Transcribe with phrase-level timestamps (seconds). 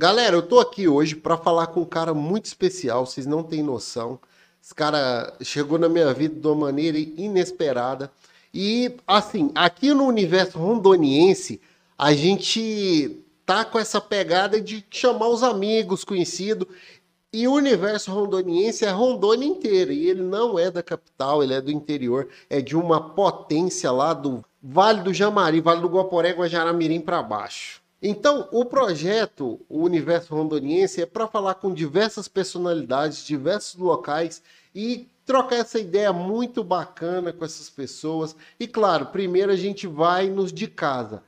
[0.00, 3.64] Galera, eu tô aqui hoje para falar com um cara muito especial, vocês não têm
[3.64, 4.20] noção.
[4.62, 8.08] Esse cara chegou na minha vida de uma maneira inesperada.
[8.54, 11.60] E, assim, aqui no universo rondoniense,
[11.98, 16.68] a gente tá com essa pegada de chamar os amigos, conhecidos.
[17.32, 19.92] E o universo rondoniense é Rondônia inteira.
[19.92, 22.28] E ele não é da capital, ele é do interior.
[22.48, 27.82] É de uma potência lá do Vale do Jamari, Vale do Guaporé, Guajaramirim para baixo.
[28.00, 34.40] Então, o projeto, o Universo Rondoniense, é para falar com diversas personalidades, diversos locais
[34.72, 38.36] e trocar essa ideia muito bacana com essas pessoas.
[38.58, 41.22] E claro, primeiro a gente vai nos de casa.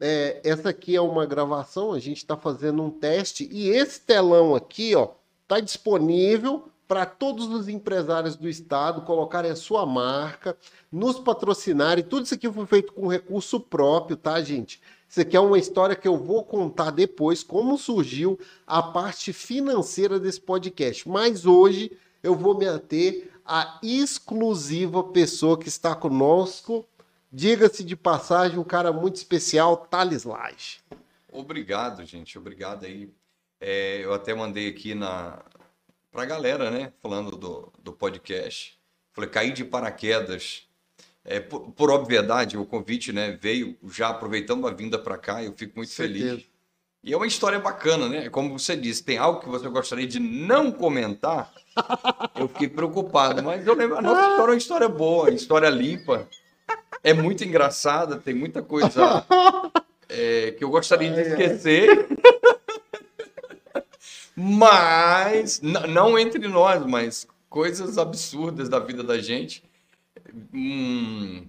[0.00, 4.54] É, essa aqui é uma gravação, a gente está fazendo um teste e esse telão
[4.54, 5.10] aqui, ó,
[5.42, 10.56] está disponível para todos os empresários do estado colocarem a sua marca,
[10.90, 12.02] nos patrocinarem.
[12.02, 14.80] Tudo isso aqui foi feito com recurso próprio, tá, gente?
[15.10, 20.20] Isso aqui é uma história que eu vou contar depois, como surgiu a parte financeira
[20.20, 21.08] desse podcast.
[21.08, 21.90] Mas hoje
[22.22, 26.86] eu vou me ater à exclusiva pessoa que está conosco.
[27.32, 30.78] Diga-se de passagem, um cara muito especial, Thales Lage.
[31.32, 32.38] Obrigado, gente.
[32.38, 33.12] Obrigado aí.
[33.60, 35.42] É, eu até mandei aqui na
[36.12, 36.92] pra galera, né?
[37.02, 38.78] Falando do, do podcast.
[39.12, 40.68] Falei, caí de paraquedas
[41.24, 45.52] é, por, por, obviedade, o convite né, veio já aproveitando a vinda para cá, eu
[45.52, 46.48] fico muito feliz.
[47.02, 48.28] E é uma história bacana, né?
[48.28, 51.50] Como você disse, tem algo que você gostaria de não comentar.
[52.38, 56.28] Eu fiquei preocupado, mas eu lembro, a nossa história é uma história boa, história limpa.
[57.02, 59.24] É muito engraçada, tem muita coisa
[60.10, 62.06] é, que eu gostaria de esquecer.
[64.36, 69.69] Mas, não entre nós, mas coisas absurdas da vida da gente
[70.54, 71.46] Hum.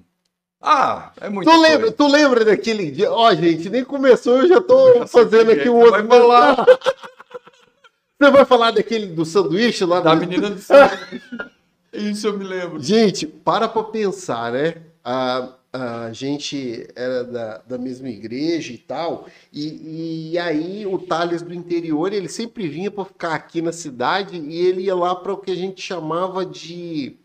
[0.61, 1.49] Ah, é muito.
[1.49, 3.11] Tu lembra, tu lembra daquele dia?
[3.11, 5.91] Ó, oh, gente, nem começou, eu já tô já fazendo aqui o outro.
[5.91, 6.65] Vai falar.
[8.21, 10.19] Você vai falar daquele do sanduíche lá da do...
[10.19, 11.21] menina do sanduíche.
[11.91, 12.79] Isso eu me lembro.
[12.79, 14.75] Gente, para pra pensar, né?
[15.03, 21.41] A, a gente era da, da mesma igreja e tal, e, e aí o Thales
[21.41, 25.33] do interior, ele sempre vinha para ficar aqui na cidade e ele ia lá para
[25.33, 27.17] o que a gente chamava de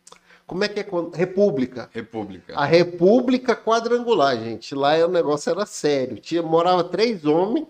[0.46, 0.86] como é que é?
[1.14, 1.90] República.
[1.92, 2.54] República.
[2.56, 4.74] A República Quadrangular, gente.
[4.74, 6.18] Lá o negócio era sério.
[6.18, 7.66] Tinha, morava três homens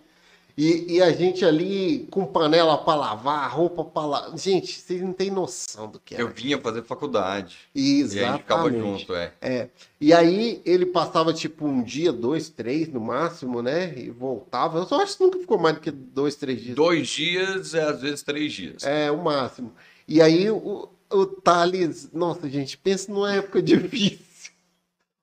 [0.57, 4.39] e, e a gente ali com panela para lavar, roupa para lavar.
[4.39, 6.23] Gente, vocês não têm noção do que era.
[6.23, 7.57] Eu vinha fazer faculdade.
[7.75, 8.17] Exatamente.
[8.17, 9.33] E a gente ficava junto, é.
[9.41, 9.69] é.
[10.01, 13.93] E aí ele passava tipo um dia, dois, três no máximo, né?
[13.99, 14.79] E voltava.
[14.79, 16.77] Eu só acho que nunca ficou mais do que dois, três dias.
[16.77, 18.83] Dois dias, é às vezes três dias.
[18.83, 19.73] É, o máximo.
[20.09, 24.53] E aí o, o Thales, nossa, gente, pensa numa época difícil.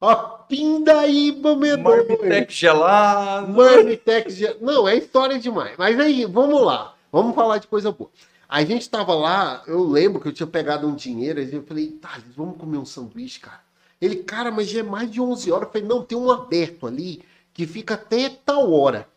[0.02, 0.16] Ó,
[0.50, 2.08] Pindaíba, medonho.
[2.08, 3.54] Marmitex gelado.
[3.54, 4.66] Marmitex gelado.
[4.66, 5.76] Não, é história demais.
[5.78, 6.94] Mas aí, vamos lá.
[7.12, 8.12] Vamos falar de coisa boa.
[8.50, 11.88] A gente tava lá, eu lembro que eu tinha pegado um dinheiro, e eu falei,
[11.88, 13.62] Thales, vamos comer um sanduíche, cara.
[14.00, 15.68] Ele, cara, mas já é mais de 11 horas.
[15.68, 17.24] Eu falei, não, tem um aberto ali
[17.54, 19.08] que fica até tal hora.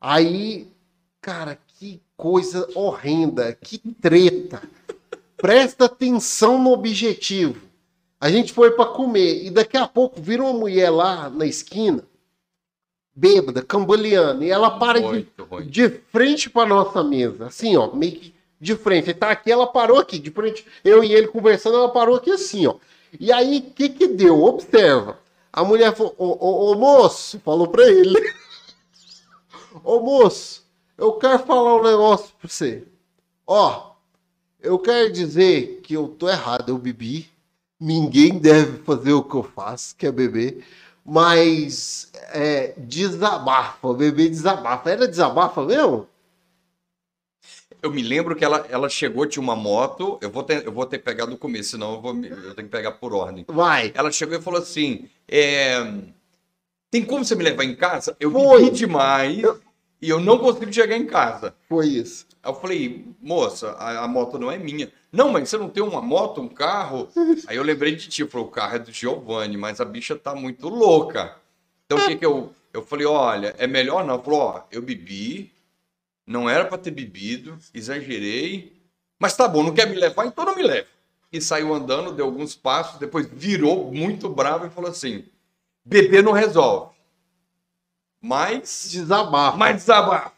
[0.00, 0.66] Aí,
[1.20, 4.62] cara, que coisa horrenda, que treta.
[5.42, 7.60] Presta atenção no objetivo.
[8.20, 12.04] A gente foi para comer e daqui a pouco vira uma mulher lá na esquina,
[13.12, 15.26] bêbada, cambaleando, e ela para de,
[15.66, 19.10] de, frente para nossa mesa, assim, ó, meio que de frente.
[19.10, 20.64] Ele tá aqui, ela parou aqui, de frente.
[20.84, 22.76] Eu e ele conversando, ela parou aqui assim, ó.
[23.18, 24.40] E aí, o que que deu?
[24.44, 25.18] Observa.
[25.52, 28.16] A mulher falou, ô, ô, ô moço, falou para ele.
[29.82, 30.64] ô moço,
[30.96, 32.84] eu quero falar um negócio para você.
[33.44, 33.91] Ó,
[34.62, 37.28] eu quero dizer que eu tô errado, eu bebi.
[37.80, 40.64] Ninguém deve fazer o que eu faço, que é beber.
[41.04, 44.88] Mas é, desabafa, beber desabafa.
[44.88, 46.06] Era desabafa mesmo?
[47.82, 50.16] Eu me lembro que ela, ela chegou, tinha uma moto.
[50.22, 52.68] Eu vou ter, eu vou ter que pegar do começo, senão eu, vou, eu tenho
[52.68, 53.44] que pegar por ordem.
[53.48, 53.90] Vai.
[53.96, 55.80] Ela chegou e falou assim: é,
[56.88, 58.16] Tem como você me levar em casa?
[58.20, 58.62] Eu Foi.
[58.62, 59.60] bebi demais eu...
[60.00, 61.52] e eu não consigo chegar em casa.
[61.68, 62.26] Foi isso.
[62.42, 64.92] Aí eu falei, moça, a, a, moto não é minha.
[65.12, 67.08] Não, mas você não tem uma moto, um carro?
[67.46, 70.34] Aí eu lembrei de ti, falei, o carro é do Giovanni, mas a bicha tá
[70.34, 71.36] muito louca.
[71.86, 72.52] Então o que que eu...
[72.72, 74.20] Eu falei, olha, é melhor não.
[74.22, 75.52] Falou, ó, eu bebi,
[76.26, 78.72] não era para ter bebido, exagerei,
[79.18, 80.86] mas tá bom, não quer me levar, então não me leva.
[81.30, 85.24] E saiu andando, deu alguns passos, depois virou muito bravo e falou assim,
[85.84, 86.92] beber não resolve.
[88.20, 88.88] Mas...
[88.90, 89.56] Desabafa.
[89.56, 90.31] Mas desabafa.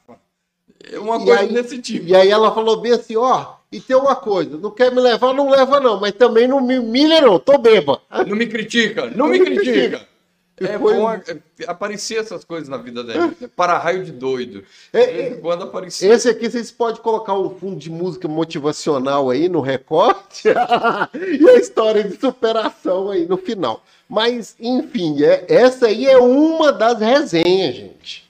[0.93, 2.07] É uma e coisa aí, desse tipo.
[2.07, 5.33] E aí ela falou bem assim, ó, e tem uma coisa, não quer me levar,
[5.33, 8.01] não leva não, mas também não me humilha não, tô beba.
[8.27, 9.73] Não me critica, não, não me, me critica.
[9.73, 10.15] critica.
[10.61, 11.21] É bom é,
[11.67, 13.49] aparecer essas coisas na vida da gente.
[13.49, 14.63] Para-raio de doido.
[14.93, 16.13] É, em quando aparecia.
[16.13, 20.47] Esse aqui vocês podem colocar um fundo de música motivacional aí no recorte
[21.41, 23.83] e a história de superação aí no final.
[24.09, 28.24] Mas, enfim, é- essa aí é uma das resenhas, gente.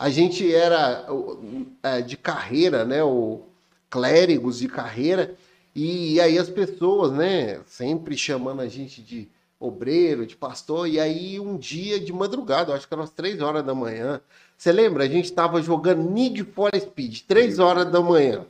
[0.00, 3.04] A gente era o, é, de carreira, né?
[3.04, 3.42] O
[3.90, 5.34] clérigos de carreira,
[5.74, 7.60] e aí as pessoas, né?
[7.66, 12.88] Sempre chamando a gente de obreiro, de pastor, e aí um dia de madrugada, acho
[12.88, 14.22] que eram as três horas da manhã.
[14.56, 15.04] Você lembra?
[15.04, 18.46] A gente estava jogando Need for Speed, três horas da manhã.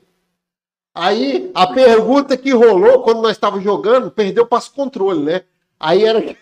[0.95, 5.43] Aí a pergunta que rolou quando nós estávamos jogando, perdeu para controle, né?
[5.81, 6.37] Aí era.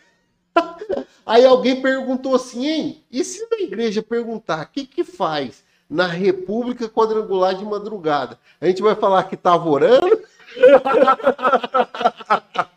[1.29, 3.05] Aí alguém perguntou assim, hein?
[3.13, 8.39] E se na igreja perguntar, o que que faz na República Quadrangular de madrugada?
[8.59, 10.19] A gente vai falar que tava orando?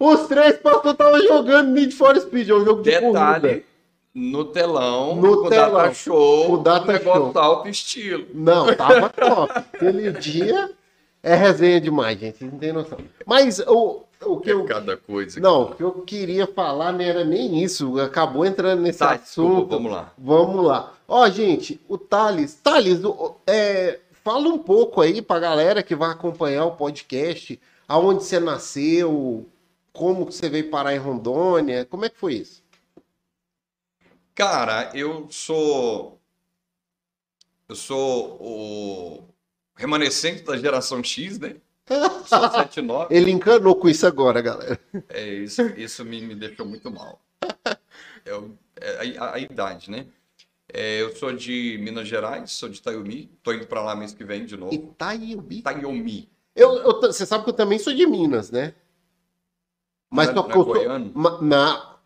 [0.00, 3.64] Os três pastores estavam jogando Need for Speed, é um jogo de Detalhe,
[4.12, 7.38] no telão, No com telão, data show, com data um negócio show.
[7.40, 8.26] alto estilo.
[8.34, 9.52] Não, tava top.
[9.72, 10.72] Aquele dia
[11.22, 12.38] é resenha demais, gente.
[12.38, 12.98] Vocês não tem noção.
[13.26, 14.64] Mas o, o que eu.
[14.64, 15.38] É cada coisa.
[15.40, 17.98] Não, o que eu queria falar não era nem isso.
[18.00, 19.68] Acabou entrando nesse Tá, desculpa, assunto.
[19.70, 20.12] vamos lá.
[20.18, 20.94] Vamos lá.
[21.06, 22.54] Ó, gente, o Thales.
[22.62, 23.00] Thales,
[23.46, 27.60] é, fala um pouco aí pra galera que vai acompanhar o podcast.
[27.86, 29.46] Aonde você nasceu,
[29.92, 32.62] como que você veio parar em Rondônia, como é que foi isso?
[34.34, 36.18] Cara, eu sou.
[37.68, 39.24] Eu sou o
[39.74, 41.56] remanescente da geração X, né?
[42.26, 43.14] Sou 79.
[43.14, 44.78] Ele encanou com isso agora, galera.
[45.08, 47.20] É, isso isso me, me deixou muito mal.
[48.24, 50.06] Eu- é a, a idade, né?
[50.72, 53.30] É, eu sou de Minas Gerais, sou de Itaiomi.
[53.42, 54.72] Tô indo pra lá mês que vem de novo.
[54.72, 55.58] Itaíbi.
[55.58, 56.28] Itaiomi.
[56.56, 58.74] Eu, eu você sabe que eu também sou de Minas, né?
[60.10, 60.74] Mas Não é- só não que é eu sou.
[60.74, 61.12] goiano?
[61.14, 61.96] ma- na-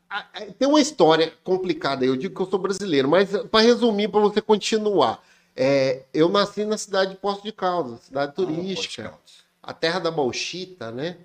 [0.58, 2.04] tem uma história complicada.
[2.04, 5.22] Eu digo que eu sou brasileiro, mas para resumir, para você continuar,
[5.56, 9.14] é, eu nasci na cidade de Poço de Caldas, cidade turística,
[9.62, 11.16] Ah, a terra da Bauxita, né?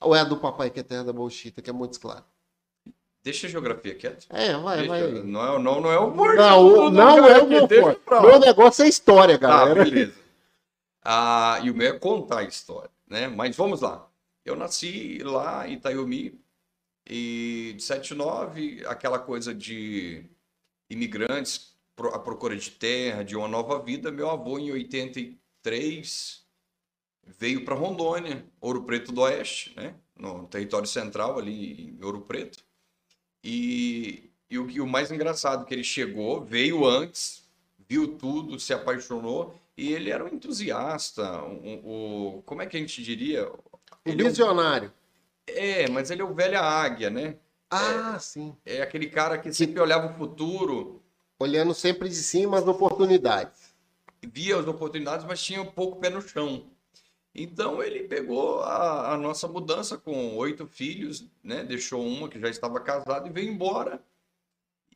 [0.00, 2.24] Ou é a do papai que é a terra da Bauxita, que é muito claro.
[3.22, 4.24] Deixa a geografia quieta.
[4.30, 5.22] É, vai, Deixa- vai.
[5.22, 8.84] Não, é, não, não é o forte Não, não cara é o aqui, meu negócio
[8.84, 9.84] é história, Tá, galera.
[9.84, 10.14] beleza.
[11.04, 13.26] Ah, e o meu é contar a história, né?
[13.28, 14.08] Mas vamos lá.
[14.44, 16.40] Eu nasci lá em Itaiomi
[17.08, 20.24] e de 79, aquela coisa de
[20.88, 21.74] imigrantes
[22.12, 24.10] à procura de terra, de uma nova vida.
[24.12, 26.44] Meu avô, em 83,
[27.38, 29.94] veio para Rondônia, Ouro Preto do Oeste, né?
[30.14, 32.64] No território central, ali em Ouro Preto.
[33.44, 37.48] E, e o, que- o mais engraçado é que ele chegou, veio antes,
[37.88, 42.80] viu tudo, se apaixonou e ele era um entusiasta, um, um- como é que a
[42.80, 43.50] gente diria?
[44.04, 44.92] Ele é, visionário.
[45.46, 47.36] é, mas ele é o velha águia, né?
[47.70, 48.56] Ah, sim.
[48.64, 51.02] É aquele cara que sempre olhava o futuro,
[51.38, 53.74] Olhando sempre de cima as oportunidades.
[54.22, 56.64] via as oportunidades, mas tinha um pouco pé no chão.
[57.34, 61.62] Então ele pegou a, a nossa mudança com oito filhos, né?
[61.62, 64.02] Deixou uma que já estava casada e veio embora.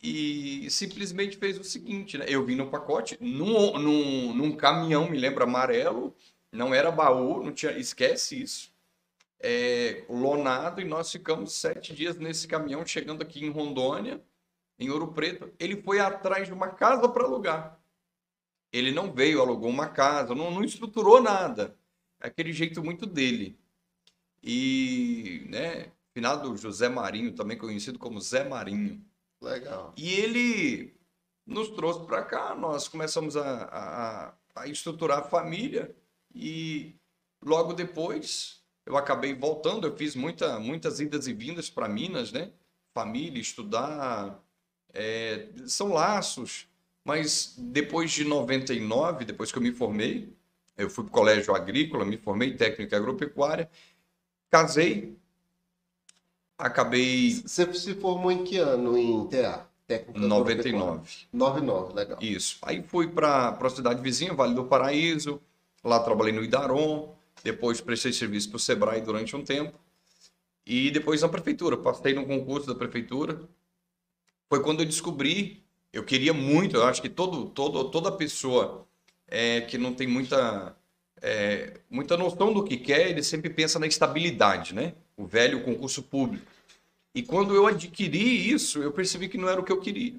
[0.03, 2.25] E simplesmente fez o seguinte, né?
[2.27, 6.17] Eu vim no pacote, num, num, num caminhão, me lembra, amarelo,
[6.51, 8.73] não era baú, não tinha, esquece isso.
[9.39, 14.23] É, lonado, e nós ficamos sete dias nesse caminhão, chegando aqui em Rondônia,
[14.81, 15.53] em Ouro Preto.
[15.59, 17.79] Ele foi atrás de uma casa para alugar.
[18.73, 21.77] Ele não veio, alugou uma casa, não, não estruturou nada.
[22.21, 23.59] É aquele jeito muito dele.
[24.43, 29.05] E, né, finado José Marinho, também conhecido como Zé Marinho.
[29.41, 29.93] Legal.
[29.97, 30.95] E ele
[31.47, 35.95] nos trouxe para cá, nós começamos a, a, a estruturar a família
[36.35, 36.95] e
[37.43, 42.53] logo depois eu acabei voltando, eu fiz muita, muitas idas e vindas para Minas, né?
[42.95, 44.41] Família, estudar,
[44.95, 46.67] é, são laços,
[47.05, 50.33] mas depois de 99, depois que eu me formei,
[50.77, 53.71] eu fui para o colégio agrícola, me formei técnica agropecuária,
[54.51, 55.17] casei,
[56.59, 59.67] acabei Você se formou em que ano em TA?
[59.87, 61.11] Técnica em 99.
[61.33, 62.19] 99, legal.
[62.21, 62.59] Isso.
[62.63, 65.41] Aí fui para a cidade vizinha, Vale do Paraíso.
[65.83, 67.15] Lá trabalhei no Idaron.
[67.43, 69.77] Depois prestei serviço para o Sebrae durante um tempo.
[70.65, 71.77] E depois na prefeitura.
[71.77, 73.41] Passei num concurso da prefeitura.
[74.51, 75.63] Foi quando eu descobri.
[75.93, 76.77] Eu queria muito.
[76.77, 78.87] Eu acho que todo, todo, toda pessoa
[79.29, 80.77] é, que não tem muita,
[81.23, 84.95] é, muita noção do que quer, ele sempre pensa na estabilidade, né?
[85.17, 86.45] O velho concurso público.
[87.15, 90.15] E quando eu adquiri isso, eu percebi que não era o que eu queria.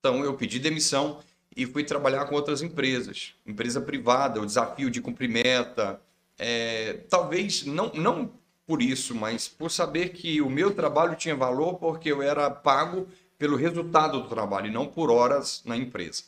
[0.00, 1.20] Então eu pedi demissão
[1.56, 6.00] e fui trabalhar com outras empresas, empresa privada, o desafio de cumprir meta,
[6.38, 8.32] é, talvez não, não
[8.66, 13.06] por isso, mas por saber que o meu trabalho tinha valor porque eu era pago
[13.44, 16.22] pelo resultado do trabalho e não por horas na empresa.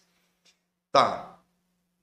[0.93, 1.41] Tá.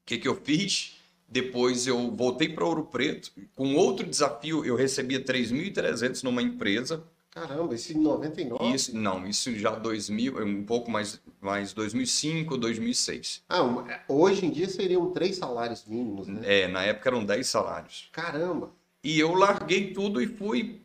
[0.01, 0.99] O que, que eu fiz?
[1.29, 3.31] Depois eu voltei para Ouro Preto.
[3.53, 7.03] Com outro desafio, eu recebia 3.300 numa empresa.
[7.29, 8.73] Caramba, isso em 99?
[8.73, 13.43] Isso, não, isso já 2000, um pouco mais, mais 2005, 2006.
[13.47, 13.61] Ah,
[14.07, 16.41] hoje em dia seriam três salários mínimos, né?
[16.43, 18.09] É, na época eram 10 salários.
[18.11, 18.71] Caramba!
[19.03, 20.81] E eu larguei tudo e fui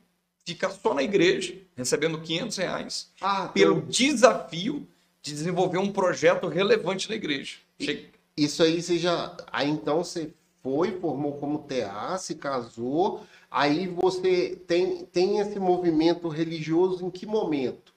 [0.54, 4.86] ficar só na igreja, recebendo 500 reais, ah, pelo desafio
[5.22, 7.56] de desenvolver um projeto relevante na igreja.
[7.78, 8.10] Cheguei...
[8.36, 9.36] Isso aí você já.
[9.50, 10.30] Aí então você
[10.62, 17.26] foi, formou como TA, se casou, aí você tem, tem esse movimento religioso em que
[17.26, 17.92] momento?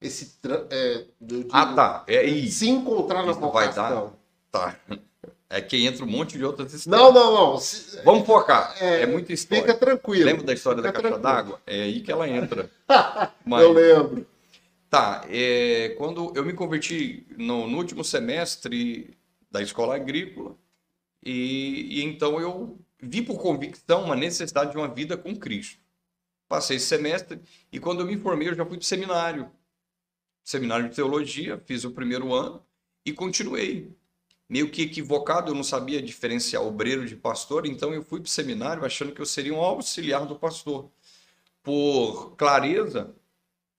[0.00, 0.38] Esse.
[0.70, 1.04] É,
[1.52, 2.04] ah, tá.
[2.06, 2.50] É aí.
[2.50, 3.52] Se encontrar na vocação.
[3.52, 4.12] Vai dar...
[4.50, 4.80] Tá.
[5.48, 7.00] É que entra um monte de outras histórias.
[7.00, 7.58] Não, não, não.
[7.58, 8.02] Se...
[8.02, 8.74] Vamos focar.
[8.80, 9.62] É, é muita história.
[9.62, 10.24] Fica tranquilo.
[10.24, 11.60] Lembra da história da caixa d'água?
[11.64, 12.68] É aí que ela entra.
[13.44, 13.62] Mas...
[13.62, 14.26] Eu lembro.
[14.90, 15.24] Tá.
[15.28, 19.16] É, quando eu me converti no, no, último semestre
[19.50, 20.56] da escola agrícola,
[21.24, 25.80] e, e então eu vi por convicção uma necessidade de uma vida com Cristo.
[26.48, 27.40] Passei esse semestre
[27.72, 29.50] e quando eu me formei, eu já fui para seminário.
[30.44, 32.64] Seminário de teologia, fiz o primeiro ano
[33.04, 33.92] e continuei
[34.48, 38.30] meio que equivocado, eu não sabia diferenciar obreiro de pastor, então eu fui para o
[38.30, 40.90] seminário achando que eu seria um auxiliar do pastor.
[41.62, 43.14] Por clareza,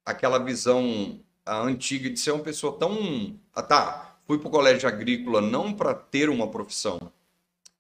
[0.05, 3.39] aquela visão antiga de ser uma pessoa tão.
[3.53, 7.11] Ah, tá, fui para o colégio agrícola não para ter uma profissão,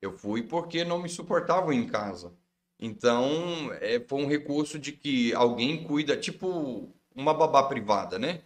[0.01, 2.33] eu fui porque não me suportavam em casa.
[2.79, 8.41] Então, é, foi um recurso de que alguém cuida, tipo uma babá privada, né?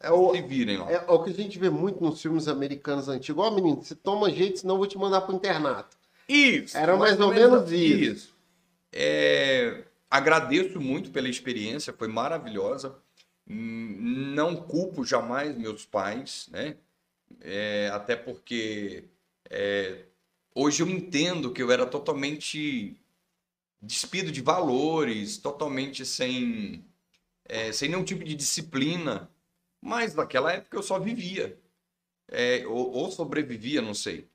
[0.00, 0.90] É o, Se virem lá.
[0.90, 3.44] É, é, o que a gente vê muito nos filmes americanos antigos.
[3.44, 5.96] Ó, oh, menino, você toma jeito, senão eu vou te mandar pro internato.
[6.28, 6.76] Isso.
[6.76, 8.12] Era mais, ou, menos, menos isso.
[8.12, 8.36] isso.
[8.92, 12.94] É, agradeço muito pela experiência, foi maravilhosa.
[13.46, 16.76] Não culpo jamais meus pais, né?
[17.40, 19.04] É, até porque
[19.50, 20.04] é,
[20.54, 22.96] hoje eu entendo que eu era totalmente
[23.80, 26.84] despido de valores, totalmente sem,
[27.44, 29.28] é, sem nenhum tipo de disciplina.
[29.82, 31.60] Mas naquela época eu só vivia.
[32.28, 34.30] É, ou, ou sobrevivia, não sei.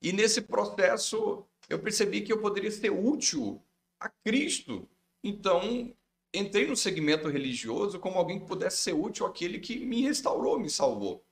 [0.00, 3.60] E nesse processo eu percebi que eu poderia ser útil
[3.98, 4.88] a Cristo.
[5.24, 5.92] Então
[6.32, 10.70] entrei no segmento religioso como alguém que pudesse ser útil àquele que me restaurou, me
[10.70, 11.24] salvou.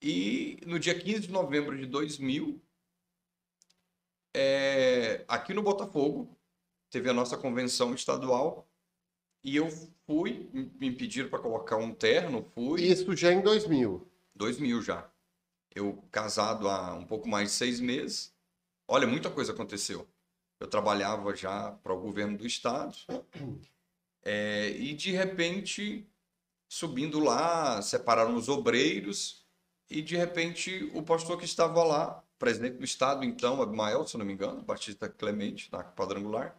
[0.00, 2.60] E no dia 15 de novembro de 2000,
[4.34, 6.36] é, aqui no Botafogo,
[6.90, 8.68] teve a nossa convenção estadual
[9.42, 9.68] e eu
[10.06, 12.82] fui, me pediram para colocar um terno, fui.
[12.82, 14.06] Isso já em 2000?
[14.34, 15.10] 2000 já.
[15.74, 18.32] Eu casado há um pouco mais de seis meses.
[18.88, 20.06] Olha, muita coisa aconteceu.
[20.60, 22.96] Eu trabalhava já para o governo do estado.
[24.28, 26.04] É, e de repente,
[26.68, 29.44] subindo lá, separaram os obreiros.
[29.88, 34.24] E de repente, o pastor que estava lá, presidente do estado, então, Abimael, se não
[34.24, 36.56] me engano, Batista Clemente, na quadrangular,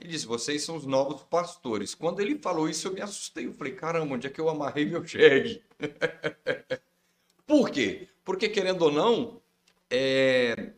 [0.00, 1.94] ele disse: Vocês são os novos pastores.
[1.94, 3.46] Quando ele falou isso, eu me assustei.
[3.46, 5.62] Eu falei: Caramba, onde é que eu amarrei meu jegue?
[7.46, 8.08] Por quê?
[8.24, 9.40] Porque, querendo ou não,
[9.90, 10.72] é,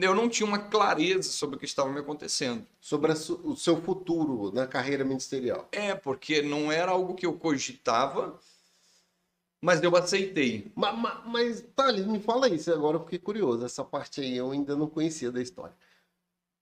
[0.00, 2.66] eu não tinha uma clareza sobre o que estava me acontecendo.
[2.80, 5.68] Sobre o seu futuro na carreira ministerial.
[5.70, 8.38] É, porque não era algo que eu cogitava,
[9.60, 10.72] mas eu aceitei.
[10.74, 13.64] Mas, mas, mas Thales, me fala isso agora, eu fiquei curioso.
[13.64, 15.74] Essa parte aí eu ainda não conhecia da história.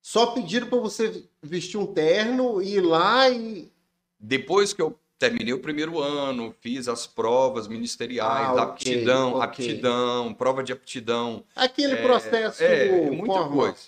[0.05, 3.73] Só pediram para você vestir um terno, ir lá e.
[4.21, 9.43] Depois que eu terminei o primeiro ano, fiz as provas ministeriais, ah, aptidão, okay.
[9.43, 11.43] aptidão, prova de aptidão.
[11.57, 12.63] Aquele é, processo.
[12.63, 13.57] É, muita forma.
[13.57, 13.79] coisa.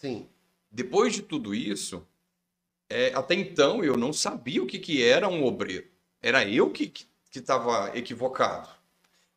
[0.00, 0.28] Sim.
[0.70, 2.06] Depois de tudo isso,
[2.88, 5.88] é, até então eu não sabia o que, que era um obreiro.
[6.22, 6.92] Era eu que
[7.34, 8.68] estava equivocado.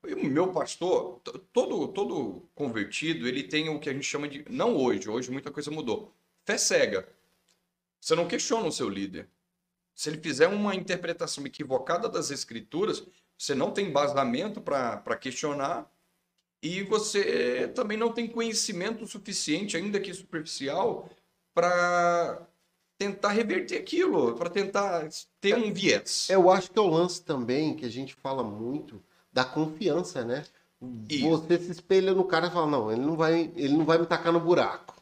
[0.03, 1.19] O meu pastor,
[1.51, 4.45] todo, todo convertido, ele tem o que a gente chama de.
[4.47, 6.13] Não hoje, hoje muita coisa mudou
[6.47, 7.05] Fé cega.
[7.99, 9.27] Você não questiona o seu líder.
[9.93, 13.05] Se ele fizer uma interpretação equivocada das escrituras,
[13.37, 15.91] você não tem embasamento para questionar
[16.63, 21.09] e você também não tem conhecimento suficiente, ainda que superficial,
[21.53, 22.47] para
[22.97, 25.09] tentar reverter aquilo, para tentar
[25.41, 26.29] ter um viés.
[26.29, 30.45] Eu acho que é o lance também que a gente fala muito da confiança, né?
[31.09, 31.27] Isso.
[31.29, 34.05] Você se espelha no cara e fala, não, ele não vai, ele não vai me
[34.05, 34.95] tacar no buraco.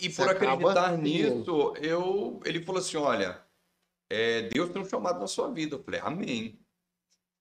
[0.00, 3.40] E por acreditar nisso, eu, ele falou assim: olha,
[4.08, 5.76] é, Deus tem um chamado na sua vida.
[5.76, 6.58] Eu falei, amém.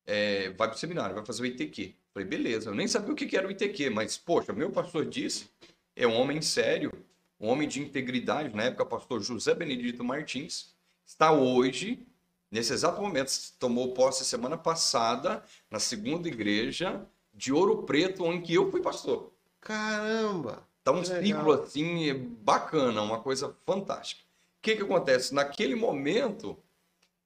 [0.06, 1.84] É, vai para o seminário, vai fazer o ITQ.
[1.84, 2.70] Eu falei, beleza.
[2.70, 5.50] Eu nem sabia o que era o ITQ, mas, poxa, meu pastor disse,
[5.96, 6.92] é um homem sério,
[7.40, 8.56] um homem de integridade.
[8.56, 10.74] Na época, o pastor José Benedito Martins
[11.06, 12.08] está hoje
[12.50, 18.72] Nesse exato momento, tomou posse semana passada, na segunda igreja de Ouro Preto, onde eu
[18.72, 19.34] fui pastor.
[19.60, 20.66] Caramba!
[20.88, 24.22] Tá um ciclo assim bacana, uma coisa fantástica.
[24.24, 25.36] O que, que acontece?
[25.36, 26.58] Naquele momento,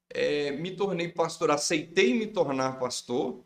[0.09, 3.45] é, me tornei pastor, aceitei me tornar pastor,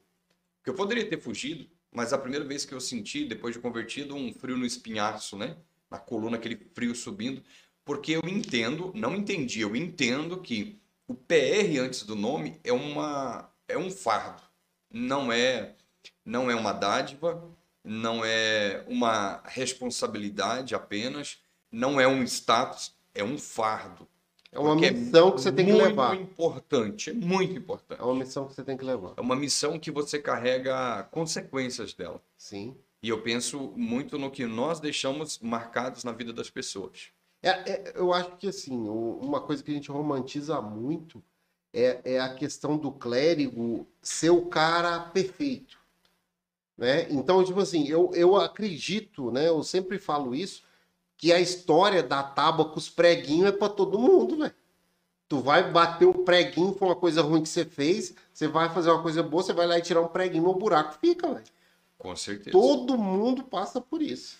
[0.64, 4.16] que eu poderia ter fugido, mas a primeira vez que eu senti, depois de convertido,
[4.16, 5.58] um frio no espinhaço, né?
[5.92, 7.44] Na coluna, aquele frio subindo,
[7.84, 10.80] porque eu entendo, não entendi, eu entendo que
[11.10, 14.44] o PR antes do nome é uma é um fardo,
[14.90, 15.76] não é
[16.24, 17.54] não é uma dádiva,
[17.86, 21.38] não é uma responsabilidade apenas,
[21.72, 24.08] não é um status, é um fardo.
[24.52, 26.14] É uma missão é que você tem que levar.
[26.14, 28.00] É muito importante, é muito importante.
[28.00, 29.14] É uma missão que você tem que levar.
[29.18, 32.22] É uma missão que você carrega consequências dela.
[32.38, 32.76] Sim.
[33.04, 37.10] E eu penso muito no que nós deixamos marcados na vida das pessoas.
[37.44, 41.22] É, é, eu acho que, assim, uma coisa que a gente romantiza muito
[41.74, 45.78] é, é a questão do clérigo ser o cara perfeito.
[46.78, 47.08] Né?
[47.10, 49.48] Então, tipo assim, eu, eu acredito, né?
[49.48, 50.64] Eu sempre falo isso,
[51.18, 54.54] que a história da tábua com os preguinhos é para todo mundo, velho.
[55.28, 58.92] Tu vai bater um preguinho, foi uma coisa ruim que você fez, você vai fazer
[58.92, 61.46] uma coisa boa, você vai lá e tirar um preguinho, no buraco fica, velho.
[61.98, 62.52] Com certeza.
[62.52, 64.38] Todo mundo passa por isso.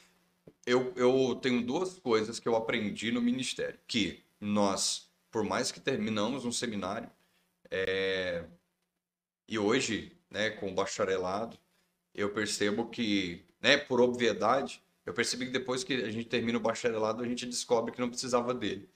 [0.66, 3.80] Eu, eu tenho duas coisas que eu aprendi no ministério.
[3.88, 7.10] Que nós, por mais que terminamos um seminário,
[7.72, 8.46] é...
[9.48, 11.58] e hoje, né, com o bacharelado,
[12.16, 16.62] eu percebo que, né, por obviedade, eu percebi que depois que a gente termina o
[16.62, 18.90] bacharelado, a gente descobre que não precisava dele.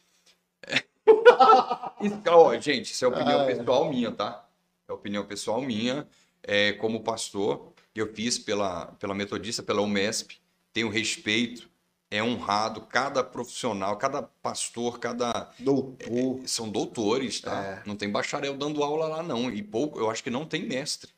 [2.02, 3.56] isso, ó, gente, isso é opinião ah, é.
[3.56, 4.48] pessoal minha, tá?
[4.88, 6.08] É opinião pessoal minha.
[6.42, 10.40] É, como pastor, eu fiz pela, pela Metodista, pela UMESP,
[10.74, 11.70] tenho respeito,
[12.10, 15.52] é honrado, cada profissional, cada pastor, cada.
[15.60, 16.42] Doutor.
[16.44, 17.64] É, são doutores, tá?
[17.64, 17.84] É.
[17.86, 19.52] Não tem bacharel dando aula lá, não.
[19.52, 21.12] E pouco, eu acho que não tem mestre.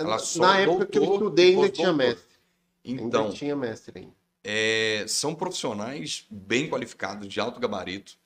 [0.00, 2.36] Ela Na época que eu estudei, ainda tinha mestre.
[2.84, 8.18] Então, ainda tinha mestre ainda é, são profissionais bem qualificados, de alto gabarito.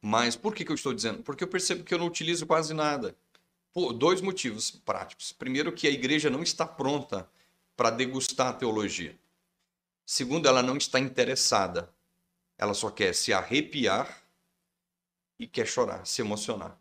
[0.00, 1.22] Mas por que, que eu estou dizendo?
[1.22, 3.16] Porque eu percebo que eu não utilizo quase nada.
[3.72, 5.32] Por dois motivos práticos.
[5.32, 7.28] Primeiro, que a igreja não está pronta
[7.76, 9.18] para degustar a teologia.
[10.06, 11.92] Segundo, ela não está interessada.
[12.56, 14.22] Ela só quer se arrepiar
[15.38, 16.76] e quer chorar, se emocionar.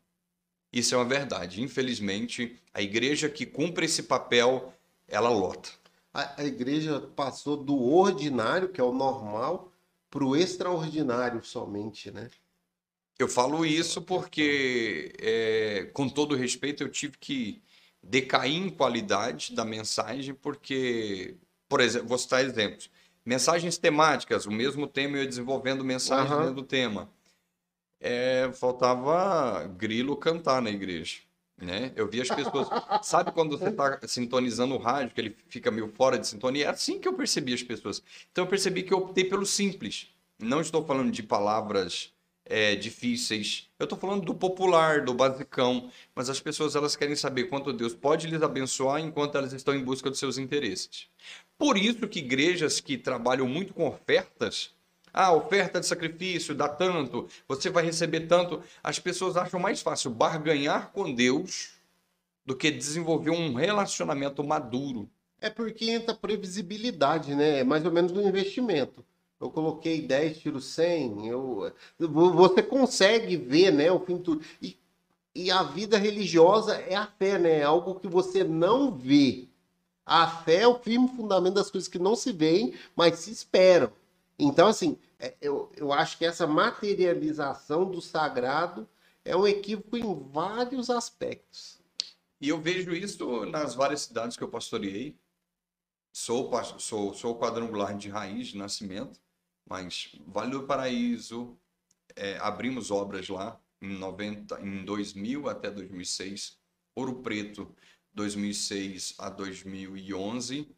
[0.72, 1.62] Isso é uma verdade.
[1.62, 4.74] Infelizmente, a igreja que cumpre esse papel,
[5.08, 5.70] ela lota
[6.18, 9.72] a, a igreja passou do ordinário, que é o normal,
[10.10, 12.28] para o extraordinário somente, né?
[13.20, 17.62] Eu falo isso porque, é, com todo respeito, eu tive que
[18.02, 21.36] decair em qualidade da mensagem, porque,
[21.70, 22.90] por exemplo, vou citar exemplos.
[23.24, 26.40] Mensagens temáticas, o mesmo tema eu ia desenvolvendo mensagens uhum.
[26.40, 27.12] dentro do tema.
[28.00, 31.18] É, faltava grilo cantar na igreja.
[31.60, 31.92] Né?
[31.96, 32.68] Eu vi as pessoas.
[33.02, 36.66] Sabe quando você está sintonizando o rádio, que ele fica meio fora de sintonia?
[36.66, 38.04] É assim que eu percebi as pessoas.
[38.32, 40.08] Então eu percebi que eu optei pelo simples.
[40.40, 42.14] Não estou falando de palavras
[42.46, 43.68] é, difíceis.
[43.80, 45.90] Eu estou falando do popular, do basicão.
[46.14, 49.84] Mas as pessoas elas querem saber quanto Deus pode lhes abençoar enquanto elas estão em
[49.84, 51.08] busca dos seus interesses.
[51.58, 54.77] Por isso que igrejas que trabalham muito com ofertas
[55.18, 58.62] ah, oferta de sacrifício dá tanto, você vai receber tanto.
[58.84, 61.72] As pessoas acham mais fácil barganhar com Deus
[62.46, 65.10] do que desenvolver um relacionamento maduro.
[65.42, 67.62] É porque entra previsibilidade, né?
[67.62, 69.04] É mais ou menos no investimento.
[69.42, 71.72] Eu coloquei 10, tiro 100, eu...
[72.00, 74.46] você consegue ver, né, o fim de tudo.
[74.62, 74.78] E,
[75.34, 77.60] e a vida religiosa é a fé, né?
[77.60, 79.48] É algo que você não vê.
[80.06, 83.92] A fé é o firme fundamento das coisas que não se veem, mas se esperam.
[84.40, 84.96] Então, assim,
[85.42, 88.88] eu, eu acho que essa materialização do sagrado
[89.26, 91.80] é um equívoco em vários aspectos.
[92.40, 95.18] E eu vejo isso nas várias cidades que eu pastoreei.
[96.14, 99.20] Sou, sou, sou quadrangular de raiz, de nascimento,
[99.68, 101.58] mas Vale do Paraíso,
[102.16, 106.58] é, abrimos obras lá em, 90, em 2000 até 2006.
[106.96, 107.76] Ouro Preto,
[108.14, 110.70] 2006 a 2011.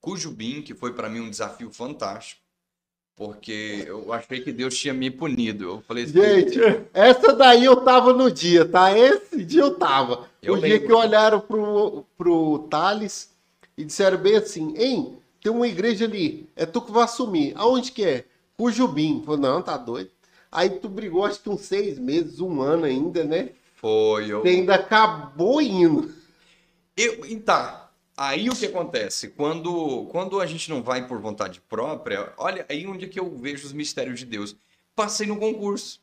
[0.00, 2.43] Cujubim, que foi para mim um desafio fantástico
[3.16, 5.64] porque eu achei que Deus tinha me punido.
[5.64, 6.58] Eu falei assim, Gente,
[6.92, 8.96] essa daí eu tava no dia, tá?
[8.96, 10.28] Esse dia eu tava.
[10.42, 10.68] Eu o lembro.
[10.68, 13.30] dia que olharam pro, pro Thales
[13.76, 17.52] e disseram bem assim, hein, tem uma igreja ali, é tu que vai assumir.
[17.56, 18.24] Aonde que é?
[18.56, 19.22] Cujubim.
[19.24, 20.10] Falei, não, tá doido.
[20.50, 23.50] Aí tu brigou acho que uns seis meses, um ano ainda, né?
[23.76, 24.32] Foi.
[24.32, 24.40] Eu...
[24.40, 26.12] Você ainda acabou indo.
[26.96, 27.83] Eu, tá,
[28.16, 29.28] Aí o que acontece?
[29.28, 33.36] Quando, quando a gente não vai por vontade própria, olha, aí onde é que eu
[33.36, 34.56] vejo os mistérios de Deus.
[34.94, 36.00] Passei no concurso.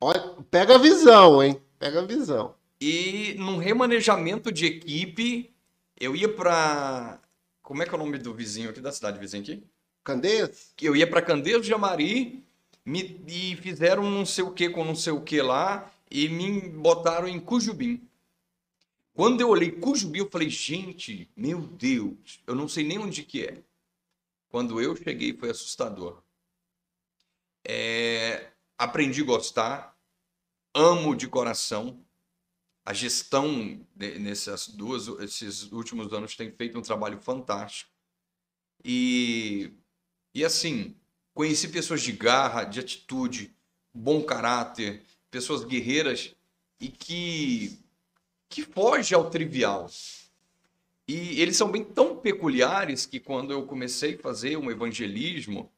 [0.00, 1.60] Olha, pega a visão, hein?
[1.78, 2.54] Pega a visão.
[2.80, 5.54] E num remanejamento de equipe,
[6.00, 7.20] eu ia pra.
[7.62, 9.62] Como é que é o nome do vizinho aqui da cidade, vizinho aqui?
[10.02, 10.72] Candeias?
[10.80, 12.42] Eu ia pra Candeias de Amari
[12.84, 16.68] me, e fizeram não sei o que com não sei o que lá e me
[16.68, 18.00] botaram em Cujubim.
[19.14, 23.46] Quando eu olhei Cujubim, eu falei, gente, meu Deus, eu não sei nem onde que
[23.46, 23.62] é.
[24.48, 26.22] Quando eu cheguei, foi assustador.
[27.66, 29.98] É, aprendi a gostar,
[30.74, 32.02] amo de coração.
[32.84, 37.90] A gestão nessas duas, esses últimos anos tem feito um trabalho fantástico.
[38.84, 39.72] E,
[40.34, 40.96] e assim,
[41.32, 43.54] conheci pessoas de garra, de atitude,
[43.94, 46.34] bom caráter, pessoas guerreiras
[46.80, 47.81] e que
[48.52, 49.90] que foge ao trivial.
[51.08, 55.72] E eles são bem tão peculiares que quando eu comecei a fazer um evangelismo,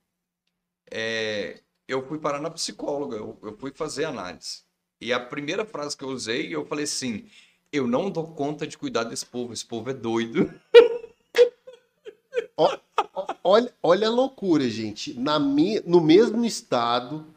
[0.91, 4.63] é, eu fui parar na psicóloga, eu, eu fui fazer análise.
[5.01, 7.27] E a primeira frase que eu usei, eu falei assim:
[7.73, 10.53] eu não dou conta de cuidar desse povo, esse povo é doido.
[13.45, 15.15] olha, olha a loucura, gente.
[15.15, 17.34] Na mi, no mesmo estado,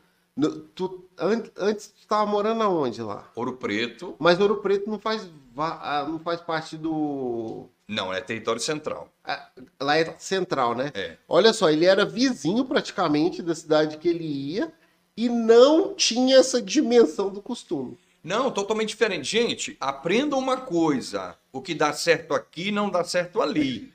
[0.75, 3.29] tu, an, antes tu estava morando aonde lá?
[3.35, 4.15] Ouro Preto.
[4.19, 7.67] Mas Ouro Preto não faz, ah, não faz parte do.
[7.87, 9.11] Não, é território central.
[9.25, 9.39] É,
[9.79, 10.91] lá é central, né?
[10.93, 11.17] É.
[11.27, 14.71] Olha só, ele era vizinho praticamente da cidade que ele ia
[15.15, 17.97] e não tinha essa dimensão do costume.
[18.23, 19.23] Não, totalmente diferente.
[19.23, 23.93] Gente, aprenda uma coisa: o que dá certo aqui não dá certo ali.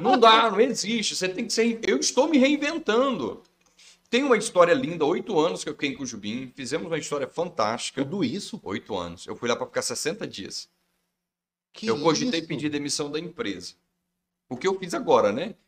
[0.00, 1.16] Não dá, não existe.
[1.16, 1.80] Você tem que ser.
[1.86, 3.42] Eu estou me reinventando.
[4.10, 8.02] Tem uma história linda, oito anos que eu fiquei em Cujubim, fizemos uma história fantástica.
[8.04, 8.60] Tudo isso?
[8.64, 9.24] Oito anos.
[9.24, 10.68] Eu fui lá para ficar 60 dias.
[11.72, 12.48] Que eu cogitei isso?
[12.48, 13.74] pedir demissão da empresa.
[14.48, 15.54] O que eu fiz agora, né?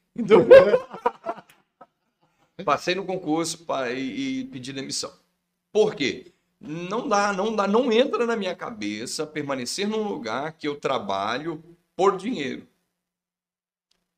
[2.54, 5.10] Então, passei no concurso pra, e, e pedi demissão.
[5.72, 6.32] Por quê?
[6.60, 11.64] Não dá, não dá, não entra na minha cabeça permanecer num lugar que eu trabalho
[11.96, 12.68] por dinheiro.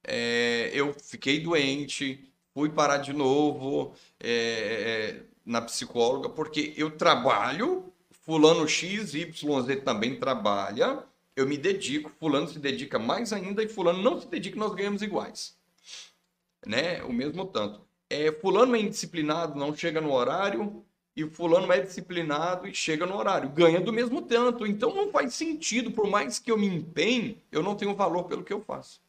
[0.02, 7.92] É, eu fiquei doente, fui parar de novo é, é, na psicóloga, porque eu trabalho,
[8.24, 11.04] fulano X, Y, Z também trabalha,
[11.36, 15.02] eu me dedico, fulano se dedica mais ainda e fulano não se dedica, nós ganhamos
[15.02, 15.56] iguais.
[16.64, 17.02] Né?
[17.02, 17.80] O mesmo tanto.
[18.08, 20.84] É, fulano é indisciplinado, não chega no horário,
[21.16, 24.66] e fulano é disciplinado e chega no horário, ganha do mesmo tanto.
[24.66, 28.44] Então não faz sentido, por mais que eu me empenhe, eu não tenho valor pelo
[28.44, 29.00] que eu faço.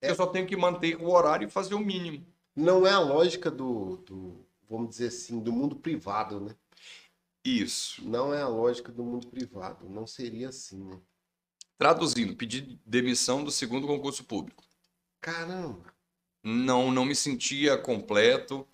[0.00, 0.10] É.
[0.10, 2.24] Eu só tenho que manter o horário e fazer o mínimo.
[2.54, 6.54] Não é a lógica do, do, vamos dizer assim, do mundo privado, né?
[7.44, 8.06] Isso.
[8.06, 9.88] Não é a lógica do mundo privado.
[9.88, 11.00] Não seria assim, né?
[11.76, 14.62] Traduzindo, pedi demissão do segundo concurso público.
[15.20, 15.92] Caramba.
[16.42, 18.66] Não, não me sentia completo.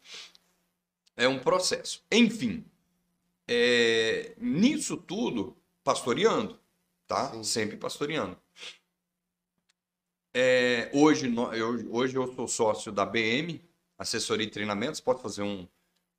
[1.16, 2.04] É um processo.
[2.12, 2.64] Enfim,
[3.46, 6.58] é, nisso tudo, pastoreando,
[7.06, 7.32] tá?
[7.32, 7.44] Sim.
[7.44, 8.38] Sempre pastoreando.
[10.34, 11.32] É, hoje,
[11.90, 13.60] hoje eu sou sócio da BM,
[13.98, 15.00] assessoria e treinamentos.
[15.00, 15.66] Pode fazer um,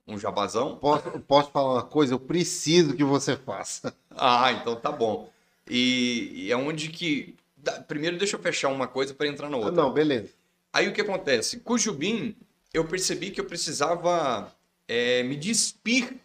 [0.07, 0.75] um jabazão?
[0.77, 2.13] Posso, posso falar uma coisa?
[2.13, 3.95] Eu preciso que você faça.
[4.11, 5.31] Ah, então tá bom.
[5.69, 7.35] E, e é onde que.
[7.87, 9.71] Primeiro, deixa eu fechar uma coisa para entrar na outra.
[9.71, 10.29] Não, beleza.
[10.71, 11.59] Aí o que acontece?
[11.59, 12.35] Cujubim,
[12.73, 14.53] eu percebi que eu precisava
[14.87, 16.15] é, me despir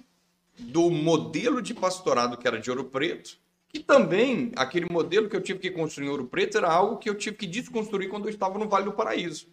[0.59, 3.37] do modelo de pastorado que era de Ouro Preto,
[3.69, 7.11] que também, aquele modelo que eu tive que construir em Ouro Preto era algo que
[7.11, 9.49] eu tive que desconstruir quando eu estava no Vale do Paraíso.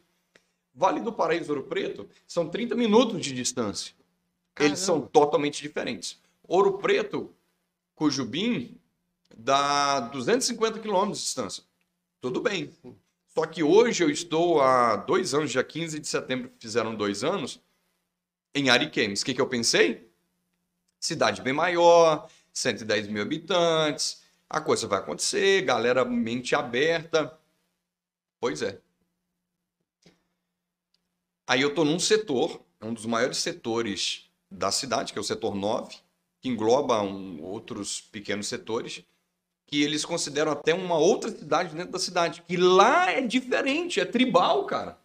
[0.74, 3.94] Vale do Paraíso Ouro Preto são 30 minutos de distância.
[4.60, 5.12] Eles são Caramba.
[5.12, 6.20] totalmente diferentes.
[6.48, 7.34] Ouro Preto,
[7.96, 8.78] Cujubim,
[9.38, 11.64] dá 250 quilômetros de distância.
[12.20, 12.70] Tudo bem.
[13.28, 17.62] Só que hoje eu estou há dois anos, dia 15 de setembro, fizeram dois anos,
[18.54, 19.22] em Ariquemes.
[19.22, 20.12] O que, que eu pensei?
[21.00, 27.40] Cidade bem maior, 110 mil habitantes, a coisa vai acontecer, galera mente aberta.
[28.40, 28.80] Pois é.
[31.52, 35.26] Aí eu estou num setor, é um dos maiores setores da cidade, que é o
[35.26, 35.98] setor 9,
[36.40, 39.04] que engloba um- outros pequenos setores,
[39.68, 44.06] que eles consideram até uma outra cidade dentro da cidade, que lá é diferente, é
[44.06, 44.98] tribal, cara.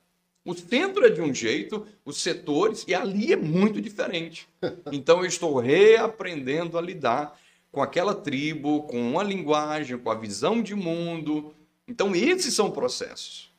[0.44, 4.48] O centro é de um jeito, os setores, e ali é muito diferente.
[4.92, 7.36] Então eu estou reaprendendo a lidar
[7.72, 11.52] com aquela tribo, com a linguagem, com a visão de mundo.
[11.88, 13.50] Então esses são processos.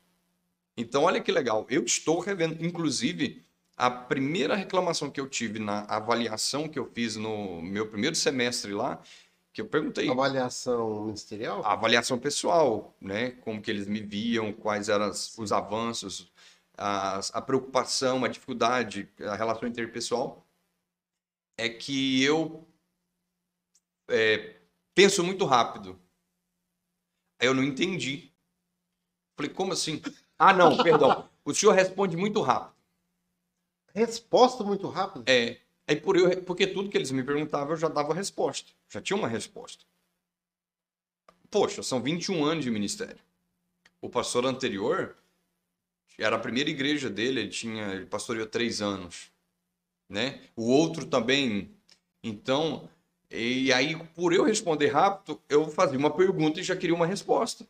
[0.77, 3.43] Então olha que legal, eu estou revendo, inclusive
[3.75, 8.73] a primeira reclamação que eu tive na avaliação que eu fiz no meu primeiro semestre
[8.73, 9.01] lá,
[9.53, 11.63] que eu perguntei Avaliação ministerial?
[11.65, 13.31] a avaliação pessoal, né?
[13.31, 16.31] Como que eles me viam, quais eram os avanços,
[16.77, 20.45] as- a preocupação, a dificuldade, a relação interpessoal,
[21.57, 22.67] é que eu
[24.09, 24.55] é,
[24.93, 25.99] penso muito rápido.
[27.39, 28.31] Aí eu não entendi.
[29.35, 30.01] Falei, como assim?
[30.37, 31.27] Ah, não, perdão.
[31.43, 32.75] O senhor responde muito rápido.
[33.93, 35.23] Resposta muito rápida?
[35.31, 35.57] É.
[35.87, 38.71] Aí por eu, porque tudo que eles me perguntavam eu já dava resposta.
[38.89, 39.85] Já tinha uma resposta.
[41.49, 43.19] Poxa, são 21 anos de ministério.
[44.01, 45.15] O pastor anterior
[46.19, 49.31] era a primeira igreja dele, ele tinha, ele pastoreou três anos,
[50.09, 50.41] né?
[50.55, 51.71] O outro também.
[52.21, 52.89] Então,
[53.31, 57.65] e aí por eu responder rápido, eu fazia uma pergunta e já queria uma resposta.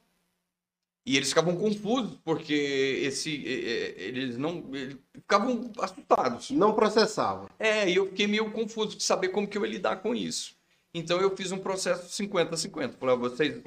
[1.07, 4.69] E eles ficavam confusos, porque esse, eles não.
[4.73, 6.51] Eles ficavam assustados.
[6.51, 7.47] Não processavam.
[7.57, 10.53] É, e eu fiquei meio confuso de saber como que eu ia lidar com isso.
[10.93, 12.95] Então eu fiz um processo 50-50.
[12.99, 13.63] Falei, vocês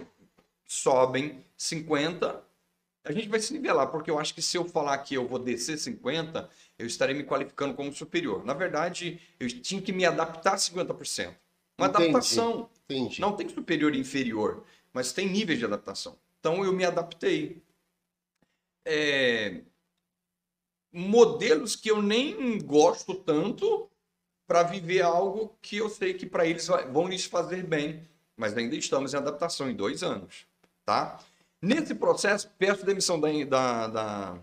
[0.67, 2.45] sobem 50,
[3.05, 5.39] a gente vai se nivelar, porque eu acho que se eu falar que eu vou
[5.39, 6.47] descer 50,
[6.79, 8.45] eu estarei me qualificando como superior.
[8.45, 11.35] Na verdade, eu tinha que me adaptar 50%.
[11.79, 12.05] Uma Entendi.
[12.05, 12.69] adaptação.
[12.85, 13.19] Entendi.
[13.19, 16.15] Não tem superior e inferior, mas tem níveis de adaptação.
[16.41, 17.63] Então eu me adaptei.
[18.85, 19.63] É...
[20.93, 23.89] Modelos que eu nem gosto tanto
[24.47, 28.09] para viver algo que eu sei que para eles vão lhes fazer bem.
[28.37, 30.47] Mas ainda estamos em adaptação em dois anos,
[30.85, 31.23] tá?
[31.63, 34.43] Nesse processo, peço demissão da, da, da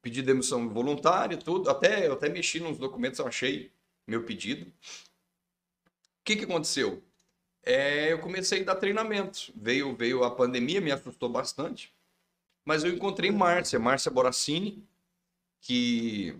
[0.00, 1.68] pedi demissão voluntária, tudo.
[1.68, 3.70] Até eu até mexi nos documentos, eu achei
[4.06, 4.66] meu pedido.
[4.66, 7.02] O que, que aconteceu?
[7.64, 9.52] É, eu comecei a dar treinamento.
[9.54, 11.92] Veio, veio a pandemia, me assustou bastante.
[12.64, 14.82] Mas eu encontrei Márcia, Márcia Boracini,
[15.60, 16.34] que.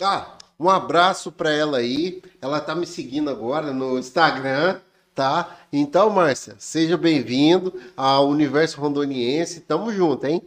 [0.00, 2.22] Ah, um abraço para ela aí.
[2.40, 4.80] Ela tá me seguindo agora no Instagram,
[5.14, 5.58] tá?
[5.72, 9.60] Então, Márcia, seja bem-vindo ao Universo Rondoniense.
[9.60, 10.42] Tamo junto, hein?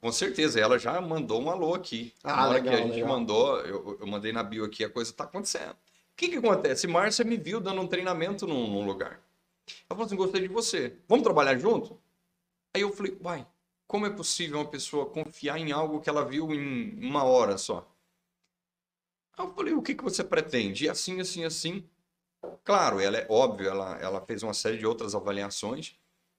[0.00, 2.12] Com certeza, ela já mandou um alô aqui.
[2.24, 3.08] Ah, Na hora legal, que a gente legal.
[3.08, 5.72] mandou, eu, eu mandei na bio aqui, a coisa tá acontecendo.
[5.72, 6.86] O que que acontece?
[6.88, 9.20] Márcia me viu dando um treinamento num, num lugar.
[9.66, 10.98] Ela falou assim: gostei de você.
[11.08, 12.00] Vamos trabalhar junto?
[12.74, 13.46] Aí eu falei: uai,
[13.86, 17.88] como é possível uma pessoa confiar em algo que ela viu em uma hora só?
[19.36, 20.84] Aí eu falei: o que, que você pretende?
[20.84, 21.88] E assim, assim, assim.
[22.64, 25.96] Claro, ela é óbvio, ela, ela fez uma série de outras avaliações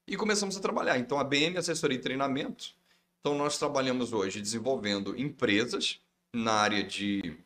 [0.07, 0.97] e começamos a trabalhar.
[0.97, 2.75] Então, a BM Assessoria e Treinamento.
[3.19, 6.01] Então, nós trabalhamos hoje desenvolvendo empresas
[6.33, 7.37] na área de,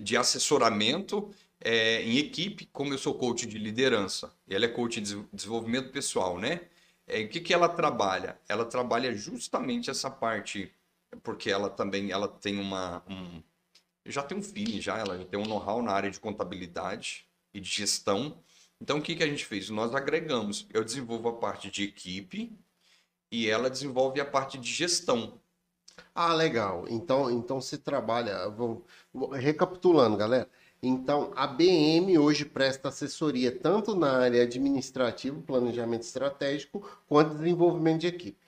[0.00, 1.30] de assessoramento
[1.66, 5.90] é, em equipe, como eu sou coach de liderança, e ela é coach de desenvolvimento
[5.90, 6.60] pessoal, né?
[7.08, 8.38] É, o que, que ela trabalha?
[8.48, 10.72] Ela trabalha justamente essa parte,
[11.24, 13.02] porque ela também ela tem uma.
[13.08, 13.42] Um,
[14.04, 17.68] já tem um feeling, já, ela tem um know-how na área de contabilidade e de
[17.68, 18.38] gestão.
[18.80, 19.68] Então, o que, que a gente fez?
[19.68, 20.68] Nós agregamos.
[20.72, 22.56] Eu desenvolvo a parte de equipe
[23.28, 25.40] e ela desenvolve a parte de gestão.
[26.14, 26.86] Ah, legal.
[26.88, 28.48] Então, então você trabalha.
[28.50, 28.84] Vamos,
[29.32, 30.48] recapitulando, galera.
[30.82, 38.06] Então, a BM hoje presta assessoria tanto na área administrativa, planejamento estratégico, quanto desenvolvimento de
[38.08, 38.46] equipe.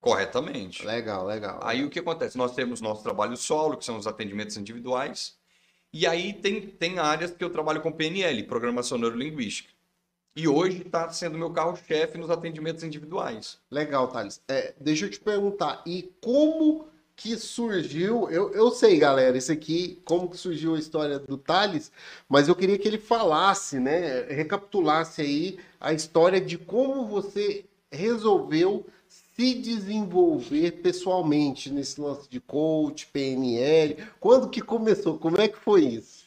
[0.00, 0.86] Corretamente.
[0.86, 1.58] Legal, legal.
[1.62, 2.38] Aí o que acontece?
[2.38, 5.36] Nós temos nosso trabalho solo, que são os atendimentos individuais,
[5.92, 9.70] e aí tem, tem áreas que eu trabalho com PNL, Programação Neurolinguística.
[10.36, 13.58] E hoje está sendo meu carro-chefe nos atendimentos individuais.
[13.70, 14.42] Legal, Thales.
[14.46, 18.30] É, deixa eu te perguntar, e como que surgiu.
[18.30, 21.90] Eu, eu sei, galera, isso aqui, como que surgiu a história do Thales,
[22.28, 24.26] mas eu queria que ele falasse, né?
[24.28, 33.06] Recapitulasse aí a história de como você resolveu se desenvolver pessoalmente nesse lance de coach,
[33.06, 33.96] PNL.
[34.20, 35.18] Quando que começou?
[35.18, 36.24] Como é que foi isso?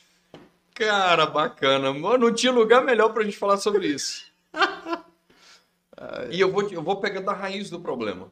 [0.74, 1.94] Cara, bacana.
[1.94, 4.26] Não tinha lugar melhor pra gente falar sobre isso.
[6.32, 8.32] e eu vou, eu vou pegar da raiz do problema.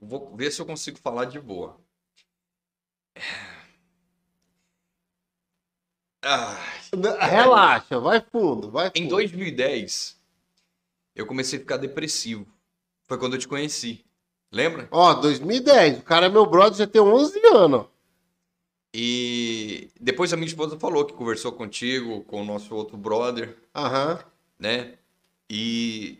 [0.00, 1.78] Vou ver se eu consigo falar de boa.
[6.22, 6.58] Ah,
[7.28, 8.98] Relaxa, vai fundo, vai fundo.
[8.98, 10.18] Em 2010,
[11.14, 12.46] eu comecei a ficar depressivo.
[13.06, 14.04] Foi quando eu te conheci.
[14.52, 14.88] Lembra?
[14.90, 15.98] Ó, 2010.
[15.98, 17.86] O cara é meu brother, já tem 11 anos.
[18.92, 23.56] E depois a minha esposa falou que conversou contigo, com o nosso outro brother.
[23.74, 24.18] Aham.
[24.58, 24.98] Né?
[25.48, 26.18] E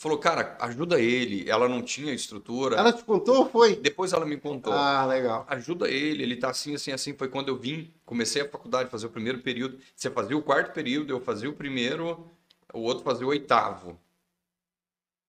[0.00, 1.48] falou, cara, ajuda ele.
[1.48, 2.76] Ela não tinha estrutura.
[2.76, 3.76] Ela te contou ou foi?
[3.76, 4.72] Depois ela me contou.
[4.72, 5.44] Ah, legal.
[5.46, 7.12] Ajuda ele, ele tá assim, assim, assim.
[7.12, 9.78] Foi quando eu vim, comecei a faculdade, fazer o primeiro período.
[9.94, 12.26] Você fazia o quarto período, eu fazia o primeiro,
[12.72, 14.00] o outro fazia o oitavo.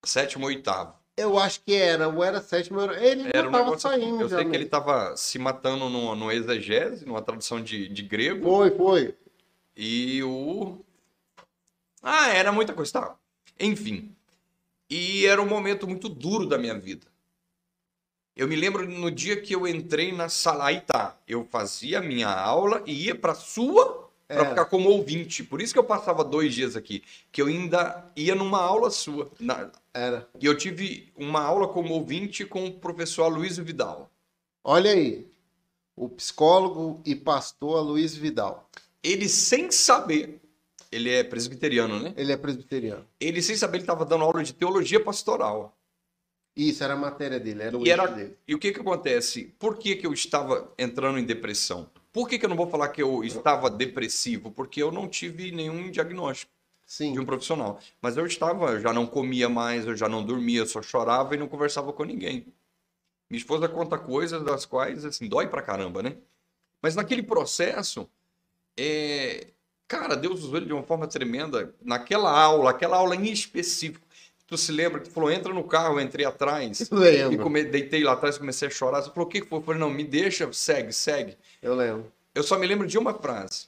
[0.05, 0.95] Sétimo, oitavo.
[1.17, 4.15] Eu acho que era, ou era sétimo, ele era um tava saindo.
[4.15, 4.21] Assim.
[4.23, 8.45] Eu sei que ele tava se matando no, no exegese, numa tradução de, de grego.
[8.45, 9.15] Foi, foi.
[9.75, 10.79] E o.
[12.01, 12.93] Ah, era muita coisa.
[12.93, 13.15] Tá.
[13.60, 14.15] Enfim.
[14.91, 17.08] E era um momento muito duro da minha vida.
[18.36, 22.01] Eu me lembro no dia que eu entrei na sala, aí tá, eu fazia a
[22.01, 25.43] minha aula e ia para sua para ficar como ouvinte.
[25.43, 29.32] Por isso que eu passava dois dias aqui, que eu ainda ia numa aula sua.
[29.39, 29.71] Na...
[29.93, 30.27] Era.
[30.39, 34.10] E eu tive uma aula como ouvinte com o professor Luiz Vidal.
[34.63, 35.25] Olha aí,
[35.95, 38.69] o psicólogo e pastor Luiz Vidal.
[39.04, 40.41] Ele sem saber,
[40.91, 42.13] ele é presbiteriano, né?
[42.17, 43.08] Ele é presbiteriano.
[43.19, 45.77] Ele sem saber, ele estava dando aula de teologia pastoral.
[46.56, 48.36] Isso, era a matéria dele, era o E, era, dele.
[48.45, 49.54] e o que que acontece?
[49.58, 51.89] Por que que eu estava entrando em depressão?
[52.12, 54.51] Por que que eu não vou falar que eu estava depressivo?
[54.51, 56.51] Porque eu não tive nenhum diagnóstico
[56.86, 57.13] Sim.
[57.13, 57.80] de um profissional.
[58.01, 61.34] Mas eu estava, eu já não comia mais, eu já não dormia, eu só chorava
[61.34, 62.45] e não conversava com ninguém.
[63.30, 66.17] Minha esposa conta coisas das quais, assim, dói pra caramba, né?
[66.82, 68.10] Mas naquele processo,
[68.77, 69.47] é...
[69.91, 71.75] cara, Deus usou ele de uma forma tremenda.
[71.84, 74.08] Naquela aula, aquela aula em específico,
[74.47, 76.80] tu se lembra que tu falou, entra no carro, eu entrei atrás.
[76.80, 77.43] E Lembro.
[77.43, 77.65] come...
[77.65, 79.01] deitei lá atrás, comecei a chorar.
[79.01, 79.60] Você falou, o que que foi?
[79.60, 81.38] Eu falei, não, me deixa, segue, segue.
[81.62, 82.10] Eu lembro.
[82.34, 83.67] Eu só me lembro de uma frase.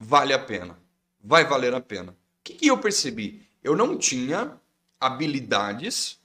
[0.00, 0.76] Vale a pena.
[1.22, 2.10] Vai valer a pena.
[2.10, 3.46] O que, que eu percebi?
[3.62, 4.56] Eu não tinha
[4.98, 6.18] habilidades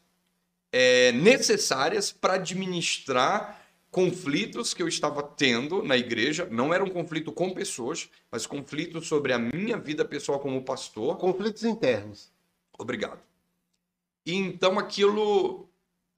[0.72, 3.57] é, necessárias para administrar
[3.98, 6.48] conflitos que eu estava tendo na igreja.
[6.52, 11.18] Não era um conflito com pessoas, mas conflito sobre a minha vida pessoal como pastor.
[11.18, 12.32] Conflitos internos.
[12.78, 13.20] Obrigado.
[14.24, 15.68] E então aquilo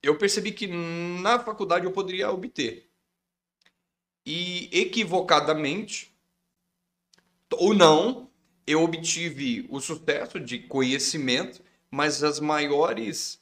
[0.02, 2.86] eu percebi que na faculdade eu poderia obter.
[4.26, 6.14] E equivocadamente,
[7.50, 8.28] ou não,
[8.66, 13.39] eu obtive o sucesso de conhecimento, mas as maiores.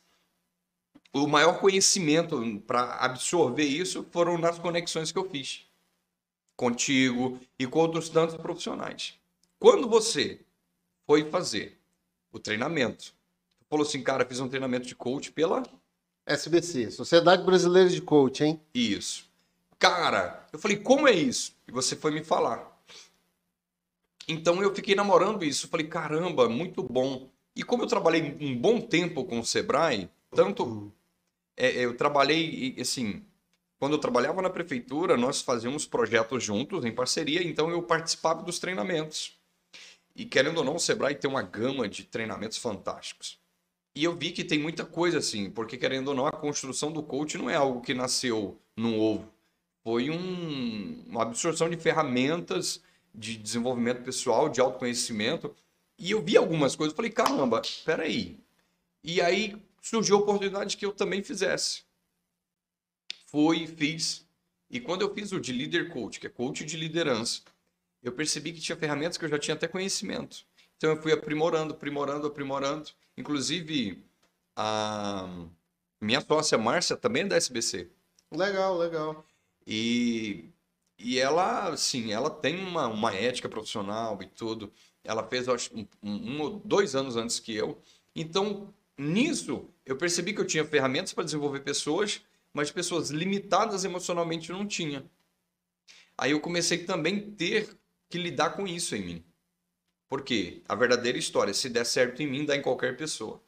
[1.23, 5.67] O maior conhecimento para absorver isso foram nas conexões que eu fiz
[6.57, 9.15] contigo e com outros tantos profissionais.
[9.59, 10.41] Quando você
[11.07, 11.79] foi fazer
[12.33, 13.15] o treinamento,
[13.69, 15.63] falou assim, cara, fiz um treinamento de coach pela
[16.27, 18.61] SBC, Sociedade Brasileira de Coach, hein?
[18.75, 19.29] Isso.
[19.79, 21.57] Cara, eu falei, como é isso?
[21.67, 22.77] E você foi me falar.
[24.27, 25.69] Então eu fiquei namorando isso.
[25.69, 27.31] Falei, caramba, muito bom.
[27.57, 30.93] E como eu trabalhei um bom tempo com o Sebrae, tanto
[31.59, 33.23] é, eu trabalhei, assim,
[33.79, 38.59] quando eu trabalhava na prefeitura, nós fazíamos projetos juntos, em parceria, então eu participava dos
[38.59, 39.39] treinamentos.
[40.17, 43.39] E querendo ou não, o Sebrae tem uma gama de treinamentos fantásticos.
[43.95, 47.03] E eu vi que tem muita coisa assim, porque querendo ou não, a construção do
[47.03, 49.33] coach não é algo que nasceu num ovo.
[49.85, 52.83] Foi um- uma absorção de ferramentas
[53.15, 55.55] de desenvolvimento pessoal, de autoconhecimento.
[55.99, 58.39] E eu vi algumas coisas, falei, caramba, peraí.
[59.03, 61.83] E aí surgiu a oportunidade que eu também fizesse.
[63.27, 64.27] Fui, fiz.
[64.71, 67.43] E quando eu fiz o de Leader Coach, que é coach de liderança,
[68.03, 70.47] eu percebi que tinha ferramentas que eu já tinha até conhecimento.
[70.77, 72.91] Então eu fui aprimorando, aprimorando, aprimorando.
[73.17, 74.03] Inclusive,
[74.55, 75.29] a
[76.01, 77.91] minha sócia Márcia também é da SBC.
[78.31, 79.25] Legal, legal.
[79.67, 80.51] E,
[80.99, 84.73] e ela, assim, ela tem uma, uma ética profissional e tudo.
[85.03, 87.81] Ela fez, acho, um, um, um dois anos antes que eu.
[88.15, 92.21] Então, nisso, eu percebi que eu tinha ferramentas para desenvolver pessoas,
[92.53, 95.09] mas pessoas limitadas emocionalmente não tinha.
[96.17, 97.71] Aí eu comecei também a ter
[98.11, 99.25] que lidar com isso em mim.
[100.09, 103.41] Porque a verdadeira história, se der certo em mim, dá em qualquer pessoa.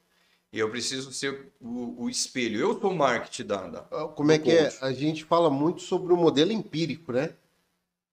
[0.52, 2.60] E eu preciso ser o, o espelho.
[2.60, 4.64] Eu sou o marketing da, da, Como é do que é?
[4.64, 4.84] coach.
[4.84, 7.34] A gente fala muito sobre o modelo empírico, né?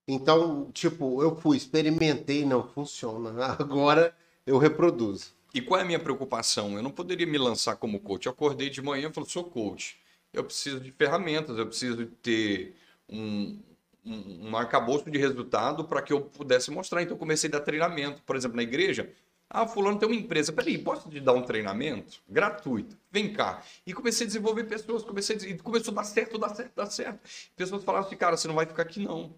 [0.08, 3.32] Então, tipo, eu fui, experimentei, não funciona.
[3.60, 5.37] Agora eu reproduzo.
[5.58, 6.76] E qual é a minha preocupação?
[6.76, 8.28] Eu não poderia me lançar como coach.
[8.28, 9.98] Eu acordei de manhã e falei, sou coach.
[10.32, 12.76] Eu preciso de ferramentas, eu preciso ter
[13.10, 13.58] um,
[14.06, 17.02] um, um arcabouço de resultado para que eu pudesse mostrar.
[17.02, 18.22] Então, eu comecei a dar treinamento.
[18.22, 19.12] Por exemplo, na igreja,
[19.50, 20.54] ah, fulano tem uma empresa.
[20.54, 22.22] Peraí, posso te dar um treinamento?
[22.30, 22.96] Gratuito.
[23.12, 23.64] Vem cá.
[23.84, 27.20] E comecei a desenvolver pessoas, comecei a, começou a dar certo, dar certo, dar certo.
[27.56, 29.34] Pessoas falavam assim, cara, você não vai ficar aqui não.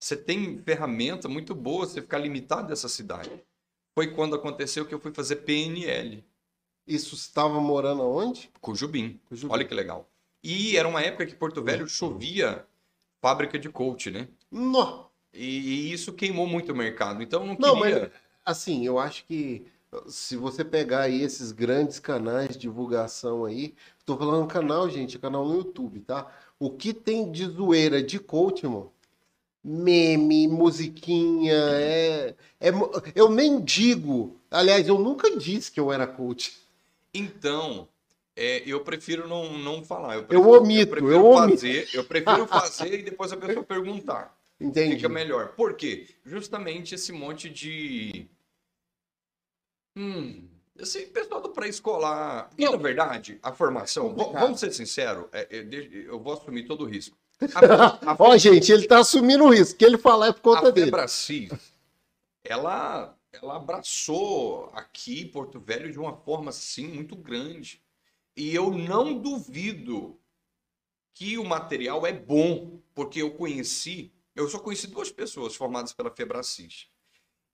[0.00, 3.30] Você tem ferramenta muito boa, você ficar limitado dessa cidade.
[3.94, 6.24] Foi quando aconteceu que eu fui fazer PNL.
[6.86, 8.50] Isso estava morando aonde?
[8.60, 9.20] Cujubim.
[9.28, 9.52] Cujubim.
[9.52, 10.08] Olha que legal.
[10.42, 12.66] E era uma época que Porto Velho chovia
[13.20, 14.28] fábrica de coach, né?
[14.50, 15.10] Não.
[15.32, 17.22] E, e isso queimou muito o mercado.
[17.22, 18.00] Então não Não, queria.
[18.00, 18.10] mas
[18.44, 19.64] assim, eu acho que
[20.08, 23.74] se você pegar aí esses grandes canais de divulgação aí,
[24.04, 26.32] tô falando canal, gente, é canal no YouTube, tá?
[26.58, 28.91] O que tem de zoeira de coach, irmão?
[29.64, 32.70] Meme, musiquinha, é, é
[33.14, 34.36] eu nem digo.
[34.50, 36.52] Aliás, eu nunca disse que eu era coach.
[37.14, 37.88] Então,
[38.34, 40.14] é, eu prefiro não, não falar.
[40.14, 41.50] Eu, Eu prefiro, omito, prefiro eu omito.
[41.58, 44.36] fazer, Eu prefiro fazer e depois a pessoa perguntar.
[44.60, 44.96] Entendi.
[44.96, 45.48] Fica melhor.
[45.54, 46.08] Por quê?
[46.24, 48.26] Justamente esse monte de.
[49.96, 50.48] Hum.
[50.78, 52.50] Esse pessoal do pré-escolar.
[52.56, 54.14] E, na verdade, a formação.
[54.14, 54.42] Complicado.
[54.42, 55.66] Vamos ser sinceros, é, é,
[56.08, 57.16] eu vou assumir todo o risco.
[57.54, 59.78] A, a, Ó, gente, ele tá assumindo o risco.
[59.78, 60.86] Que ele falar é por conta a dele.
[60.86, 61.50] Febracis,
[62.44, 67.82] ela, ela abraçou aqui Porto Velho de uma forma assim muito grande.
[68.36, 70.18] E eu não duvido
[71.14, 76.10] que o material é bom, porque eu conheci, eu só conheci duas pessoas formadas pela
[76.10, 76.88] Febracis.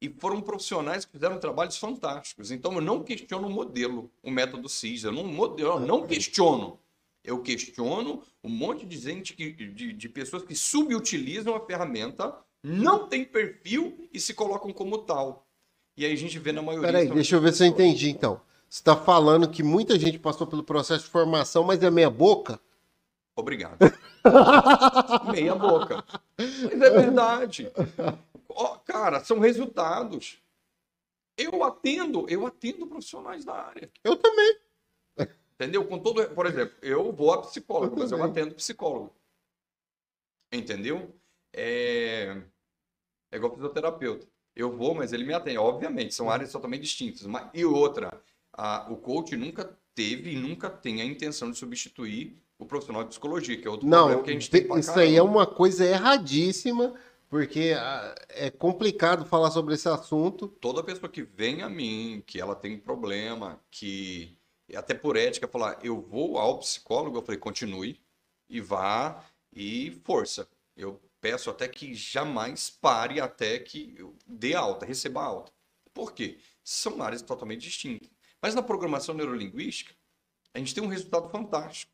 [0.00, 2.52] E foram profissionais que fizeram trabalhos fantásticos.
[2.52, 6.78] Então eu não questiono o modelo, o método CIS, eu não, modelo, eu não questiono.
[7.28, 13.06] Eu questiono um monte de gente, que, de, de pessoas que subutilizam a ferramenta, não
[13.06, 15.46] tem perfil e se colocam como tal.
[15.94, 16.90] E aí a gente vê na maioria.
[16.90, 18.40] Peraí, deixa eu ver se eu entendi então.
[18.66, 22.58] Você está falando que muita gente passou pelo processo de formação, mas é meia boca?
[23.36, 23.78] Obrigado.
[25.30, 26.02] meia boca.
[26.38, 27.70] Mas é verdade.
[28.48, 30.38] Oh, cara, são resultados.
[31.36, 33.90] Eu atendo, eu atendo profissionais da área.
[34.02, 34.56] Eu também.
[35.58, 35.84] Entendeu?
[35.84, 39.12] Com todo, por exemplo, eu vou a psicólogo, eu mas eu atendo psicólogo.
[40.52, 41.12] Entendeu?
[41.52, 42.40] É,
[43.32, 44.26] é igual fisioterapeuta.
[44.54, 45.58] Eu vou, mas ele me atende.
[45.58, 47.26] Obviamente, são áreas totalmente distintas.
[47.26, 47.48] Mas...
[47.52, 52.64] E outra, a, o coach nunca teve e nunca tem a intenção de substituir o
[52.64, 55.22] profissional de psicologia, que é outro Não, problema que a gente tem Isso aí é
[55.22, 56.94] uma coisa erradíssima,
[57.28, 60.46] porque ah, é complicado falar sobre esse assunto.
[60.60, 64.37] Toda pessoa que vem a mim, que ela tem problema, que
[64.76, 68.00] até por ética falar, eu vou ao psicólogo, eu falei, continue
[68.48, 70.48] e vá e força.
[70.76, 75.52] Eu peço até que jamais pare até que eu dê alta, receba alta.
[75.92, 76.38] Por quê?
[76.62, 78.10] São áreas totalmente distintas.
[78.40, 79.94] Mas na programação neurolinguística,
[80.54, 81.92] a gente tem um resultado fantástico.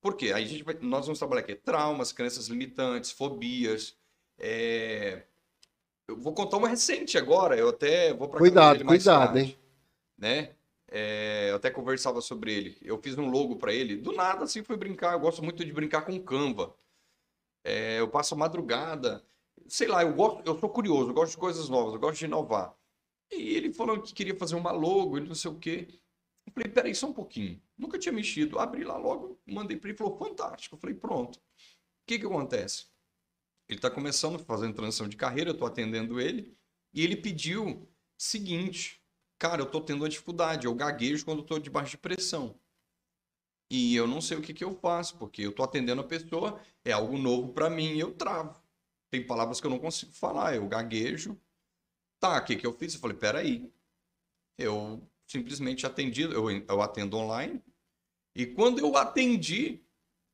[0.00, 0.32] Por quê?
[0.32, 3.96] Aí a gente vai, nós vamos trabalhar aqui traumas, crenças limitantes, fobias.
[4.38, 5.24] É...
[6.06, 9.58] Eu vou contar uma recente agora, eu até vou para Cuidado, cuidado, tarde, hein?
[10.16, 10.54] Né?
[10.90, 12.78] É, eu até conversava sobre ele.
[12.82, 13.96] Eu fiz um logo para ele.
[13.96, 15.12] Do nada, assim, fui brincar.
[15.12, 16.74] Eu gosto muito de brincar com Canva.
[17.64, 19.24] É, eu passo madrugada.
[19.66, 22.24] Sei lá, eu gosto, eu sou curioso, eu gosto de coisas novas, eu gosto de
[22.24, 22.74] inovar.
[23.30, 25.88] E ele falou que queria fazer uma logo, ele não sei o quê.
[26.46, 27.60] Eu falei, peraí, só um pouquinho.
[27.76, 28.58] Nunca tinha mexido.
[28.58, 30.76] Abri lá logo, mandei para ele, falou, fantástico.
[30.76, 31.36] Eu falei, pronto.
[31.36, 31.42] O
[32.06, 32.86] que que acontece?
[33.68, 36.56] Ele está começando, fazendo transição de carreira, eu estou atendendo ele,
[36.94, 37.86] e ele pediu
[38.16, 39.02] seguinte,
[39.38, 42.58] cara, eu estou tendo uma dificuldade, eu gaguejo quando estou debaixo de pressão.
[43.70, 46.60] E eu não sei o que, que eu faço, porque eu estou atendendo a pessoa,
[46.84, 48.60] é algo novo para mim, eu travo.
[49.10, 51.38] Tem palavras que eu não consigo falar, eu gaguejo.
[52.20, 52.94] Tá, o que, que eu fiz?
[52.94, 53.72] Eu falei, peraí.
[54.56, 57.62] Eu simplesmente atendi, eu, eu atendo online.
[58.34, 59.80] E quando eu atendi,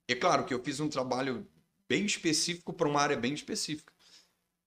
[0.09, 1.47] é claro que eu fiz um trabalho
[1.89, 3.94] bem específico para uma área bem específica.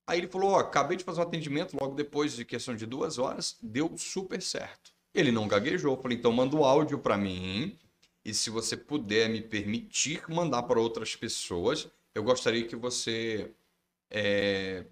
[0.08, 3.20] Aí ele falou: Ó, acabei de fazer um atendimento logo depois de questão de duas
[3.20, 4.93] horas, deu super certo.
[5.14, 5.95] Ele não gaguejou.
[5.95, 7.78] Eu falei: então manda o um áudio para mim.
[8.24, 13.51] E se você puder me permitir mandar para outras pessoas, eu gostaria que você
[14.10, 14.84] é,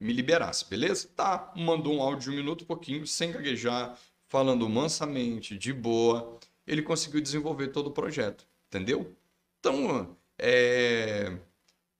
[0.00, 1.08] me liberasse, beleza?
[1.14, 3.98] Tá, mandou um áudio de um minuto, pouquinho, sem gaguejar,
[4.28, 9.14] falando mansamente, de boa, ele conseguiu desenvolver todo o projeto, entendeu?
[9.58, 11.36] Então, é...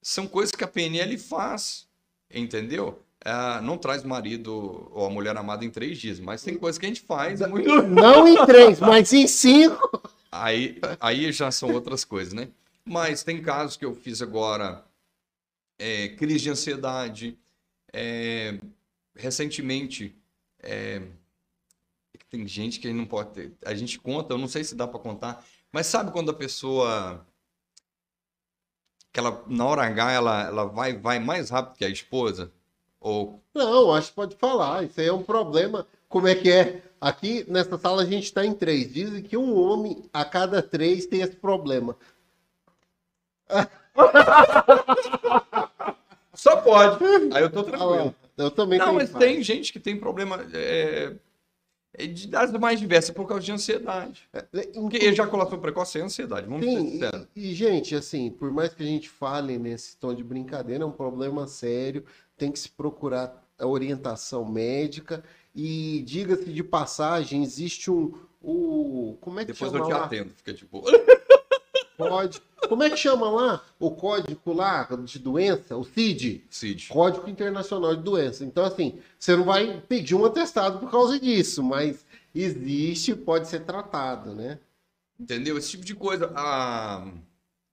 [0.00, 1.87] são coisas que a PNL faz,
[2.32, 3.02] entendeu?
[3.24, 6.86] É, não traz marido ou a mulher amada em três dias, mas tem coisas que
[6.86, 7.40] a gente faz.
[7.48, 7.82] Muito...
[7.82, 10.02] Não em três, mas em cinco.
[10.30, 12.48] Aí, aí já são outras coisas, né?
[12.84, 14.84] Mas tem casos que eu fiz agora,
[15.78, 17.38] é, crise de ansiedade,
[17.92, 18.58] é,
[19.14, 20.14] recentemente,
[20.62, 21.02] é,
[22.30, 23.52] tem gente que não pode ter.
[23.64, 27.26] A gente conta, eu não sei se dá para contar, mas sabe quando a pessoa
[29.18, 32.52] que ela na hora H ela, ela vai vai mais rápido que a esposa
[33.00, 34.84] ou Não, acho que pode falar.
[34.84, 35.86] Isso aí é um problema.
[36.08, 36.82] Como é que é?
[37.00, 38.92] Aqui nessa sala a gente está em três.
[38.92, 41.96] Dizem que um homem a cada três tem esse problema.
[46.34, 47.04] Só pode.
[47.34, 48.14] Aí eu tô tranquilo.
[48.14, 50.46] Ah, eu também Não, mas tem gente que tem problema.
[50.52, 51.12] É é
[52.28, 54.28] das mais diversas por causa de ansiedade.
[54.32, 57.00] É, é, Porque ejaculação precoce é ansiedade, vamos Sim,
[57.34, 60.86] e, e, gente, assim, por mais que a gente fale nesse tom de brincadeira, é
[60.86, 62.04] um problema sério,
[62.36, 65.24] tem que se procurar a orientação médica
[65.54, 70.04] e diga-se de passagem, existe um o como é que Depois chama eu te lá?
[70.04, 70.82] atendo, fica tipo
[71.98, 72.40] Pode.
[72.68, 75.76] Como é que chama lá o código lá de doença?
[75.76, 76.44] O CID?
[76.50, 76.88] CID.
[76.88, 78.44] Código Internacional de Doença.
[78.44, 82.04] Então, assim, você não vai pedir um atestado por causa disso, mas
[82.34, 84.58] existe, pode ser tratado, né?
[85.18, 85.56] Entendeu?
[85.58, 86.32] Esse tipo de coisa.
[86.36, 87.10] A...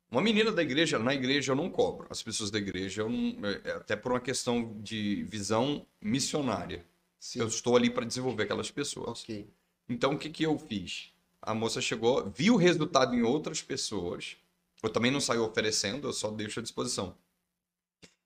[0.10, 2.08] Uma menina da igreja, na igreja eu não cobro.
[2.10, 3.36] As pessoas da igreja, eu não...
[3.46, 6.86] É, até por uma questão de visão missionária.
[7.20, 7.40] Sim.
[7.40, 9.24] Eu estou ali para desenvolver aquelas pessoas.
[9.24, 9.48] Okay.
[9.90, 11.12] Então, o que, que eu fiz?
[11.42, 14.38] A moça chegou, viu o resultado em outras pessoas
[14.88, 17.18] eu também não saio oferecendo, eu só deixo à disposição.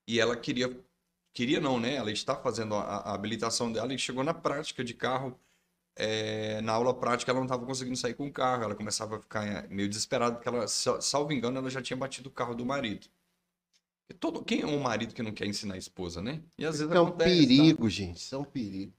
[0.07, 0.69] E ela queria,
[1.33, 1.95] queria não, né?
[1.95, 5.39] Ela está fazendo a, a habilitação dela e chegou na prática de carro.
[5.97, 8.63] é, na aula prática, ela não estava conseguindo sair com o carro.
[8.63, 11.97] Ela começava a ficar é, meio desesperada, porque ela, sa- salvo engano, ela já tinha
[11.97, 13.07] batido o carro do marido.
[14.09, 16.41] E todo, quem é um marido que não quer ensinar a esposa, né?
[16.57, 17.23] E às vezes é um tá?
[17.23, 18.17] perigo, gente.
[18.17, 18.93] Isso é um perigo.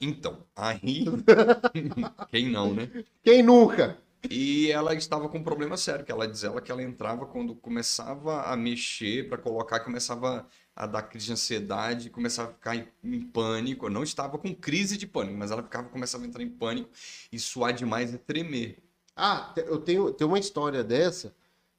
[0.00, 1.04] Então, aí.
[2.30, 2.90] quem não, né?
[3.22, 3.98] Quem nunca?
[4.30, 7.54] E ela estava com um problema sério, que ela diz ela que ela entrava quando
[7.54, 12.88] começava a mexer para colocar, começava a dar crise de ansiedade, começava a ficar em,
[13.02, 13.88] em pânico.
[13.88, 16.90] Não estava com crise de pânico, mas ela ficava, começava a entrar em pânico
[17.30, 18.78] e suar demais e tremer.
[19.16, 21.34] Ah, eu tenho, tenho uma história dessa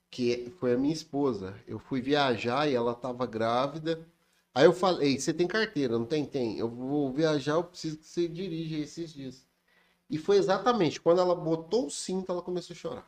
[0.10, 1.56] que foi a minha esposa.
[1.68, 4.08] Eu fui viajar e ela estava grávida.
[4.54, 6.26] Aí eu falei, você tem carteira, não tem?
[6.26, 6.58] Tem.
[6.58, 9.46] Eu vou viajar, eu preciso que você dirija esses dias.
[10.10, 13.08] E foi exatamente quando ela botou o cinto, ela começou a chorar.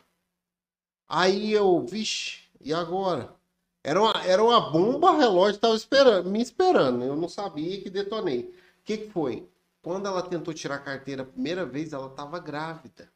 [1.08, 3.34] Aí eu, vixe, e agora?
[3.84, 7.04] Era uma, era uma bomba relógio, estava esperando, me esperando.
[7.04, 8.54] Eu não sabia que detonei.
[8.82, 9.48] O que, que foi?
[9.82, 13.10] Quando ela tentou tirar a carteira a primeira vez, ela estava grávida.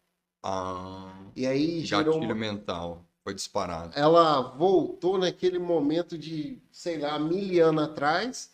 [0.43, 3.05] Ah, E aí gerou gatilho uma- mental.
[3.23, 3.91] Foi disparado.
[3.95, 8.51] ela voltou naquele momento de, sei lá, mil anos atrás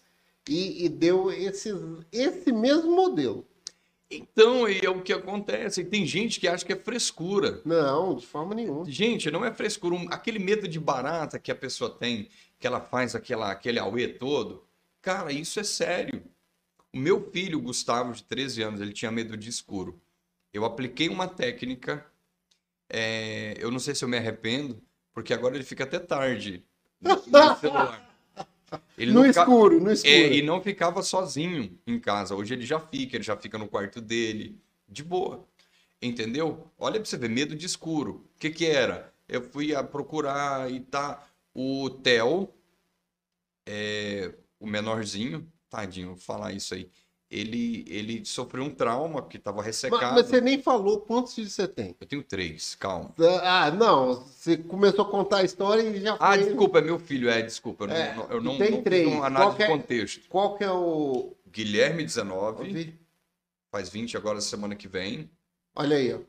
[0.49, 1.71] e, e deu esse,
[2.11, 3.45] esse mesmo modelo.
[4.09, 5.83] Então, é o que acontece.
[5.83, 7.61] Tem gente que acha que é frescura.
[7.65, 8.89] Não, de forma nenhuma.
[8.89, 9.97] Gente, não é frescura.
[10.09, 14.65] Aquele medo de barata que a pessoa tem, que ela faz aquela, aquele auê todo.
[15.01, 16.23] Cara, isso é sério.
[16.93, 20.01] O meu filho, Gustavo, de 13 anos, ele tinha medo de escuro.
[20.53, 22.05] Eu apliquei uma técnica.
[22.89, 24.81] é, eu não sei se eu me arrependo,
[25.13, 26.65] porque agora ele fica até tarde
[27.01, 28.06] no, no celular.
[28.97, 30.13] Ele no fica- escuro, no escuro.
[30.13, 32.35] é, e não ficava sozinho em casa.
[32.35, 35.47] Hoje ele já fica, ele já fica no quarto dele, de boa.
[36.01, 36.69] Entendeu?
[36.77, 38.29] Olha pra você ver, medo de escuro.
[38.35, 39.13] O que que era?
[39.27, 41.25] Eu fui a procurar e tá.
[41.53, 42.49] O Theo,
[43.65, 46.89] é, o menorzinho, tadinho, vou falar isso aí.
[47.29, 50.15] Ele, ele sofreu um trauma, porque tava Mas, ressecado.
[50.15, 51.93] mas você nem falou quantos filhos você tem.
[51.99, 53.13] Eu tenho três, calma.
[53.43, 56.25] Ah, não, você começou a contar a história e já foi.
[56.25, 57.83] Ah, desculpa, é meu filho, é, desculpa.
[57.83, 59.07] Eu não, É, não- eu não, tem não três.
[59.07, 60.29] uma análise de Qual é- contexto.
[60.29, 61.33] Qual que é o.
[61.51, 62.93] Guilherme, 19,
[63.71, 65.29] faz 20 agora semana que vem.
[65.75, 66.19] Olha aí, ó.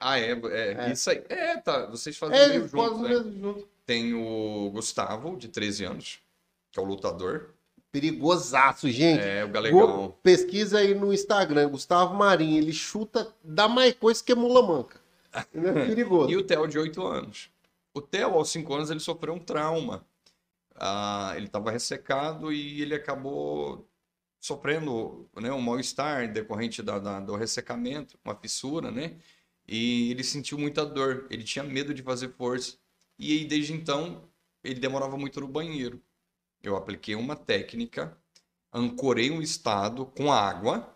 [0.00, 0.92] Ah, é, é, É.
[0.92, 1.24] isso aí.
[1.28, 3.08] É, tá, vocês fazem É, meio juntos, né?
[3.08, 3.68] mesmo junto.
[3.86, 6.20] Tem o Gustavo, de 13 anos,
[6.70, 7.54] que é o lutador.
[8.00, 9.20] Perigosaço, gente.
[9.20, 10.14] É, o Galegão.
[10.22, 12.58] Pesquisa aí no Instagram, Gustavo Marinho.
[12.58, 15.00] Ele chuta, dá mais coisa que mula manca.
[15.52, 16.30] Ele é perigoso.
[16.30, 17.50] E o Theo, de 8 anos.
[17.94, 20.04] O Theo, aos 5 anos, ele sofreu um trauma.
[20.76, 23.84] Ah, ele estava ressecado e ele acabou
[24.40, 29.16] sofrendo né, um mal-estar decorrente da, da- do ressecamento, uma fissura, né?
[29.66, 31.26] E ele sentiu muita dor.
[31.30, 32.76] Ele tinha medo de fazer força.
[33.18, 34.22] E aí, desde então,
[34.62, 36.00] ele demorava muito no banheiro.
[36.62, 38.16] Eu apliquei uma técnica,
[38.72, 40.94] ancorei um estado com água,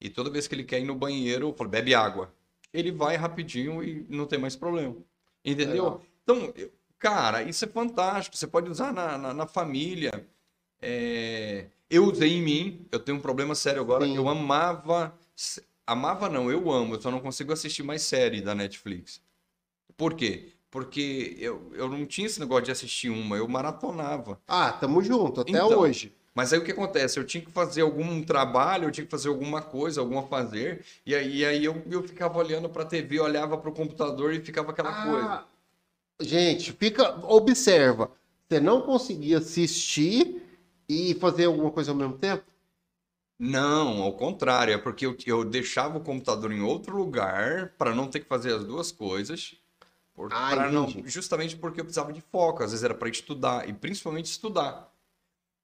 [0.00, 2.32] e toda vez que ele quer ir no banheiro, eu falo, bebe água.
[2.72, 4.96] Ele vai rapidinho e não tem mais problema.
[5.44, 5.84] Entendeu?
[5.84, 6.02] Legal.
[6.22, 6.54] Então,
[6.98, 8.36] cara, isso é fantástico.
[8.36, 10.26] Você pode usar na, na, na família.
[10.80, 14.04] É, Eu usei em mim, eu tenho um problema sério agora.
[14.06, 14.16] Sim.
[14.16, 15.18] Eu amava.
[15.86, 19.22] Amava não, eu amo, eu só não consigo assistir mais série da Netflix.
[19.96, 20.52] Por quê?
[20.70, 24.38] Porque eu, eu não tinha esse negócio de assistir uma, eu maratonava.
[24.46, 26.14] Ah, tamo junto, até Então, hoje.
[26.34, 27.18] Mas aí o que acontece?
[27.18, 31.14] Eu tinha que fazer algum trabalho, eu tinha que fazer alguma coisa, alguma fazer, e
[31.14, 35.02] aí, e aí eu, eu ficava olhando pra TV, olhava pro computador e ficava aquela
[35.04, 35.26] coisa.
[35.26, 35.44] Ah,
[36.20, 38.10] gente, fica, observa.
[38.48, 40.42] Você não conseguia assistir
[40.88, 42.44] e fazer alguma coisa ao mesmo tempo?
[43.38, 48.08] Não, ao contrário, é porque eu, eu deixava o computador em outro lugar para não
[48.08, 49.56] ter que fazer as duas coisas.
[50.18, 53.72] Por, Ah, não, justamente porque eu precisava de foco, às vezes era para estudar, e
[53.72, 54.92] principalmente estudar.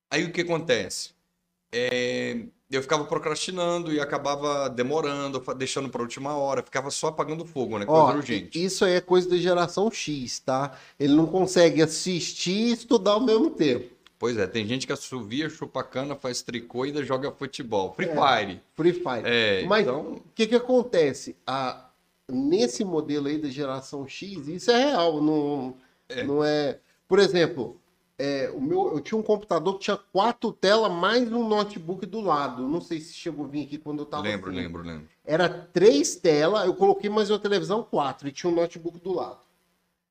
[0.09, 1.11] Aí o que acontece?
[1.75, 2.39] É,
[2.71, 7.85] eu ficava procrastinando e acabava demorando, deixando para última hora, ficava só apagando fogo, né?
[7.85, 8.65] Coisa Ó, urgente.
[8.65, 10.79] isso aí é coisa da geração X, tá?
[11.01, 13.93] Ele não consegue assistir e estudar ao mesmo tempo.
[14.21, 17.93] Pois é, tem gente que assovia, chupa cana, faz tricô e ainda joga futebol.
[17.93, 18.15] Free É.
[18.15, 18.61] Fire.
[18.77, 19.23] Free Fire.
[19.25, 21.35] É, Mas então, o que que acontece?
[21.45, 21.84] A,
[22.31, 25.77] nesse modelo aí da geração X, isso é real, não
[26.09, 26.23] é.
[26.23, 26.79] Não é...
[27.07, 27.81] Por exemplo,
[28.19, 32.21] é, o meu, eu tinha um computador que tinha quatro telas mais um notebook do
[32.21, 32.67] lado.
[32.67, 34.61] Não sei se chegou a vir aqui quando eu tava lembro, assim.
[34.61, 35.09] lembro, lembro.
[35.25, 39.41] Era três telas, eu coloquei mais uma televisão, quatro, e tinha um notebook do lado.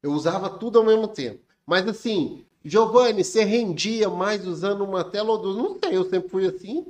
[0.01, 1.39] Eu usava tudo ao mesmo tempo.
[1.65, 5.55] Mas assim, Giovanni, você rendia mais usando uma tela ou duas?
[5.55, 6.85] Não sei, eu sempre fui assim.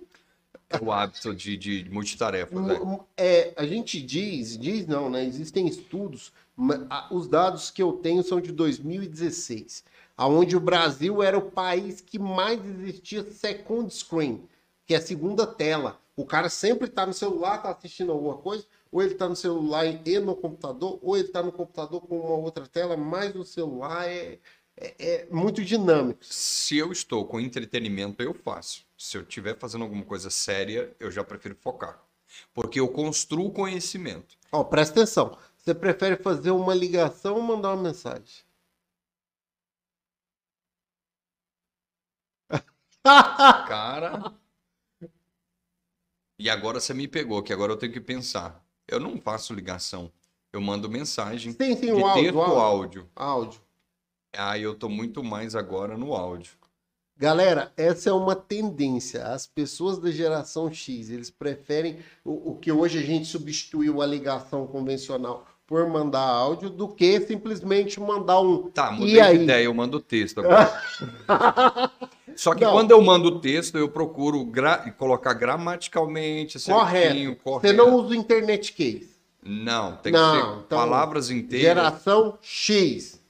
[0.73, 2.79] É o hábito de, de multitarefa, né?
[3.15, 5.23] É, a gente diz, diz não, né?
[5.23, 6.33] Existem estudos,
[7.11, 9.83] os dados que eu tenho são de 2016.
[10.17, 14.43] aonde o Brasil era o país que mais existia second screen,
[14.85, 15.99] que é a segunda tela.
[16.15, 19.85] O cara sempre tá no celular, tá assistindo alguma coisa, ou ele tá no celular
[19.85, 24.07] e no computador, ou ele tá no computador com uma outra tela, mas o celular
[24.07, 24.37] é,
[24.77, 26.23] é, é muito dinâmico.
[26.23, 28.85] Se eu estou com entretenimento, eu faço.
[29.03, 32.01] Se eu estiver fazendo alguma coisa séria, eu já prefiro focar.
[32.53, 34.37] Porque eu construo conhecimento.
[34.49, 35.37] Ó, presta atenção.
[35.57, 38.45] Você prefere fazer uma ligação ou mandar uma mensagem?
[43.67, 44.33] Cara.
[46.39, 48.65] E agora você me pegou, que agora eu tenho que pensar.
[48.87, 50.09] Eu não faço ligação.
[50.53, 52.61] Eu mando mensagem Sim, sim, de o áudio, texto áudio.
[52.61, 53.11] áudio.
[53.17, 53.61] Áudio.
[54.37, 56.57] Aí eu tô muito mais agora no áudio.
[57.17, 59.25] Galera, essa é uma tendência.
[59.27, 64.05] As pessoas da geração X, eles preferem o, o que hoje a gente substituiu a
[64.05, 68.69] ligação convencional por mandar áudio do que simplesmente mandar um.
[68.71, 69.43] Tá, E mudei de aí?
[69.43, 70.73] ideia, eu mando texto agora.
[72.35, 72.71] Só que Não.
[72.71, 77.43] quando eu mando texto, eu procuro gra- colocar gramaticalmente certinho, Correto.
[77.43, 77.67] correto.
[77.67, 79.13] Você não usa o internet case.
[79.45, 81.67] Não, tem Não, que ser então, palavras inteiras.
[81.67, 83.21] Geração X.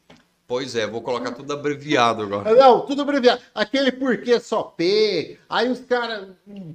[0.48, 2.54] Pois é, vou colocar tudo abreviado agora.
[2.56, 3.41] Não, tudo abreviado.
[3.56, 5.38] Aquele porquê só P.
[5.50, 6.28] Aí os caras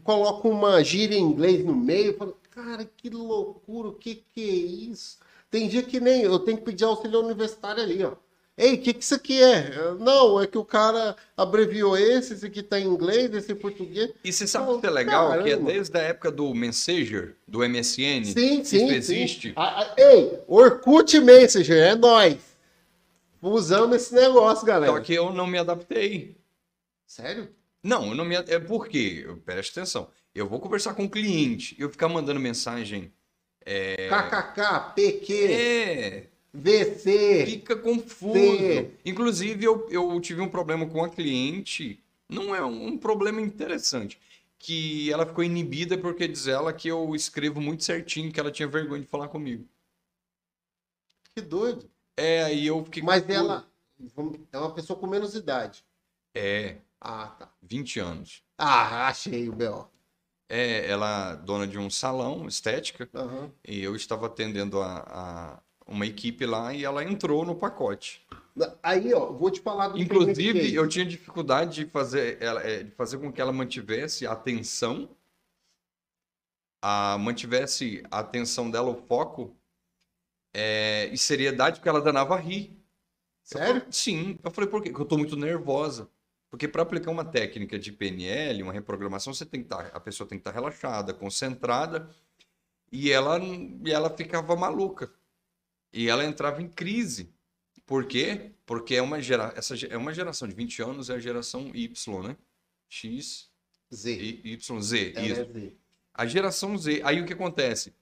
[0.03, 2.17] colocam uma gíria em inglês no meio.
[2.17, 5.19] Falam, cara, que loucura, o que que é isso?
[5.51, 8.13] Tem dia que nem eu tenho que pedir auxílio universitário ali, ó.
[8.57, 9.95] Ei, o que que isso aqui é?
[10.01, 14.11] Não, é que o cara abreviou esse, esse aqui tá em inglês, esse em português.
[14.25, 15.31] E você sabe Pô, o que é legal?
[15.31, 15.73] Que é caramba.
[15.73, 18.25] desde a época do Messenger, do MSN.
[18.25, 19.49] Sim, Isso sim, existe.
[19.51, 19.55] sim.
[19.55, 22.48] Ah, ah, Ei, Orkut Messenger, é nóis.
[23.41, 24.93] Usando esse negócio, galera.
[24.93, 26.37] Só que eu não me adaptei.
[27.07, 27.49] Sério?
[27.83, 28.35] Não, eu não me.
[28.35, 33.13] É porque, presta atenção, eu vou conversar com o cliente, eu ficar mandando mensagem.
[33.65, 37.45] KKK, PQ, É, VC.
[37.47, 38.39] fica confuso.
[38.39, 38.91] Sim.
[39.05, 44.19] Inclusive, eu, eu tive um problema com a cliente, não é um, um problema interessante,
[44.59, 48.67] que ela ficou inibida porque diz ela que eu escrevo muito certinho, que ela tinha
[48.67, 49.67] vergonha de falar comigo.
[51.35, 51.89] Que doido.
[52.19, 53.65] É, aí eu fiquei Mas ela
[54.53, 55.85] é uma pessoa com menos idade.
[56.35, 57.49] É, Ah, tá.
[57.63, 58.43] 20 anos.
[58.59, 59.87] Ah, achei o B.O.
[60.49, 63.53] É, ela é dona de um salão estética Aham.
[63.65, 68.27] e eu estava atendendo a, a uma equipe lá e ela entrou no pacote.
[68.83, 72.91] Aí, ó, vou te falar do Inclusive, eu tinha dificuldade de fazer, ela, é, de
[72.91, 75.09] fazer com que ela mantivesse a atenção,
[76.83, 79.55] a, mantivesse a atenção dela, o foco
[80.61, 82.71] é, e seriedade, porque ela danava a rir.
[82.73, 83.81] Eu Sério?
[83.81, 84.39] falei, Sim.
[84.43, 84.91] Eu falei, por quê?
[84.91, 86.11] Porque eu tô muito nervosa.
[86.51, 90.29] Porque para aplicar uma técnica de PNL, uma reprogramação, você tem que estar, a pessoa
[90.29, 92.11] tem que estar relaxada, concentrada,
[92.91, 95.13] e ela, e ela ficava maluca.
[95.93, 97.33] E ela entrava em crise.
[97.87, 98.53] Por quê?
[98.67, 102.23] Porque é uma, gera, essa, é uma geração de 20 anos, é a geração Y,
[102.23, 102.37] né?
[102.89, 103.49] X,
[103.95, 104.41] Z.
[104.45, 105.13] Y, Z.
[105.15, 105.41] Ela isso.
[105.41, 105.77] é Z.
[106.15, 107.01] A geração Z.
[107.05, 107.95] Aí o que acontece?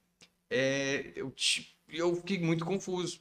[0.48, 1.30] É, eu,
[1.88, 3.20] ti- eu fiquei muito confuso.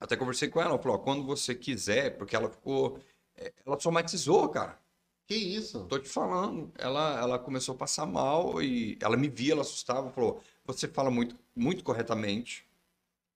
[0.00, 2.98] Até conversei com ela, ela falou, ó, quando você quiser, porque ela ficou.
[3.36, 4.78] é, Ela somatizou, cara.
[5.26, 5.84] Que isso?
[5.86, 6.72] Tô te falando.
[6.78, 11.10] Ela, ela começou a passar mal e ela me via, ela assustava, falou: você fala
[11.10, 12.66] muito, muito corretamente.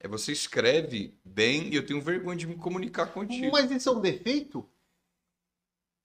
[0.00, 3.52] É, você escreve bem e eu tenho vergonha de me comunicar contigo.
[3.52, 4.68] Mas isso é um defeito?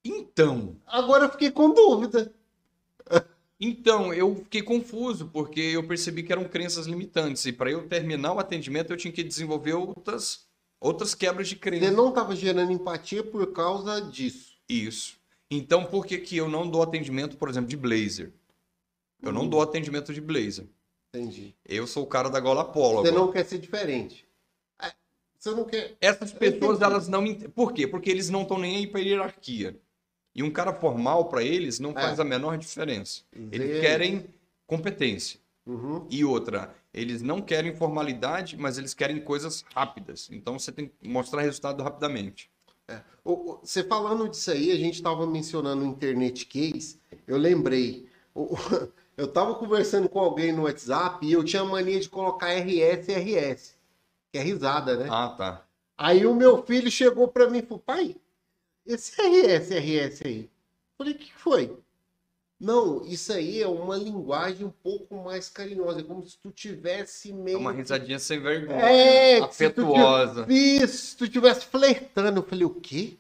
[0.03, 2.33] Então, Agora eu fiquei com dúvida.
[3.59, 7.45] Então, eu fiquei confuso, porque eu percebi que eram crenças limitantes.
[7.45, 10.45] E para eu terminar o atendimento, eu tinha que desenvolver outras,
[10.79, 11.91] outras quebras de Você crença.
[11.91, 14.55] não estava gerando empatia por causa disso.
[14.69, 15.17] Isso.
[15.49, 18.31] Então, por que, que eu não dou atendimento, por exemplo, de blazer?
[19.23, 19.49] Eu não Hum.
[19.49, 20.67] dou atendimento de blazer.
[21.15, 21.55] Entendi.
[21.65, 23.01] Eu sou o cara da gola polo.
[23.01, 23.25] Você agora.
[23.25, 24.23] não quer ser diferente.
[24.79, 24.91] É,
[25.39, 25.97] Você não quer.
[25.99, 27.23] Essas pessoas, elas não.
[27.55, 27.87] Por quê?
[27.87, 29.79] Porque eles não estão nem aí para hierarquia.
[30.37, 31.93] E um cara formal, para eles, não É.
[31.93, 33.23] faz a menor diferença.
[33.51, 34.25] Eles Z- querem
[34.67, 35.39] competência.
[35.65, 36.05] Uhum.
[36.09, 40.29] E outra, eles não querem formalidade, mas eles querem coisas rápidas.
[40.31, 42.49] Então você tem que mostrar resultado rapidamente.
[43.25, 48.07] O- Você falando disso aí, a gente estava mencionando o Internet Case, eu lembrei.
[49.17, 53.75] Eu estava conversando com alguém no WhatsApp e eu tinha mania de colocar RS RS,
[54.31, 55.07] que é risada, né?
[55.09, 55.65] Ah, tá.
[55.97, 58.15] Aí o meu filho chegou para mim e falou: pai,
[58.87, 60.49] esse RS RS aí.
[60.97, 61.77] Falei: o que foi?
[62.59, 67.29] Não, isso aí é uma linguagem um pouco mais carinhosa, é como se tu tivesse
[67.29, 67.59] É meio.
[67.59, 68.79] uma que- risadinha sem vergonha.
[68.81, 70.45] É, que se tu afetuosa.
[70.49, 73.15] Isso, se tu estivesse flertando, eu falei, o quê?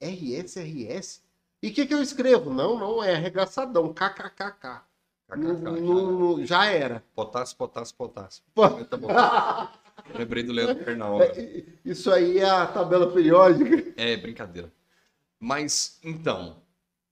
[0.00, 1.20] RS, RS?
[1.62, 2.54] E o que, que eu escrevo?
[2.54, 4.80] Não, não, é arregaçadão, kkkk.
[5.36, 5.52] Não-
[6.38, 7.04] não- já era.
[7.14, 8.42] Potássio, potássio, potássio.
[8.54, 8.66] Pô.
[8.68, 9.72] Tá.
[10.18, 11.20] Lembrei do Leandro Pernal.
[11.22, 13.92] É, Isso aí é a tabela periódica.
[13.96, 14.72] É, brincadeira.
[15.40, 16.62] Mas, então,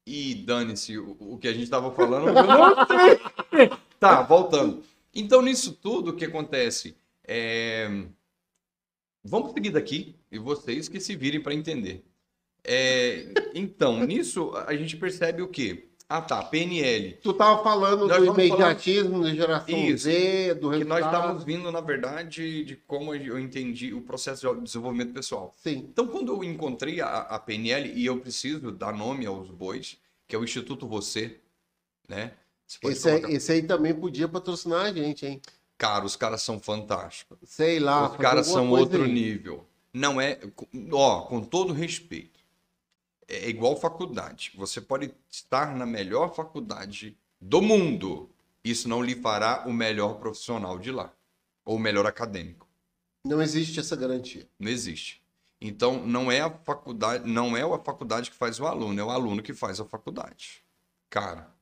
[0.06, 3.68] e dane-se o, o que a gente tava falando, eu não sei.
[3.98, 4.84] Tá, voltando.
[5.12, 6.96] Então, nisso tudo, o que acontece?
[7.24, 7.88] É...
[9.24, 12.04] Vamos seguir daqui, e vocês que se virem para entender.
[12.62, 15.87] É, Então, nisso, a gente percebe o quê?
[16.10, 17.18] Ah, tá, PNL.
[17.22, 20.04] Tu tava falando Nós do imediatismo, da geração Isso.
[20.04, 21.20] Z, do Que nós resultado.
[21.22, 25.54] estamos vindo, na verdade, de como eu entendi o processo de desenvolvimento pessoal.
[25.62, 25.86] Sim.
[25.90, 30.34] Então, quando eu encontrei a, a PNL, e eu preciso dar nome aos bois, que
[30.34, 31.40] é o Instituto Você,
[32.08, 32.32] né?
[32.84, 35.42] Esse, aí- esse aí também podia patrocinar a gente, hein?
[35.76, 37.38] Cara, os caras são fantásticos.
[37.44, 38.10] Sei lá.
[38.10, 39.12] os caras são outro aí.
[39.12, 39.66] nível.
[39.92, 40.38] Não é,
[40.90, 42.37] ó, com todo respeito.
[43.28, 44.52] É igual faculdade.
[44.56, 48.30] Você pode estar na melhor faculdade do mundo.
[48.64, 51.12] Isso não lhe fará o melhor profissional de lá,
[51.64, 52.66] ou o melhor acadêmico.
[53.24, 54.48] Não existe essa garantia.
[54.58, 55.22] Não existe.
[55.60, 59.10] Então, não é a faculdade, não é a faculdade que faz o aluno, é o
[59.10, 60.64] aluno que faz a faculdade.
[61.10, 61.52] Cara.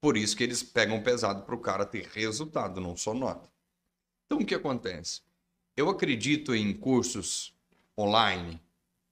[0.00, 3.48] Por isso que eles pegam pesado para o cara ter resultado, não só nota.
[4.26, 5.22] Então, o que acontece?
[5.76, 7.54] Eu acredito em cursos
[7.96, 8.60] online.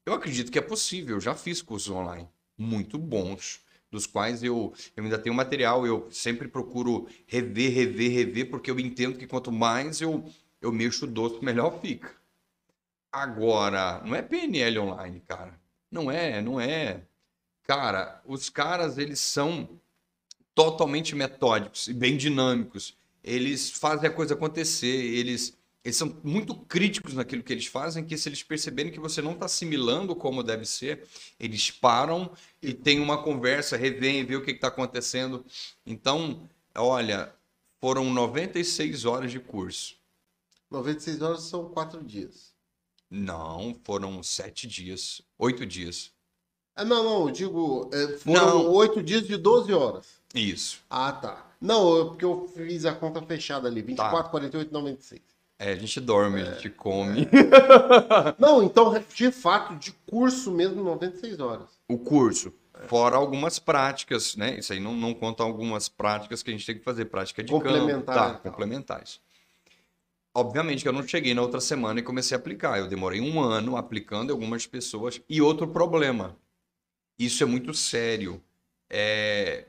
[0.05, 1.16] Eu acredito que é possível.
[1.16, 5.86] Eu já fiz cursos online muito bons, dos quais eu, eu ainda tenho material.
[5.86, 10.24] Eu sempre procuro rever, rever, rever, porque eu entendo que quanto mais eu,
[10.61, 12.14] eu mexo o doce, melhor fica.
[13.11, 15.61] Agora, não é PNL online, cara.
[15.90, 17.03] Não é, não é.
[17.64, 19.68] Cara, os caras, eles são
[20.55, 22.96] totalmente metódicos e bem dinâmicos.
[23.22, 28.16] Eles fazem a coisa acontecer, eles, eles são muito críticos naquilo que eles fazem, que
[28.16, 31.06] se eles perceberem que você não está assimilando como deve ser,
[31.40, 32.30] eles param
[32.60, 35.44] e tem uma conversa, revêem, vê o que está acontecendo.
[35.84, 37.34] Então, olha,
[37.80, 39.96] foram 96 horas de curso.
[40.70, 42.52] 96 horas são quatro dias.
[43.10, 46.12] Não, foram sete dias, oito dias.
[46.74, 50.06] Ah, não, não, eu digo, é, foram oito dias de 12 horas.
[50.34, 50.80] Isso.
[50.88, 51.52] Ah, tá.
[51.60, 55.31] Não, porque eu fiz a conta fechada ali, 24, 48, 96.
[55.62, 57.28] É, a gente dorme, a gente come.
[58.36, 61.68] Não, então, de fato, de curso mesmo, 96 horas.
[61.86, 62.52] O curso,
[62.88, 64.58] fora algumas práticas, né?
[64.58, 67.52] Isso aí não, não conta algumas práticas que a gente tem que fazer, prática de
[67.52, 68.40] campo, Complementar tá, e tal.
[68.40, 69.20] complementares.
[70.34, 72.80] Obviamente que eu não cheguei na outra semana e comecei a aplicar.
[72.80, 75.20] Eu demorei um ano aplicando algumas pessoas.
[75.28, 76.36] E outro problema,
[77.16, 78.42] isso é muito sério.
[78.90, 79.66] É...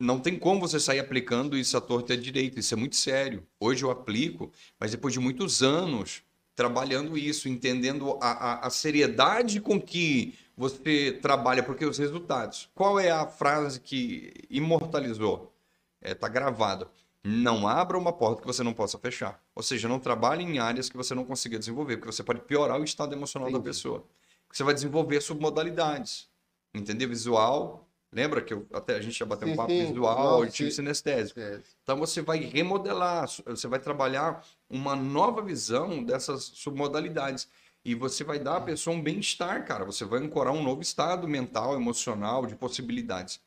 [0.00, 2.58] Não tem como você sair aplicando isso à torta e à direita.
[2.58, 3.46] Isso é muito sério.
[3.60, 6.22] Hoje eu aplico, mas depois de muitos anos
[6.56, 12.70] trabalhando isso, entendendo a, a, a seriedade com que você trabalha, porque os resultados.
[12.74, 15.54] Qual é a frase que imortalizou?
[16.02, 16.90] Está gravado.
[17.22, 19.42] Não abra uma porta que você não possa fechar.
[19.54, 22.80] Ou seja, não trabalhe em áreas que você não consiga desenvolver, porque você pode piorar
[22.80, 23.68] o estado emocional da Entendi.
[23.68, 24.04] pessoa.
[24.50, 26.28] Você vai desenvolver submodalidades.
[26.74, 27.06] Entender?
[27.06, 27.86] Visual.
[28.12, 29.86] Lembra que eu- até a gente já bateu um Sim, papo sim.
[29.86, 30.76] visual, Nossa, auditivo e sim.
[30.76, 31.38] sinestésico.
[31.38, 31.60] É.
[31.82, 37.48] Então você vai remodelar, você vai trabalhar uma nova visão dessas submodalidades.
[37.84, 39.84] E você vai dar à pessoa um bem-estar, cara.
[39.84, 43.40] Você vai ancorar um novo estado mental, emocional, de possibilidades.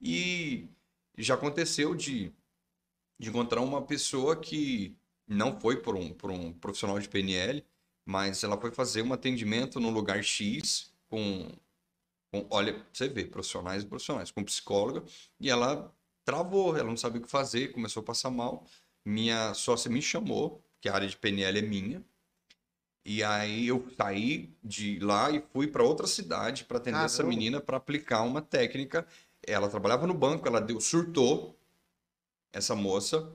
[0.00, 0.68] E
[1.16, 2.32] já aconteceu de,
[3.18, 4.96] de encontrar uma pessoa que
[5.26, 7.64] não foi por um, por um profissional de PNL,
[8.04, 11.50] mas ela foi fazer um atendimento no lugar X com,
[12.30, 15.02] com olha, você vê, profissionais e profissionais, com psicóloga,
[15.40, 15.92] e ela
[16.24, 18.66] travou, ela não sabia o que fazer, começou a passar mal.
[19.04, 22.04] Minha sócia me chamou, que a área de PNL é minha.
[23.04, 27.34] E aí eu saí de lá e fui para outra cidade para atender essa Caramba.
[27.34, 29.06] menina para aplicar uma técnica.
[29.46, 31.58] Ela trabalhava no banco, ela deu surtou
[32.52, 33.32] essa moça.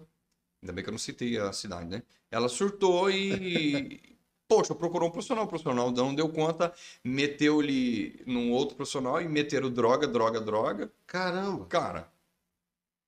[0.61, 2.03] Ainda bem que eu não citei a cidade, né?
[2.29, 3.99] Ela surtou e
[4.55, 6.73] poxa, procurou um profissional, o profissional não deu conta,
[7.03, 10.91] meteu-lhe num outro profissional e meteram droga, droga, droga.
[11.07, 11.65] Caramba.
[11.65, 12.07] Cara,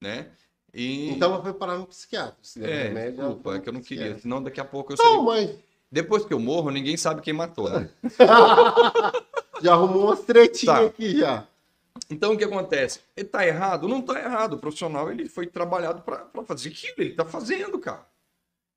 [0.02, 0.32] né?
[0.74, 2.36] E Então ela foi parar no psiquiatra.
[2.42, 4.22] Se der é, remédio, desculpa, é que eu não no queria, psiquiatra.
[4.22, 5.48] senão daqui a pouco eu Não, seria...
[5.48, 5.60] mas
[5.92, 7.90] Depois que eu morro, ninguém sabe quem matou, né?
[9.62, 10.86] já arrumou umas tretinhas Tá.
[10.86, 11.48] aqui já.
[12.10, 13.00] Então o que acontece?
[13.16, 13.88] Ele tá errado?
[13.88, 14.54] Não tá errado.
[14.54, 18.06] O profissional ele foi trabalhado para fazer aquilo, ele tá fazendo, cara.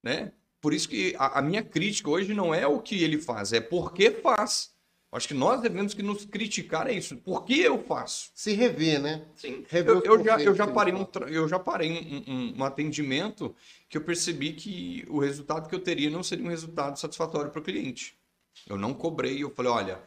[0.03, 0.33] Né?
[0.69, 3.61] Por isso que a, a minha crítica hoje não é o que ele faz, é
[3.61, 4.71] por que faz.
[5.11, 7.17] Acho que nós devemos que nos criticar é isso.
[7.17, 8.31] Por que eu faço?
[8.35, 9.25] Se rever, né?
[9.35, 9.65] Sim.
[9.67, 13.57] Rever Eu, eu já, eu já parei, um, eu já parei um, um- um atendimento
[13.89, 17.61] que eu percebi que o resultado que eu teria não seria um resultado satisfatório para
[17.61, 18.15] o cliente.
[18.69, 20.03] Eu não cobrei, eu falei, olha,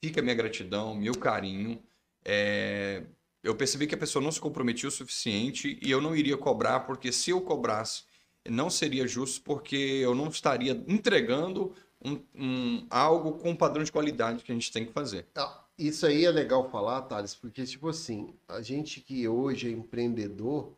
[0.00, 1.82] fica a minha gratidão, meu carinho.
[2.24, 3.02] É,
[3.42, 6.80] Eu percebi que a pessoa não se comprometia o suficiente e eu não iria cobrar,
[6.86, 8.04] porque se eu cobrasse,
[8.50, 11.74] não seria justo porque eu não estaria entregando
[12.04, 15.26] um, um, algo com o padrão de qualidade que a gente tem que fazer.
[15.34, 19.70] Ah, Isso aí é legal falar, Thales, porque, tipo assim, a gente que hoje é
[19.70, 20.72] empreendedor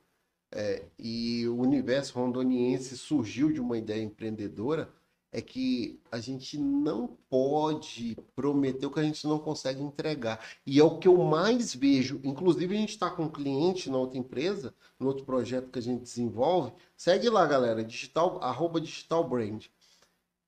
[0.51, 4.89] é, e o universo rondoniense surgiu de uma ideia empreendedora,
[5.31, 10.41] é que a gente não pode prometer o que a gente não consegue entregar.
[10.67, 12.21] E é o que eu mais vejo.
[12.25, 15.83] Inclusive, a gente está com um cliente na outra empresa, no outro projeto que a
[15.83, 16.73] gente desenvolve.
[16.97, 19.67] Segue lá, galera, digital, arroba digital brand.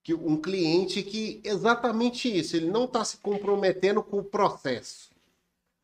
[0.02, 5.10] Que um cliente que exatamente isso, ele não está se comprometendo com o processo.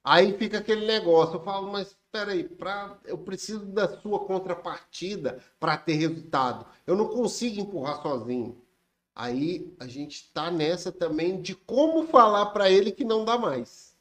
[0.03, 5.76] Aí fica aquele negócio, eu falo, mas peraí, pra, eu preciso da sua contrapartida para
[5.76, 6.64] ter resultado.
[6.86, 8.57] Eu não consigo empurrar sozinho.
[9.17, 13.97] Aí a gente tá nessa também de como falar para ele que não dá mais.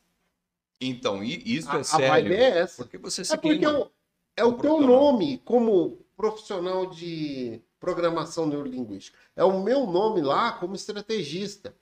[0.82, 2.08] Então, isso A, é a sério.
[2.10, 2.84] vibe é essa.
[2.84, 3.90] Porque você se É porque eu-
[4.36, 9.18] é o como teu nome como profissional de programação neurolinguística.
[9.38, 11.74] É o meu nome lá como estrategista.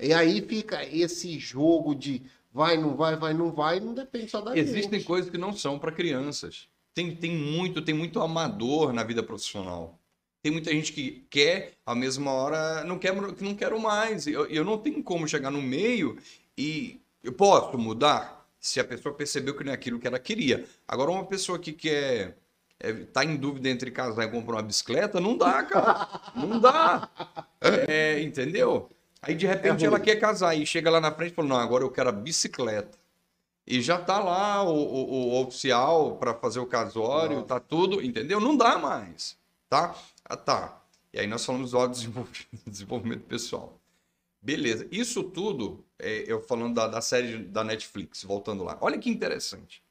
[0.00, 2.22] E aí fica esse jogo de
[2.52, 5.06] vai, não vai, vai, não vai, não depende só da Existem gente.
[5.06, 6.68] coisas que não são para crianças.
[6.92, 9.99] Tem, tem muito, tem muito amador na vida profissional.
[10.42, 14.26] Tem muita gente que quer, a mesma hora, não quer, não quero mais.
[14.26, 16.16] Eu, eu não tenho como chegar no meio
[16.56, 20.64] e eu posso mudar se a pessoa percebeu que não é aquilo que ela queria.
[20.88, 22.36] Agora, uma pessoa que quer
[22.78, 26.08] é, tá em dúvida entre casar e comprar uma bicicleta, não dá, cara.
[26.34, 27.08] Não dá.
[27.60, 28.88] É, entendeu?
[29.22, 31.56] Aí, de repente, É ela quer casar e chega lá na frente e fala: Não,
[31.56, 32.98] agora eu quero a bicicleta.
[33.66, 37.46] E já tá lá o, o- o oficial para fazer o casório, Nossa.
[37.48, 38.40] tá tudo, entendeu?
[38.40, 39.36] Não dá mais,
[39.68, 39.94] tá?
[40.30, 40.84] Ah, tá.
[41.12, 41.78] E aí nós falamos do
[42.66, 43.80] desenvolvimento pessoal.
[44.42, 44.88] Beleza.
[44.92, 48.78] Isso tudo, é, eu falando da, da série da Netflix, voltando lá.
[48.82, 49.84] Olha que interessante.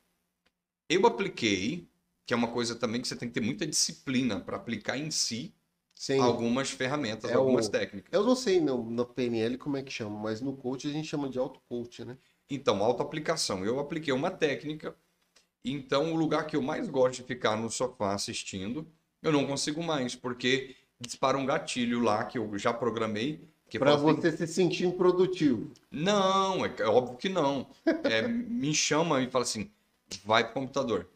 [0.89, 1.87] Eu apliquei,
[2.25, 5.11] que é uma coisa também que você tem que ter muita disciplina para aplicar em
[5.11, 5.53] si
[5.95, 6.19] Sim.
[6.21, 8.13] algumas ferramentas, É algumas o- técnicas.
[8.13, 11.07] Eu não sei no, no PNL como é que chama, mas no coach a gente
[11.07, 12.17] chama de auto-coach, né?
[12.49, 13.63] Então, autoaplicação.
[13.65, 14.95] Eu apliquei uma técnica.
[15.65, 19.83] Então, o lugar que eu mais gosto de ficar no sofá assistindo, eu não consigo
[19.83, 23.41] mais, porque dispara um gatilho lá que eu já programei.
[23.77, 25.71] Fala assim, você se sentir improdutivo.
[25.91, 27.69] Não, é, é óbvio que não.
[28.03, 29.69] É, me chama e fala assim:
[30.25, 31.07] vai pro computador.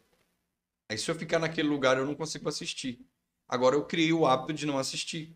[0.88, 3.00] Aí, se eu ficar naquele lugar, eu não consigo assistir.
[3.48, 5.34] Agora, eu criei o hábito de não assistir.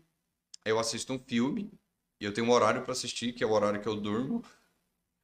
[0.63, 1.71] Eu assisto um filme,
[2.19, 4.43] e eu tenho um horário para assistir, que é o horário que eu durmo.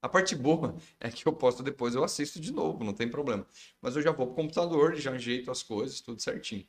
[0.01, 3.45] A parte boa é que eu posto depois, eu assisto de novo, não tem problema.
[3.81, 6.65] Mas eu já vou pro computador, já ajeito as coisas, tudo certinho.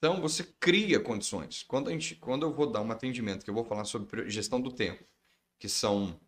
[0.00, 1.62] Então, você cria condições.
[1.62, 4.58] Quando, a gente, quando eu vou dar um atendimento, que eu vou falar sobre gestão
[4.58, 5.04] do tempo,
[5.58, 6.18] que são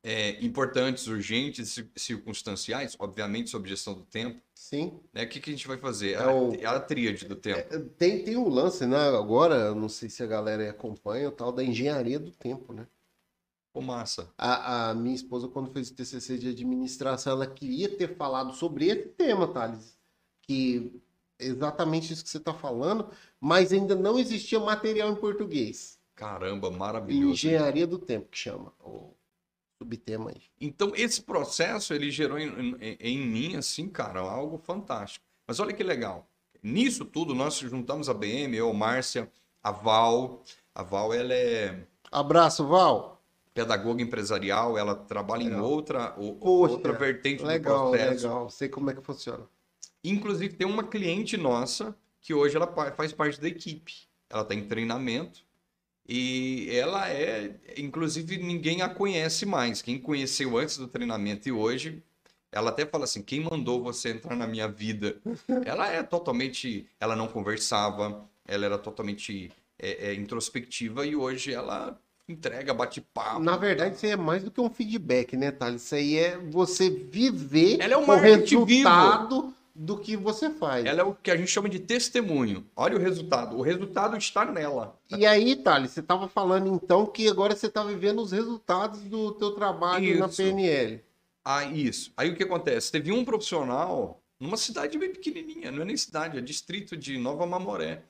[0.00, 5.00] é, importantes, urgentes, cir- circunstanciais, obviamente sobre gestão do tempo, Sim.
[5.12, 5.24] né?
[5.24, 6.12] O que, que a gente vai fazer?
[6.12, 7.68] É a, o- é a tríade do tempo.
[7.96, 8.96] Tem, tem um lance, né?
[9.08, 12.86] Agora, não sei se a galera acompanha, o tal da engenharia do tempo, né?
[13.72, 14.32] Pô, massa.
[14.38, 18.86] A, a minha esposa, quando fez o TCC de administração, ela queria ter falado sobre
[18.86, 19.98] esse tema, Thales.
[20.42, 21.07] Que é
[21.38, 23.08] exatamente isso que você está falando,
[23.40, 25.98] mas ainda não existia material em português.
[26.14, 27.32] Caramba, maravilhoso.
[27.32, 28.72] Engenharia do tempo, que chama.
[28.80, 29.14] O
[29.80, 30.42] subtema aí.
[30.60, 35.24] Então, esse processo, ele gerou em, em- em mim, assim, cara, algo fantástico.
[35.46, 36.26] Mas olha que legal.
[36.62, 39.30] Nisso tudo, nós juntamos a BM, eu, Márcia,
[39.62, 40.42] a Val.
[40.74, 43.22] A Val, ela é Abraço, Val.
[43.54, 45.64] pedagoga empresarial, ela trabalha em Legal.
[45.64, 48.26] outra, o- Poxa, outra vertente Legal, do processo.
[48.26, 48.50] legal.
[48.50, 49.46] Sei como é que funciona.
[50.04, 53.94] Inclusive, tem uma cliente nossa que hoje ela faz parte da equipe.
[54.30, 55.42] Ela está em treinamento
[56.08, 59.82] e ela é, inclusive, ninguém a conhece mais.
[59.82, 62.02] Quem conheceu antes do treinamento e hoje,
[62.50, 65.20] ela até fala assim: quem mandou você entrar na minha vida?
[65.66, 72.00] Ela é totalmente, ela não conversava, ela era totalmente é, é, introspectiva e hoje ela
[72.26, 73.40] entrega, bate papo.
[73.40, 75.82] Na verdade, isso aí é mais do que um feedback, né, Thales?
[75.82, 80.84] Isso aí é você viver Ela é um o resultado do que você faz.
[80.84, 82.66] Ela é o que a gente chama de testemunho.
[82.74, 83.56] Olha o resultado.
[83.56, 84.98] O resultado está nela.
[85.16, 89.30] E aí, Thales, você estava falando então que agora você está vivendo os resultados do
[89.32, 90.36] teu trabalho na Isso.
[90.36, 91.04] PNL.
[91.44, 92.12] Ah, isso.
[92.16, 92.90] Aí o que acontece?
[92.90, 97.46] Teve um profissional numa cidade bem pequenininha, não é nem cidade, é distrito de Nova
[97.46, 98.02] Mamoré.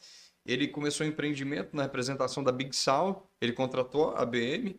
[0.45, 4.75] Ele começou o empreendimento na representação da Big Sal, ele contratou a BM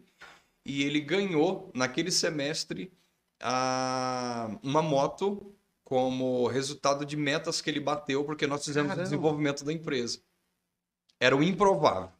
[0.65, 2.91] e ele ganhou naquele semestre
[3.39, 5.55] a, uma moto
[5.89, 9.01] como resultado de metas que ele bateu, porque nós fizemos Caramba.
[9.01, 10.19] o desenvolvimento da empresa.
[11.19, 12.11] Era o improvável.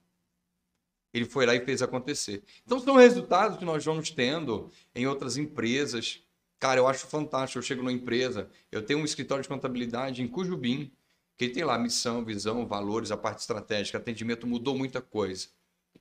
[1.13, 2.43] Ele foi lá e fez acontecer.
[2.65, 6.20] Então são resultados que nós vamos tendo em outras empresas.
[6.59, 7.59] Cara, eu acho fantástico.
[7.59, 10.91] Eu chego numa empresa, eu tenho um escritório de contabilidade em Cujubim,
[11.38, 15.47] Porque tem lá missão, visão, valores, a parte estratégica, atendimento, mudou muita coisa.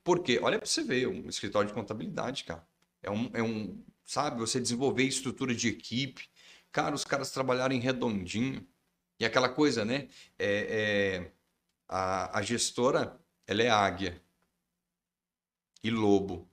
[0.03, 0.39] Por quê?
[0.41, 2.67] Olha para você ver, um escritório de contabilidade, cara.
[3.03, 6.27] É um, é um, sabe, você desenvolver estrutura de equipe.
[6.71, 8.65] Cara, os caras trabalharem redondinho.
[9.19, 10.07] E aquela coisa, né?
[10.37, 11.31] É, é,
[11.87, 14.21] a, a gestora, ela é águia
[15.83, 16.47] e lobo.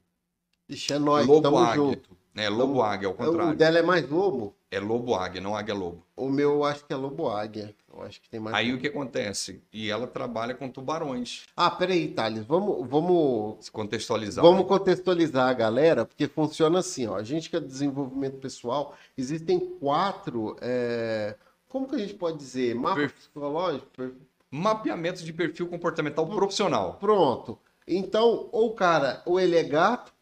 [0.69, 1.75] Ixi, é nóis, lobo tamo águia.
[1.77, 2.17] junto.
[2.35, 3.57] É lobo Tamo- águia, ao O contrário.
[3.57, 4.55] dela é mais lobo?
[4.71, 6.05] É lobo águia, não águia lobo.
[6.17, 7.75] O meu eu acho que é lobo águia.
[8.03, 8.55] Acho que tem mais.
[8.57, 9.63] Aí o que acontece?
[9.73, 11.45] E ela trabalha com tubarões.
[11.57, 14.45] Ah, peraí, Thales, vamos, vamos, Se contextualizar.
[14.45, 14.69] vamos né?
[14.69, 17.17] contextualizar a galera, porque funciona assim, ó.
[17.17, 20.57] A gente que é de desenvolvimento pessoal, existem quatro.
[20.61, 21.35] é,
[21.69, 22.75] Como que a gente pode dizer?
[22.75, 23.17] Mapa Perfil.
[23.19, 23.87] psicológico?
[23.97, 24.13] Per-
[24.51, 26.95] Mapeamento de perfil comportamental profissional.
[27.01, 27.59] Pronto.
[27.87, 30.13] Então, ou o cara, ou ele é gato,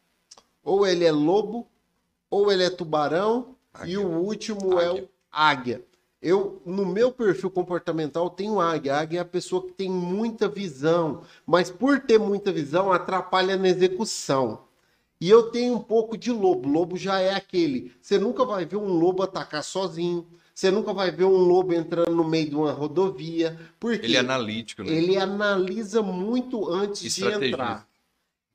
[0.62, 1.68] ou ele é lobo,
[2.30, 4.00] ou ele é tubarão, e Águia.
[4.00, 5.84] o último é o Águia.
[6.24, 8.94] Eu, no meu perfil comportamental, tenho águia.
[8.94, 13.58] A águia é a pessoa que tem muita visão, mas por ter muita visão, atrapalha
[13.58, 14.60] na execução.
[15.20, 16.66] E eu tenho um pouco de lobo.
[16.66, 17.92] Lobo já é aquele.
[18.00, 20.26] Você nunca vai ver um lobo atacar sozinho.
[20.54, 23.58] Você nunca vai ver um lobo entrando no meio de uma rodovia.
[23.78, 24.92] Porque Ele é analítico, né?
[24.92, 27.86] ele analisa muito antes de entrar.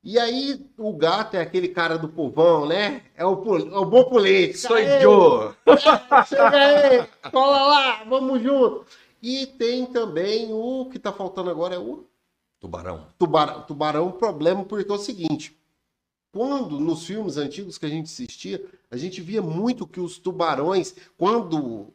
[0.01, 3.03] E aí, o gato é aquele cara do povão, né?
[3.15, 4.59] É o, é o bom político.
[4.59, 5.53] Sou eu!
[6.25, 8.85] Chega aí, cola lá, vamos junto.
[9.21, 12.05] E tem também o que tá faltando agora é o
[12.59, 13.07] Tubarão.
[13.17, 13.61] tubarão.
[13.63, 15.57] Tubarão, o problema porque é o seguinte.
[16.31, 20.95] Quando nos filmes antigos que a gente assistia, a gente via muito que os tubarões,
[21.17, 21.93] quando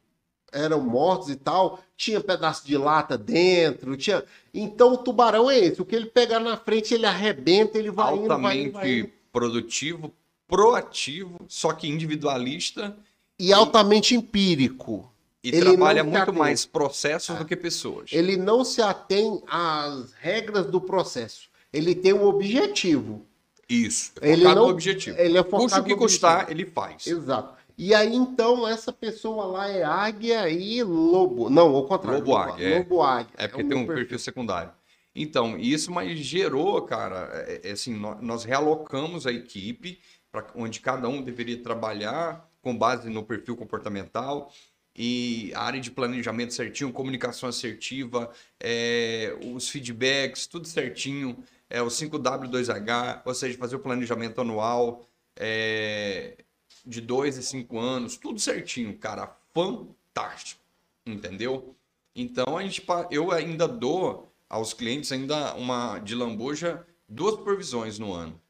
[0.54, 4.24] eram mortos e tal, tinha pedaço de lata dentro, tinha.
[4.52, 8.14] Então o tubarão é esse, o que ele pegar na frente ele arrebenta, ele vai
[8.14, 9.10] indo, vai Altamente indo, vai indo.
[9.32, 10.12] produtivo,
[10.46, 12.96] proativo, só que individualista
[13.38, 15.10] e altamente empírico.
[15.42, 16.34] e Ele trabalha muito atém.
[16.34, 18.10] mais processos do que pessoas.
[18.12, 21.48] Ele não se atém às regras do processo.
[21.72, 23.26] Ele tem um objetivo.
[23.68, 24.12] Isso.
[24.22, 25.18] É Ele não- no objetivo.
[25.18, 26.60] Ele é focado Custa o que custar, objetivo.
[26.62, 27.06] ele faz.
[27.06, 27.54] Exato.
[27.76, 31.50] E aí, então, essa pessoa lá é águia e lobo.
[31.50, 32.20] Não, ao contrário.
[32.20, 32.78] Lobo águia, é.
[32.78, 33.32] Lobo águia.
[33.36, 34.72] É porque o tem um perfil secundário.
[35.14, 40.00] Então, isso mas gerou, cara, é, é assim, nó- nós realocamos a equipe
[40.30, 44.52] para onde cada um deveria trabalhar com base no perfil comportamental
[44.96, 51.36] e a área de planejamento certinho, comunicação assertiva, é, os feedbacks, tudo certinho,
[51.68, 55.06] é o 5W2H, ou seja, fazer o planejamento anual
[55.36, 56.36] é,
[56.84, 60.60] de dois e cinco anos, tudo certinho, cara, fantástico,
[61.06, 61.74] entendeu?
[62.14, 68.12] Então a gente, eu ainda dou aos clientes ainda uma de lambuja duas provisões no
[68.12, 68.40] ano.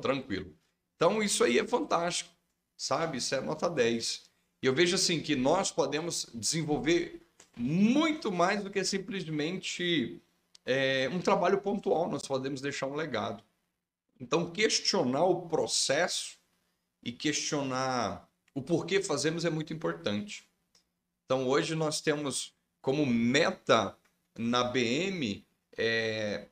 [0.00, 0.54] Tranquilo.
[0.96, 2.30] Então isso aí é fantástico,
[2.76, 3.18] sabe?
[3.18, 4.30] Isso é nota 10.
[4.62, 7.20] E eu vejo assim que nós podemos desenvolver
[7.56, 10.22] muito mais do que simplesmente
[10.64, 13.42] é, um trabalho pontual, nós podemos deixar um legado.
[14.20, 16.38] Então questionar o processo
[17.02, 20.48] e questionar o porquê fazemos é muito importante.
[21.24, 23.96] Então hoje nós temos como meta
[24.36, 25.46] na BM
[25.76, 26.48] é,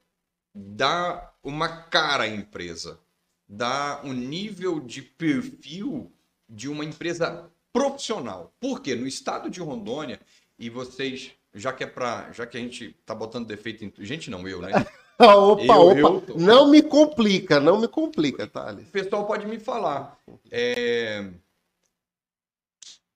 [0.54, 3.00] dar uma cara à empresa,
[3.48, 6.12] dar um nível de perfil
[6.48, 8.54] de uma empresa profissional.
[8.58, 8.94] Por quê?
[8.94, 10.20] No estado de Rondônia,
[10.58, 14.30] e vocês, já que é para, já que a gente tá botando defeito em gente
[14.30, 14.70] não eu, né?
[15.28, 15.98] Ah, opa, Eu- opa.
[16.00, 18.88] eu tô- Não me complica, não me complica, Thales.
[18.88, 20.18] O pessoal pode me falar.
[20.50, 21.28] É,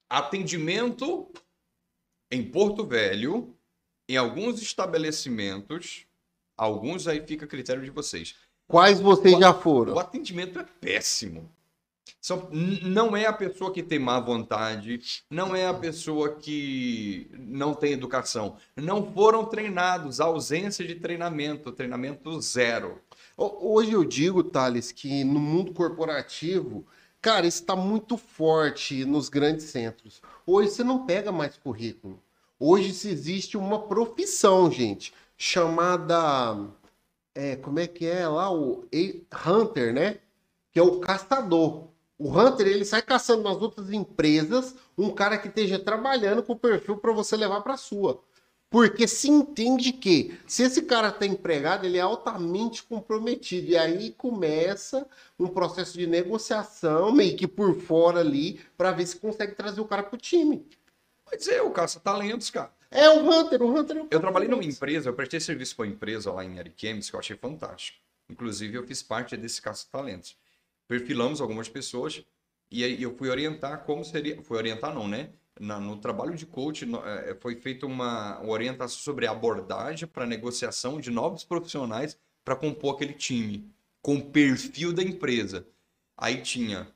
[0.08, 1.26] Atendimento
[2.30, 3.54] em Porto Velho,
[4.08, 6.04] em alguns estabelecimentos,
[6.56, 8.34] alguns aí fica a critério de vocês.
[8.68, 9.98] Quais vocês já O foram?
[9.98, 11.50] atendimento é péssimo.
[12.24, 12.48] São-
[12.82, 14.98] não é a pessoa que tem má vontade,
[15.28, 18.56] não é a pessoa que não tem educação.
[18.74, 22.98] Não foram treinados, ausência de treinamento, treinamento zero.
[23.36, 26.86] Ho- Hoje eu digo, Thales, que no mundo corporativo,
[27.20, 30.22] cara, isso está muito forte nos grandes centros.
[30.46, 32.22] Hoje você não pega mais currículo.
[32.58, 36.56] Hoje se existe uma profissão, gente, chamada.
[37.34, 38.50] é, como é que é lá?
[38.50, 38.86] O
[39.46, 40.20] Hunter, né?
[40.72, 41.92] Que é o caçador.
[42.16, 46.58] O Hunter, ele sai caçando nas outras empresas um cara que esteja trabalhando com o
[46.58, 48.22] perfil para você levar para sua.
[48.70, 53.70] Porque se entende que se esse cara está empregado, ele é altamente comprometido.
[53.70, 55.06] E aí começa
[55.38, 59.84] um processo de negociação, meio que por fora ali, para ver se consegue trazer o
[59.84, 60.66] cara pro time.
[61.24, 62.72] Mas é, o caça-talentos, cara.
[62.90, 65.84] É o Hunter, o Hunter é o Eu trabalhei numa empresa, eu prestei serviço para
[65.84, 67.98] uma empresa lá em Ariquemes que eu achei fantástico.
[68.28, 70.36] Inclusive, eu fiz parte desse caça-talentos.
[70.98, 72.22] Perfilamos algumas pessoas
[72.70, 74.40] e aí eu fui orientar como seria.
[74.42, 75.30] Fui orientar, não, né?
[75.60, 80.26] na- no trabalho de coach, no- eh, foi feita uma, uma orientação sobre abordagem para
[80.26, 83.70] negociação de novos profissionais para compor aquele time,
[84.02, 85.64] com o perfil da empresa.
[86.16, 86.88] Aí tinha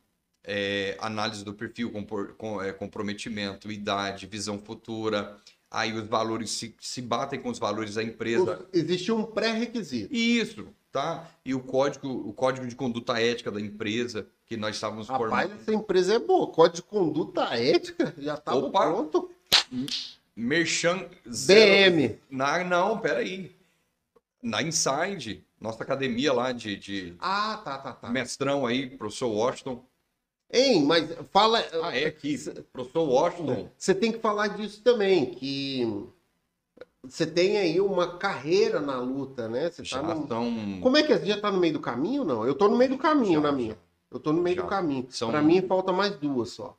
[0.44, 5.36] eh, análise do perfil, compor- com, eh, comprometimento, idade, visão futura.
[5.70, 8.66] Aí os valores se, se batem com os valores da empresa.
[8.72, 10.12] Existe um pré-requisito.
[10.14, 11.28] Isso, tá?
[11.44, 15.60] E o código, o código de conduta ética da empresa que nós estávamos Rapaz, formando.
[15.60, 16.46] essa empresa é boa.
[16.48, 19.30] Código de conduta ética já estava pronto.
[20.36, 22.18] Merchan zero- BM.
[22.30, 23.56] Na, não, peraí.
[24.42, 28.08] Na Inside, nossa academia lá de, de Ah, tá, tá, tá.
[28.08, 29.84] mestrão aí, professor Washington.
[30.50, 31.62] Hein, mas fala.
[31.82, 32.38] Ah, é aqui,
[32.72, 33.68] professor Washington.
[33.76, 35.82] Você tem que falar disso também, que
[37.02, 39.70] você tem aí uma carreira na luta, né?
[39.70, 40.26] Você Já tá no...
[40.28, 40.80] são.
[40.80, 41.18] Como é que é?
[41.18, 42.46] Você já tá no meio do caminho não?
[42.46, 43.78] Eu tô no meio do caminho Já, na minha.
[44.10, 44.62] Eu tô no meio Já.
[44.62, 45.06] do caminho.
[45.10, 46.76] São- Pra mim falta mais duas só.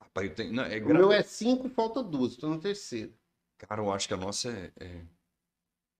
[0.00, 2.36] Rapaz, eu tenho- não, é O meu é cinco, falta duas.
[2.36, 3.12] Tô no terceiro.
[3.58, 5.02] Cara, eu acho que a nossa é, é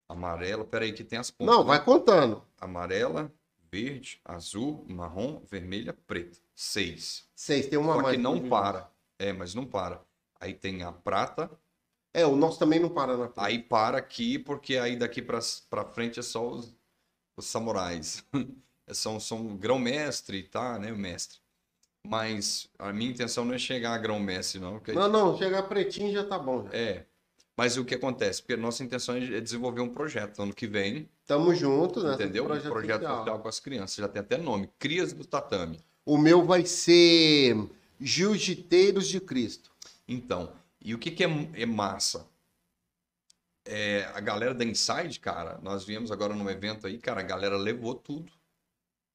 [0.09, 0.64] amarela.
[0.64, 1.54] Peraí, que tem as pontas.
[1.54, 1.68] Não, né?
[1.68, 2.42] vai contando.
[2.61, 3.32] Amarela,
[3.70, 6.38] verde, azul, marrom, vermelha, preta.
[6.54, 7.28] Seis.
[7.34, 8.16] Seis, tem uma Só mais.
[8.16, 8.90] que não para.
[9.18, 10.00] É, mas não para.
[10.40, 11.50] Aí tem a prata,
[12.14, 15.38] É, o nosso também não para na aí para aqui, porque aí daqui pra,
[15.68, 16.74] pra frente é só os,
[17.36, 18.24] os samurais.
[18.88, 21.38] são são grão-mestre, tá, né, o mestre.
[22.06, 24.74] Mas a minha intenção não é chegar a grão-mestre, não.
[24.74, 26.64] porque- Não, não, chegar pretinho já tá bom.
[26.64, 26.70] Já.
[26.78, 27.06] É.
[27.56, 28.40] Mas o que acontece?
[28.40, 32.14] Porque a nossa intenção é desenvolver um projeto ano que vem, Tamo junto, né?
[32.14, 32.44] entendeu?
[32.44, 33.18] Um Projeto, projeto social.
[33.18, 33.96] social com as crianças.
[33.96, 34.70] Já tem até nome.
[34.78, 35.80] Crias do Tatame.
[36.06, 37.56] O meu vai ser
[38.00, 39.70] Jiu-Jiteiros de Cristo.
[40.06, 42.29] Então, e o que, que é, é massa?
[43.64, 47.57] É, a galera da Inside, cara, nós viemos agora num evento aí, cara, a galera
[47.57, 48.33] levou tudo.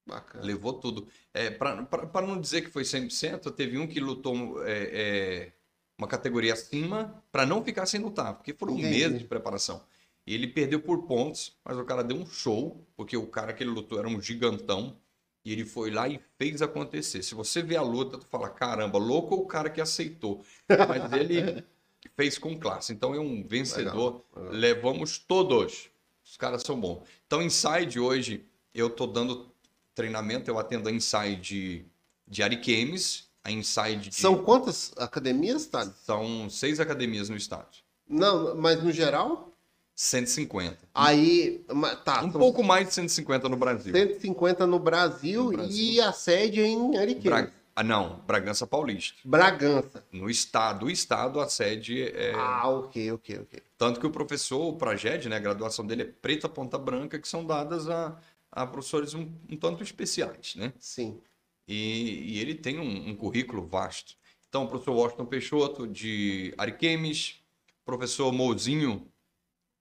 [0.06, 0.44] Bacana.
[0.44, 1.08] Levou tudo.
[1.32, 5.52] É, para não dizer que foi 100%, teve um que lutou é, é,
[5.98, 8.90] uma categoria acima para não ficar sem lutar, porque foram Entendi.
[8.90, 9.82] meses de preparação.
[10.26, 13.62] E ele perdeu por pontos, mas o cara deu um show, porque o cara que
[13.62, 14.96] ele lutou era um gigantão,
[15.44, 17.22] e ele foi lá e fez acontecer.
[17.22, 20.42] Se você vê a luta, tu fala, caramba, louco o cara que aceitou.
[20.68, 21.62] Mas ele
[22.16, 22.92] fez com classe.
[22.92, 24.24] Então é um vencedor.
[24.34, 24.52] Legal.
[24.52, 25.90] Levamos todos.
[26.24, 27.02] Os caras são bons.
[27.26, 29.50] Então, Inside hoje, eu tô dando
[29.94, 31.84] treinamento, eu atendo a Inside de,
[32.26, 34.14] de Ariquemes, a Inside de...
[34.14, 35.84] São quantas academias, tá?
[36.04, 37.76] São seis academias no estado.
[38.08, 39.53] Não, mas no geral?
[39.94, 40.78] 150.
[40.92, 41.64] Aí,
[42.04, 43.92] tá, um são pouco mais de 150 no Brasil.
[43.94, 45.92] 150 no Brasil, No Brasil.
[45.92, 47.24] e a sede é em Ariquemes.
[47.24, 47.52] Bra...
[47.76, 49.16] Ah, não, Bragança Paulista.
[49.24, 50.04] Bragança.
[50.12, 52.32] No estado, o estado, a sede é...
[52.34, 53.62] Ah, ok, ok, ok.
[53.76, 57.26] Tanto que o professor, o Praged, né, a graduação dele é preta ponta branca, que
[57.26, 58.16] são dadas a,
[58.52, 60.72] a professores um, um tanto especiais, né?
[60.78, 61.20] Sim.
[61.66, 64.14] E, e ele tem um, um currículo vasto.
[64.48, 67.40] Então, o professor Washington Peixoto, de Ariquemes,
[67.84, 69.04] professor Mozinho,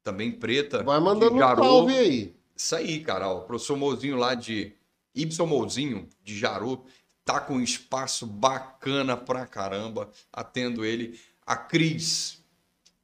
[0.03, 2.35] também preta, Vai mandando um salve aí.
[2.55, 4.73] Isso aí, cara, ó, o professor Mozinho lá de
[5.15, 6.85] Ibson Mozinho, de Jaru,
[7.25, 11.19] tá com um espaço bacana pra caramba, atendo ele.
[11.45, 12.43] A Cris,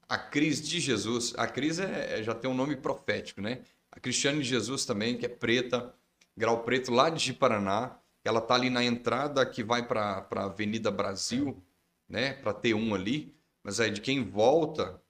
[0.07, 3.61] a Cris de Jesus, a Cris é, é- já tem um nome profético, né?
[3.91, 5.93] A Cristiane de Jesus também, que é preta,
[6.37, 7.97] grau preto lá de Paraná.
[8.23, 11.61] Ela tá ali na entrada que vai para a Avenida Brasil,
[12.07, 12.33] né?
[12.33, 15.01] Para T1 ali, mas é de quem volta,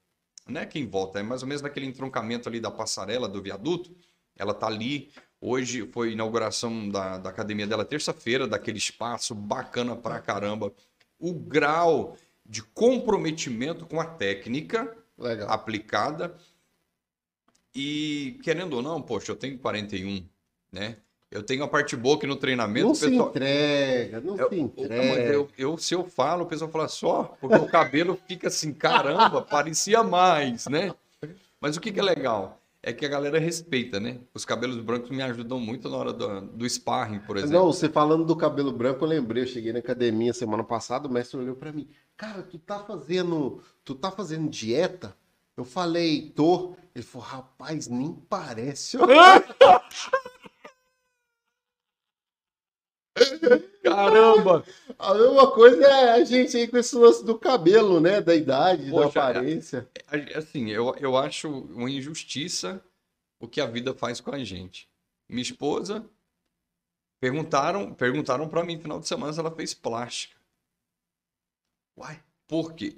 [0.49, 3.95] não é quem volta, é mais ou menos naquele entroncamento ali da passarela do viaduto.
[4.35, 5.11] Ela tá ali.
[5.41, 10.73] Hoje foi inauguração da, da academia dela, terça-feira, daquele espaço bacana pra caramba.
[11.17, 15.49] O grau de comprometimento com a técnica Legal.
[15.49, 16.35] aplicada.
[17.73, 20.27] E, querendo ou não, poxa, eu tenho 41,
[20.71, 20.97] né?
[21.31, 22.85] Eu tenho a parte boa que no treinamento.
[22.87, 25.31] Não o se pessoal- entrega, não eu, se entrega.
[25.33, 29.41] eu- eu- se eu falo, o pessoal fala só, porque o cabelo fica assim, caramba,
[29.41, 30.91] parecia mais, né?
[31.61, 32.59] Mas o que, que é legal?
[32.81, 34.19] É que a galera respeita, né?
[34.33, 37.53] Os cabelos brancos me ajudam muito na hora do, do sparring, por exemplo.
[37.57, 41.11] Não, você falando do cabelo branco, eu lembrei, eu cheguei na academia semana passada, o
[41.11, 41.87] mestre olhou pra mim.
[42.15, 45.13] Cara, tu tá fazendo, tu tá fazendo dieta?
[45.57, 46.73] Eu falei, tô.
[46.95, 48.97] Ele falou, rapaz, nem parece.
[53.83, 54.63] Caramba!
[54.97, 58.21] A mesma coisa é a gente aí com esse lance do cabelo, né?
[58.21, 59.89] Da idade, Poxa, da aparência.
[60.35, 62.83] Assim, eu, eu acho uma injustiça
[63.39, 64.89] o que a vida faz com a gente.
[65.29, 66.05] Minha esposa
[67.19, 70.35] perguntaram, perguntaram para mim no final de semana se ela fez plástica.
[71.97, 72.21] Uai.
[72.47, 72.95] Por quê?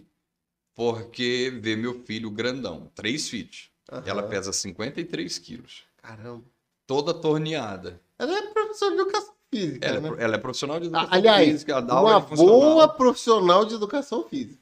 [0.73, 3.69] Porque vê meu filho grandão, três filhos.
[4.05, 4.29] Ela Aham.
[4.29, 6.45] pesa 53 quilos, Caramba.
[6.87, 7.99] toda torneada.
[8.17, 9.85] Ela é professora de educação física.
[9.87, 10.15] Ela, é né?
[10.19, 12.59] ela é profissional de educação Aliás, física, ela dá aula uma de funcional.
[12.59, 14.61] boa profissional de educação física.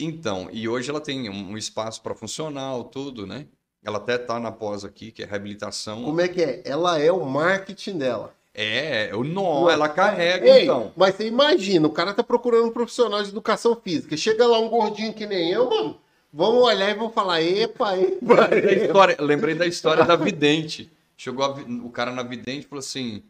[0.00, 3.46] Então, e hoje ela tem um espaço para funcional, tudo, né?
[3.84, 6.04] Ela até tá na pós aqui, que é reabilitação.
[6.04, 6.62] Como é que é?
[6.64, 8.34] Ela é o marketing dela.
[8.54, 10.92] É, o nó, ela carrega, Ei, então.
[10.96, 14.16] Mas você imagina, o cara tá procurando um profissional de educação física.
[14.16, 15.96] Chega lá um gordinho que nem eu, mano.
[16.32, 18.72] Vamos olhar e vão falar, epa, epa, epa.
[18.84, 20.90] história- lembrei da história da vidente.
[21.16, 23.22] Chegou a o cara na vidente e falou assim: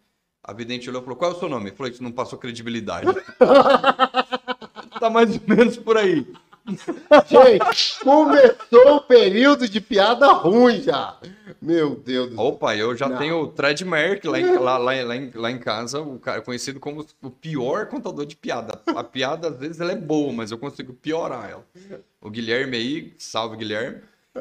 [0.49, 1.69] a vidente olhou e falou: Qual é o seu nome?
[1.69, 3.07] Ele falou: Isso não passou credibilidade.
[4.99, 6.27] tá mais ou menos por aí.
[7.29, 11.19] Gente, começou o período de piada ruim já.
[11.61, 12.45] Meu Deus do céu.
[12.47, 13.19] Opa, eu já Não.
[13.19, 16.41] tenho o trademark lá em, lá, lá, lá em, lá em casa, o cara é
[16.43, 18.81] conhecido como o pior contador de piada.
[18.87, 21.65] A piada, às vezes, ela é boa, mas eu consigo piorar ela.
[22.23, 24.01] O Guilherme aí, salve Guilherme,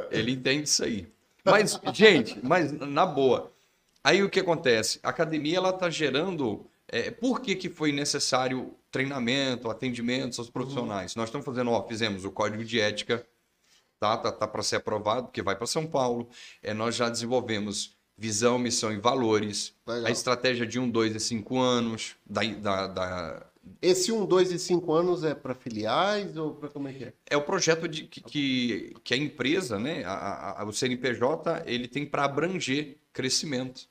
[0.10, 1.08] ele entende isso aí.
[1.46, 3.52] Mas, gente, mas na boa,
[4.10, 5.00] aí o que acontece?
[5.04, 6.66] A academia, ela tá gerando...
[6.88, 11.16] é, por que, que foi necessário treinamento, atendimento aos profissionais?
[11.16, 13.26] Nós estamos fazendo, ó, fizemos o código de ética,
[14.00, 14.18] tá?
[14.18, 16.30] Tá, tá para ser aprovado, porque vai para São Paulo.
[16.64, 19.74] É, nós já desenvolvemos visão, missão e valores.
[19.86, 20.08] Legal.
[20.08, 22.16] A estratégia de um, dois e cinco anos.
[22.26, 23.46] Da, da, da-
[23.82, 27.14] Esse 1, 2 e 5 anos é para filiais ou para como é que é?
[27.30, 30.04] É o projeto de, que, que, que a empresa, né?
[30.06, 33.82] A, a- o CNPJ, ele tem para abranger crescimento.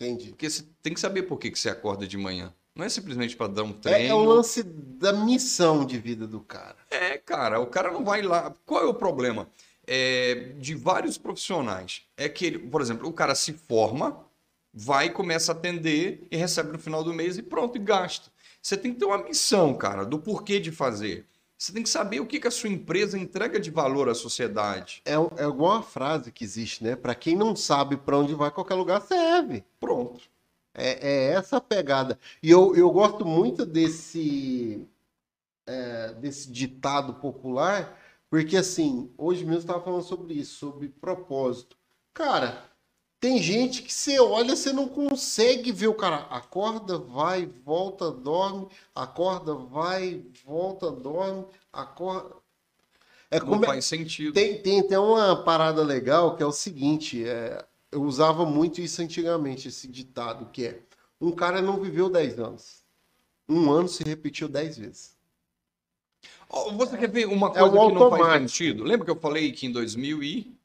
[0.00, 0.28] Entendi.
[0.30, 2.52] Porque você tem que saber por que, que você acorda de manhã.
[2.74, 4.08] Não é simplesmente para dar um É, treino.
[4.10, 6.76] é o lance da missão de vida do cara.
[6.90, 8.54] É, cara, o cara não vai lá.
[8.66, 9.48] Qual é o problema?
[9.86, 12.02] É, de vários profissionais.
[12.16, 14.22] É que, ele, por exemplo, o cara se forma,
[14.74, 18.30] vai, começa a atender e recebe no final do mês e pronto, e gasta.
[18.60, 21.24] Você tem que ter uma missão, cara, do porquê de fazer.
[21.58, 25.02] Você tem que saber o que, que a sua empresa entrega de valor à sociedade.
[25.06, 26.94] É, é igual uma frase que existe, né?
[26.94, 29.64] Para quem não sabe para onde vai, qualquer lugar serve.
[29.80, 30.28] Pronto.
[30.74, 32.18] É, é essa a pegada.
[32.42, 34.86] E eu, eu gosto muito desse,
[35.66, 41.76] é, desse ditado popular, porque assim, hoje mesmo estava falando sobre isso, sobre propósito.
[42.12, 42.62] Cara,
[43.26, 46.18] tem gente que você olha, você não consegue ver o cara.
[46.30, 52.36] Acorda, vai, volta, dorme, acorda, vai, volta, dorme, acorda.
[53.28, 54.32] É Não como é- faz sentido.
[54.32, 59.02] tem, tem até uma parada legal que é o seguinte: é, eu usava muito isso
[59.02, 60.80] antigamente, esse ditado, que é
[61.20, 62.84] um cara não viveu 10 anos.
[63.48, 65.16] Um ano se repetiu 10 vezes.
[66.76, 68.84] Você quer ver uma É coisa o que não faz sentido?
[68.84, 70.55] Lembra que eu falei que em 2000 e...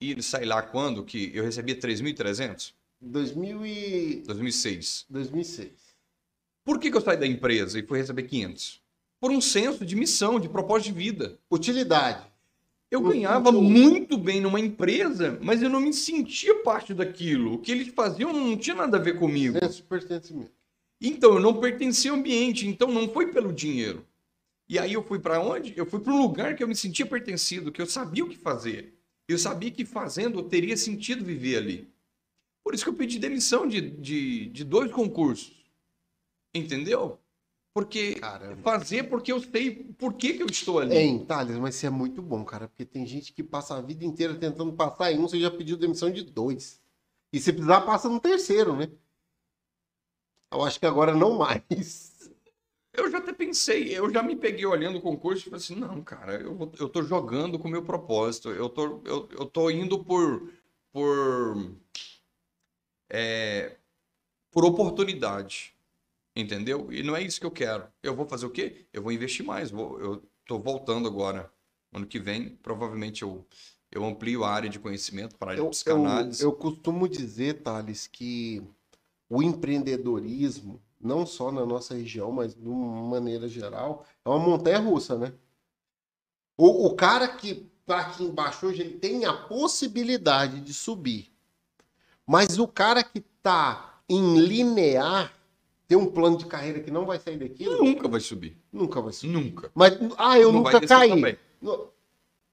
[0.00, 2.72] E sei lá quando, que eu recebia 3.300?
[3.00, 4.22] 2000 e...
[4.26, 5.06] 2006.
[5.10, 5.70] 2006.
[6.64, 8.80] Por que, que eu saí da empresa e fui receber 500?
[9.20, 11.38] Por um senso de missão, de propósito de vida.
[11.50, 12.26] Utilidade.
[12.90, 17.54] Eu ganhava muito bem numa empresa, mas eu não me sentia parte daquilo.
[17.54, 19.58] O que eles faziam não tinha nada a ver comigo.
[19.62, 20.50] Senso pertencimento.
[21.00, 24.04] Então, eu não pertencia ao ambiente, então não foi pelo dinheiro.
[24.68, 25.72] E aí eu fui para onde?
[25.76, 28.36] Eu fui para um lugar que eu me sentia pertencido, que eu sabia o que
[28.36, 28.99] fazer.
[29.32, 31.90] Eu sabia que fazendo eu teria sentido viver ali.
[32.62, 35.64] Por isso que eu pedi demissão de, de, de dois concursos.
[36.54, 37.18] Entendeu?
[37.72, 38.62] Porque Caramba.
[38.62, 40.96] fazer porque eu sei por que, que eu estou ali.
[40.96, 44.04] Hein, Thales, mas isso é muito bom, cara, porque tem gente que passa a vida
[44.04, 46.80] inteira tentando passar em um, você já pediu demissão de dois.
[47.32, 48.90] E se precisar, passa no terceiro, né?
[50.52, 52.09] Eu acho que agora não mais.
[52.92, 56.02] Eu já até pensei, eu já me peguei olhando o concurso e falei assim, não,
[56.02, 60.02] cara, eu, eu tô jogando com o meu propósito, eu tô, eu, eu tô indo
[60.04, 60.50] por,
[60.92, 61.72] por,
[63.08, 63.76] é,
[64.50, 65.72] por oportunidade,
[66.34, 66.92] entendeu?
[66.92, 67.86] E não é isso que eu quero.
[68.02, 68.86] Eu vou fazer o quê?
[68.92, 71.50] Eu vou investir mais, vou, eu tô voltando agora,
[71.92, 73.46] ano que vem, provavelmente eu,
[73.92, 76.42] eu amplio a área de conhecimento para a área de Eu, eu, psicanálise.
[76.42, 78.60] eu costumo dizer, Thales, que
[79.28, 84.78] o empreendedorismo, não só na nossa região, mas de uma maneira geral, é uma montanha
[84.78, 85.32] russa, né?
[86.56, 91.32] O, o cara que tá aqui embaixo hoje, ele tem a possibilidade de subir.
[92.26, 95.32] Mas o cara que tá em linear,
[95.88, 99.12] tem um plano de carreira que não vai sair daquilo, Nunca vai subir, nunca vai
[99.12, 99.32] subir.
[99.32, 99.70] nunca.
[99.74, 101.36] Mas, ah, eu Não nunca caí.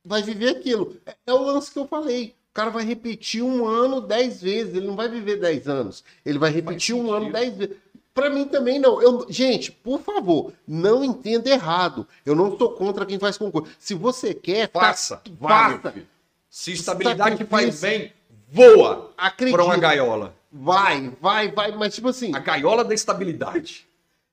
[0.04, 0.96] Vai viver aquilo.
[1.06, 2.36] É, é o lance que eu falei.
[2.50, 4.74] O cara vai repetir um ano dez vezes.
[4.74, 6.04] Ele não vai viver dez anos.
[6.26, 7.76] Ele vai repetir um ano dez vezes.
[8.18, 9.00] Pra mim também não.
[9.00, 12.08] Eu, gente, por favor, não entenda errado.
[12.26, 13.72] Eu não sou contra quem faz concurso.
[13.78, 15.92] Se você quer, tá- Faça, meu faça.
[15.92, 16.08] filho.
[16.50, 17.48] Se estabilidade Sacrifício.
[17.48, 18.12] faz bem,
[18.50, 19.14] voa
[19.52, 20.36] para uma gaiola.
[20.52, 21.72] Vai, vai, vai.
[21.74, 23.88] Mas tipo assim, A gaiola da estabilidade.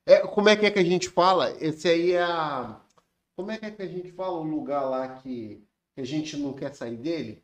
[0.06, 1.54] é, como é que é que a gente fala?
[1.60, 2.76] Esse aí é a.
[3.36, 5.62] Como é que é que a gente fala o lugar lá que,
[5.94, 7.42] que a gente não quer sair dele?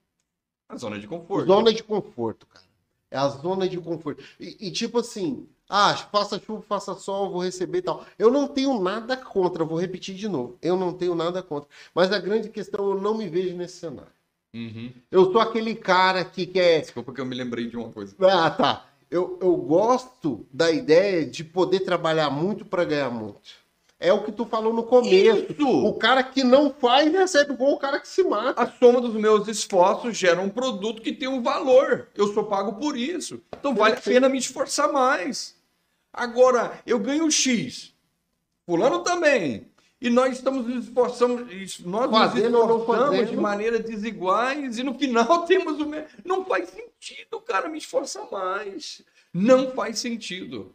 [0.70, 1.46] A zona de conforto.
[1.46, 2.64] Zona de conforto, cara.
[3.10, 4.22] É a zona de conforto.
[4.38, 8.04] E, e, tipo assim, Ah, faça chuva, faça sol, vou receber e tal.
[8.18, 10.58] Eu não tenho nada contra, vou repetir de novo.
[10.60, 11.68] Eu não tenho nada contra.
[11.94, 14.10] Mas a grande questão, eu não me vejo nesse cenário.
[14.52, 14.90] Uhum.
[15.12, 16.80] Eu sou aquele cara que quer.
[16.80, 18.16] Desculpa que eu me lembrei de uma coisa.
[18.20, 18.86] Ah, tá.
[19.08, 23.60] Eu, eu gosto da ideia de poder trabalhar muito para ganhar muito.
[24.00, 25.52] É o que tu falou no começo.
[25.52, 25.68] Isso!
[25.68, 28.60] O cara que não faz recebe gol, o cara que se mata.
[28.60, 32.08] A soma dos meus esforços gera um produto que tem um valor.
[32.16, 33.40] Eu sou pago por isso.
[33.56, 35.59] Então vale a pena me esforçar mais.
[36.12, 37.94] Agora, eu ganho X.
[38.66, 39.70] Fulano também.
[40.00, 41.46] E nós estamos nos esforçando,
[41.84, 43.42] nós Fazendo nos esforçamos de fazendo.
[43.42, 46.08] maneira desiguais e no final temos o mesmo.
[46.24, 49.02] Não faz sentido, cara, me esforçar mais.
[49.32, 50.74] Não faz sentido.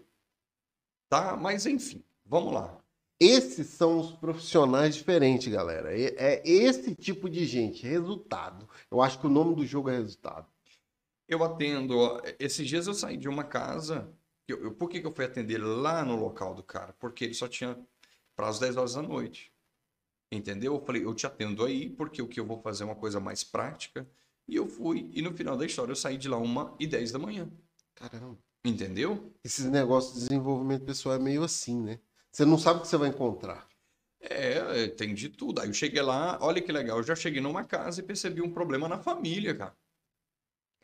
[1.10, 1.36] Tá?
[1.36, 2.78] Mas enfim, vamos lá.
[3.20, 5.90] Esses são os profissionais diferentes, galera.
[5.98, 7.88] É, esse tipo de gente.
[7.88, 8.68] Resultado.
[8.92, 10.46] Eu acho que o nome do jogo é resultado.
[11.28, 12.22] Eu atendo.
[12.38, 14.08] Esses dias eu saí de uma casa.
[14.48, 16.94] Eu, eu- por que, que eu fui atender lá no local do cara?
[17.00, 17.78] Porque ele só tinha
[18.36, 19.52] para as 10 horas da noite.
[20.32, 20.76] Entendeu?
[20.76, 23.20] Eu falei, eu te atendo aí, porque o que eu vou fazer é uma coisa
[23.20, 24.08] mais prática.
[24.48, 25.10] E eu fui.
[25.14, 27.50] E no final da história eu saí de lá uma e 10 da manhã.
[27.96, 28.38] Caramba.
[28.66, 29.32] Entendeu?
[29.44, 32.00] Esses negócios de desenvolvimento pessoal é meio assim, né?
[32.32, 33.68] Você não sabe o que você vai encontrar.
[34.20, 35.62] É, é, tem de tudo.
[35.62, 38.52] Aí eu cheguei lá, olha que legal, eu já cheguei numa casa e percebi um
[38.52, 39.76] problema na família, cara.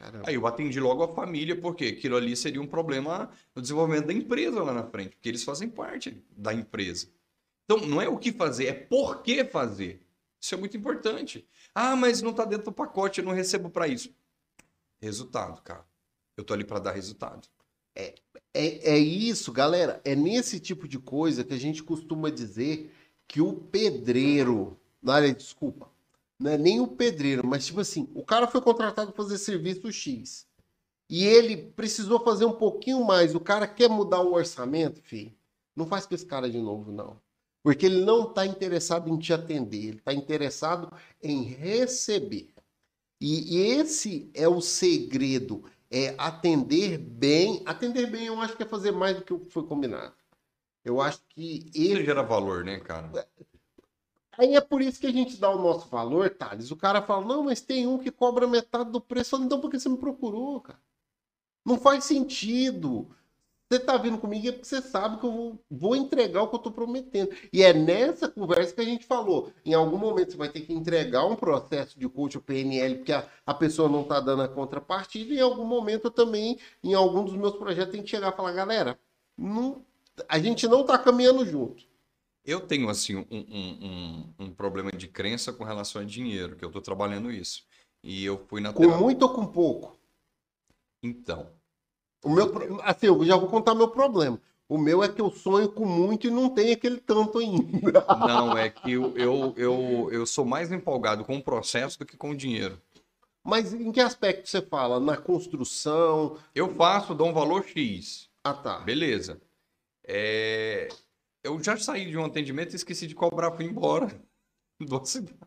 [0.02, 0.24] Caramba.
[0.28, 4.14] Aí eu atendi logo a família, porque aquilo ali seria um problema no desenvolvimento da
[4.14, 7.08] empresa lá na frente, porque eles fazem parte da empresa.
[7.66, 10.02] Então, não é o que fazer, é por que fazer.
[10.42, 11.48] Isso é muito importante.
[11.76, 14.10] Ah, mas não está dentro do pacote, eu não recebo para isso.
[15.00, 15.86] Resultado, cara.
[16.36, 17.48] Eu tô ali para dar resultado.
[17.96, 18.16] É,
[18.54, 20.02] é isso, galera.
[20.04, 22.92] É nesse tipo de coisa que a gente costuma dizer
[23.28, 24.80] que o pedreiro.
[25.00, 25.91] Não, olha, desculpa.
[26.42, 29.92] Não é nem o pedreiro, mas tipo assim, o cara foi contratado para fazer serviço
[29.92, 30.48] X.
[31.08, 33.36] E ele precisou fazer um pouquinho mais.
[33.36, 35.32] O cara quer mudar o orçamento, filho.
[35.76, 37.22] Não faz com esse cara de novo, não.
[37.62, 40.92] Porque ele não está interessado em te atender, ele está interessado
[41.22, 42.50] em receber.
[43.20, 47.62] E, e esse é o segredo é atender bem.
[47.68, 50.16] Atender bem, eu acho que é fazer mais do que o que foi combinado.
[50.84, 52.06] Eu acho que Isso ele.
[52.06, 53.12] gera valor, né, cara?
[54.38, 56.72] Aí é por isso que a gente dá o nosso valor, Thales.
[56.72, 59.36] O cara fala, não, mas tem um que cobra metade do preço.
[59.38, 60.80] Então por que você me procurou, cara?
[61.66, 63.10] Não faz sentido.
[63.70, 66.56] Você tá vindo comigo é porque você sabe que eu vou, vou entregar o que
[66.56, 67.34] eu tô prometendo.
[67.54, 69.54] E é nessa conversa que a gente falou.
[69.66, 73.14] Em algum momento você vai ter que entregar um processo de coach ou PNL, porque
[73.14, 75.34] a, a pessoa não tá dando a contrapartida.
[75.34, 78.36] E em algum momento eu também, em algum dos meus projetos, tem que chegar e
[78.36, 79.00] falar, galera,
[79.38, 79.86] não,
[80.28, 81.86] a gente não tá caminhando junto.
[82.44, 83.86] Eu tenho, assim, um, um,
[84.40, 87.64] um, um problema de crença com relação a dinheiro, que eu tô trabalhando isso.
[88.04, 88.98] E eu fui na Com terapia.
[88.98, 89.96] muito ou com pouco.
[91.04, 91.52] Então,
[92.24, 92.52] O meu,
[92.84, 94.40] assim, eu já vou contar meu problema.
[94.68, 98.06] O meu é que eu sonho com muito e não tem aquele tanto ainda.
[98.26, 102.16] Não, é que eu, eu, eu, eu sou mais empolgado com o processo do que
[102.16, 102.82] com o dinheiro.
[103.44, 105.00] Mas em que aspecto você fala?
[105.00, 106.38] Na construção?
[106.56, 108.30] Eu faço, dou um valor X.
[108.44, 108.80] Ah, tá.
[108.80, 109.42] Beleza.
[110.06, 110.88] É,
[111.44, 114.08] Eu já saí de um atendimento e esqueci de cobrar, fui embora
[114.80, 115.40] da cidade.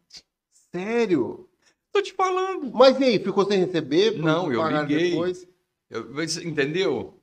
[0.75, 1.49] Sério?
[1.93, 2.73] Tô te falando.
[2.73, 4.19] Mas e aí, ficou sem receber?
[4.19, 5.11] Não, eu liguei.
[5.11, 5.47] Depois?
[5.89, 7.21] Eu- entendeu?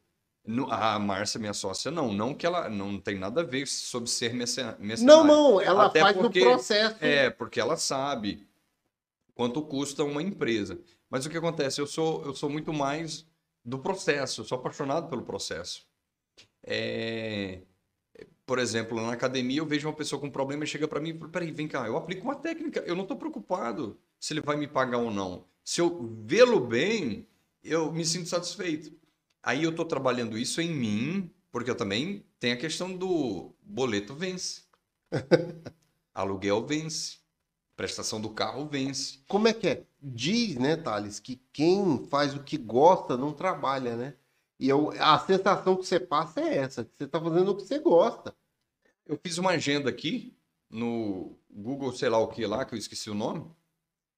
[0.69, 2.11] A Márcia, minha sócia, não.
[2.13, 5.05] Não que ela não tem nada a ver sobre ser mercen- mercenária.
[5.05, 6.95] Não, não, ela Até faz porque- no processo.
[7.03, 8.47] É, porque ela sabe
[9.35, 10.79] quanto custa uma empresa.
[11.09, 11.79] Mas o que acontece?
[11.81, 13.27] Eu sou, eu sou muito mais
[13.63, 15.85] do processo, eu sou apaixonado pelo processo.
[16.63, 17.61] É,
[18.51, 21.17] Por exemplo, na academia eu vejo uma pessoa com problema e chega para mim e
[21.17, 24.57] fala, peraí, vem cá, eu aplico uma técnica, eu não estou preocupado se ele vai
[24.57, 25.45] me pagar ou não.
[25.63, 27.25] Se eu vê-lo bem,
[27.63, 28.91] eu me sinto satisfeito.
[29.41, 34.13] Aí eu estou trabalhando isso em mim, porque eu também tenho a questão do boleto
[34.15, 34.63] vence.
[36.13, 37.19] Aluguel vence.
[37.77, 39.19] Prestação do carro vence.
[39.29, 39.85] Como é que é?
[40.01, 44.13] Diz, né, Thales, que quem faz o que gosta não trabalha, né?
[44.59, 47.63] E eu, a sensação que você passa é essa, que você tá fazendo o que
[47.63, 48.35] você gosta.
[49.05, 50.35] Eu fiz uma agenda aqui
[50.69, 53.45] no Google, sei lá o que lá, que eu esqueci o nome.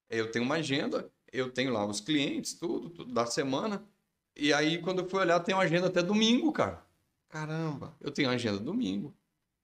[0.10, 3.84] Eu tenho uma agenda, eu tenho lá os clientes, tudo, tudo da semana.
[4.36, 6.84] E aí, quando eu fui olhar, tem uma agenda até domingo, cara.
[7.30, 7.96] Caramba.
[8.00, 9.16] Eu tenho agenda domingo.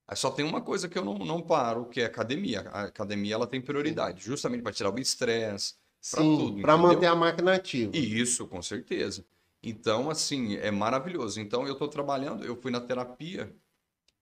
[0.08, 2.62] Aí só tem uma coisa que eu não, não paro, que é academia.
[2.72, 7.16] A academia ela tem prioridade, justamente para tirar o estresse, Sim, tudo, para manter a
[7.16, 7.96] máquina ativa.
[7.96, 9.24] Isso, com certeza.
[9.62, 11.40] Então, assim, é maravilhoso.
[11.40, 13.54] Então, eu estou trabalhando, eu fui na terapia,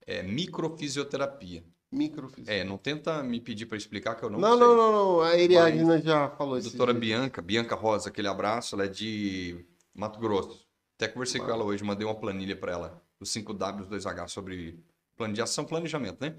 [0.08, 1.64] é microfisioterapia.
[1.92, 2.52] Microfísica.
[2.52, 4.60] É, não tenta me pedir para explicar que eu não, Não, sei.
[4.60, 5.22] não, não, não.
[5.22, 6.70] A Eriadina já falou isso.
[6.70, 10.68] Doutora Bianca, Bianca Rosa, aquele abraço, ela é de Mato Grosso.
[10.96, 13.04] Até conversei com ela hoje, mandei uma planilha para ela.
[13.20, 14.84] os 5W, 2H sobre
[15.16, 16.36] plano de ação, planejamento, né?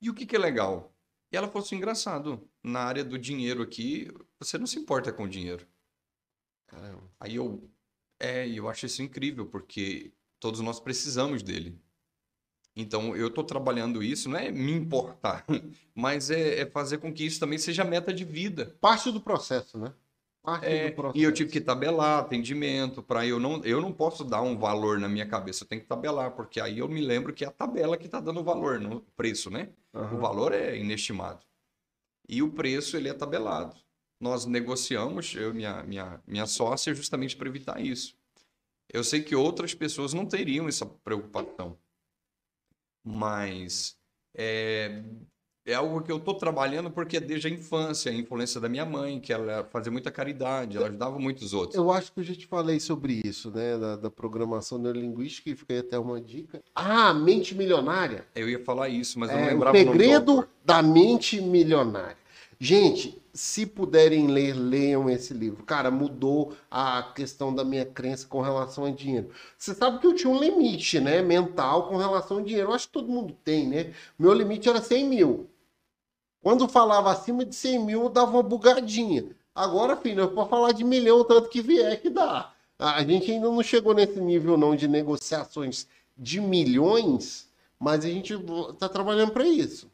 [0.00, 0.94] E o que, que é legal?
[1.32, 5.24] E ela falou assim, engraçado, na área do dinheiro aqui, você não se importa com
[5.24, 5.66] o dinheiro.
[6.66, 7.02] Caramba.
[7.20, 7.68] Aí eu,
[8.20, 11.78] é, eu acho isso incrível, porque todos nós precisamos dele.
[12.76, 15.44] Então, eu estou trabalhando isso, não é me importar,
[15.94, 18.76] mas é, é fazer com que isso também seja meta de vida.
[18.80, 19.92] Parte do processo, né?
[20.42, 21.18] Parte É, do processo.
[21.18, 24.98] e eu tive que tabelar atendimento para eu não eu não posso dar um valor
[24.98, 27.50] na minha cabeça, eu tenho que tabelar, porque aí eu me lembro que é a
[27.50, 29.70] tabela que está dando o valor, no preço, né?
[29.92, 30.18] O Aham.
[30.18, 31.44] valor é inestimado.
[32.28, 33.76] E o preço ele é tabelado.
[34.20, 38.16] Nós negociamos, eu e minha, minha, minha sócia, justamente para evitar isso.
[38.92, 41.78] Eu sei que outras pessoas não teriam essa preocupação.
[43.04, 43.96] Mas
[44.34, 45.02] é,
[45.66, 48.84] é algo que eu estou trabalhando porque é desde a infância, a influência da minha
[48.84, 51.74] mãe, que ela fazia muita caridade, ela ajudava muitos outros.
[51.74, 53.78] Eu acho que eu já te falei sobre isso, né?
[53.78, 56.62] Da, da programação neurolinguística, e fica aí até uma dica.
[56.74, 58.26] Ah, mente milionária.
[58.34, 60.82] Eu ia falar isso, mas eu não É, o lembrava o nome do segredo da
[60.82, 62.23] mente milionária.
[62.58, 65.64] Gente, se puderem ler, leiam esse livro.
[65.64, 69.30] Cara, mudou a questão da minha crença com relação a dinheiro.
[69.58, 71.20] Você sabe que eu tinha um limite, né?
[71.20, 72.70] Mental com relação ao dinheiro.
[72.70, 73.92] Eu acho que todo mundo tem, né?
[74.18, 75.50] Meu limite era 100 mil.
[76.42, 79.34] Quando falava acima de 100 mil, eu dava uma bugadinha.
[79.54, 82.52] Agora, filho, eu posso falar de milhão, tanto que vier que dá.
[82.78, 85.86] A gente ainda não chegou nesse nível, não, de negociações
[86.16, 87.48] de milhões,
[87.78, 89.90] mas a gente está trabalhando para isso.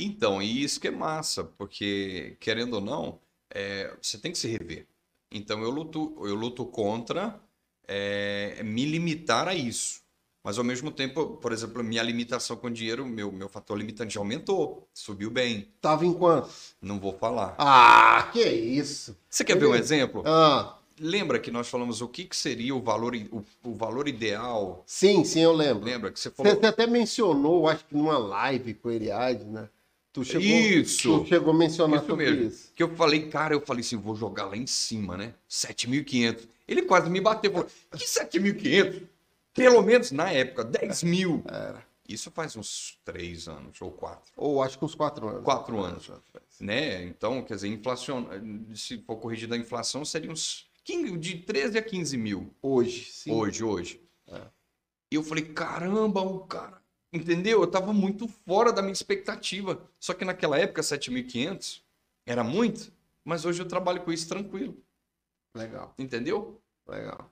[0.00, 3.20] Então, e isso que é massa, porque, querendo ou não,
[3.50, 4.86] é, você tem que se rever.
[5.30, 7.40] Então, eu luto, eu luto contra
[7.86, 10.00] é, me limitar a isso.
[10.42, 14.88] Mas, ao mesmo tempo, por exemplo, minha limitação com dinheiro, meu, meu fator limitante aumentou,
[14.94, 15.68] subiu bem.
[15.82, 16.48] Tava em quanto?
[16.80, 17.54] Não vou falar.
[17.58, 19.14] Ah, que isso.
[19.28, 20.22] Você quer ver um exemplo?
[20.24, 24.82] Ah, Lembra que nós falamos o que, que seria o valor, o, o valor ideal?
[24.86, 25.84] sim, sim, eu lembro.
[25.84, 26.60] Lembra que você Você, falou?
[26.60, 29.68] você até mencionou, acho que numa live com o Eliade, né?
[30.12, 31.20] Tu chegou, Isso.
[31.20, 32.42] Tu chegou a mencionar Isso mesmo.
[32.48, 32.72] isso.
[32.74, 35.34] Que eu falei, cara, eu falei assim, vou jogar lá em cima, né?
[35.48, 36.48] 7.500.
[36.66, 39.02] Ele quase me bateu, falou, que 7.500?
[39.54, 41.42] Pelo menos na época, 10 mil.
[41.46, 41.84] Era.
[42.08, 45.44] Isso faz uns três anos, ou quatro, Ou acho que uns quatro anos.
[45.44, 46.10] Quatro anos.
[46.58, 47.04] né?
[47.04, 48.24] Então, quer dizer, inflacion...
[48.74, 53.30] se for corrigida a inflação, seria uns 15, de 13 a 15 mil Hoje, sim.
[53.30, 54.00] hoje, hoje.
[54.26, 54.40] É.
[55.12, 56.79] E eu falei, caramba, o cara...
[57.12, 57.60] Entendeu?
[57.60, 59.80] Eu tava muito fora da minha expectativa.
[59.98, 61.82] Só que naquela época, 7.500
[62.26, 62.92] era muito,
[63.24, 64.76] mas hoje eu trabalho com isso tranquilo.
[65.56, 66.60] Legal, Entendeu?
[66.86, 67.28] legal.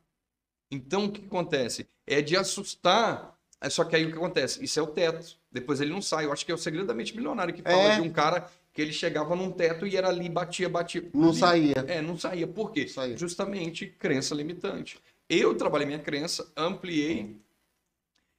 [0.71, 1.89] Então, o que acontece?
[2.07, 3.37] É de assustar.
[3.61, 4.63] é Só que aí o que acontece?
[4.63, 5.37] Isso é o teto.
[5.51, 6.25] Depois ele não sai.
[6.27, 7.95] Eu acho que é o segredo da mente milionária que fala É.
[7.97, 11.09] de um cara que ele chegava num teto e era ali, batia, batia.
[11.15, 11.39] Não ali.
[11.39, 11.85] saía.
[11.89, 12.47] É, não saía.
[12.47, 12.87] Por quê?
[12.87, 13.17] Saía.
[13.17, 15.01] Justamente crença limitante.
[15.29, 17.37] Eu trabalhei minha crença, ampliei.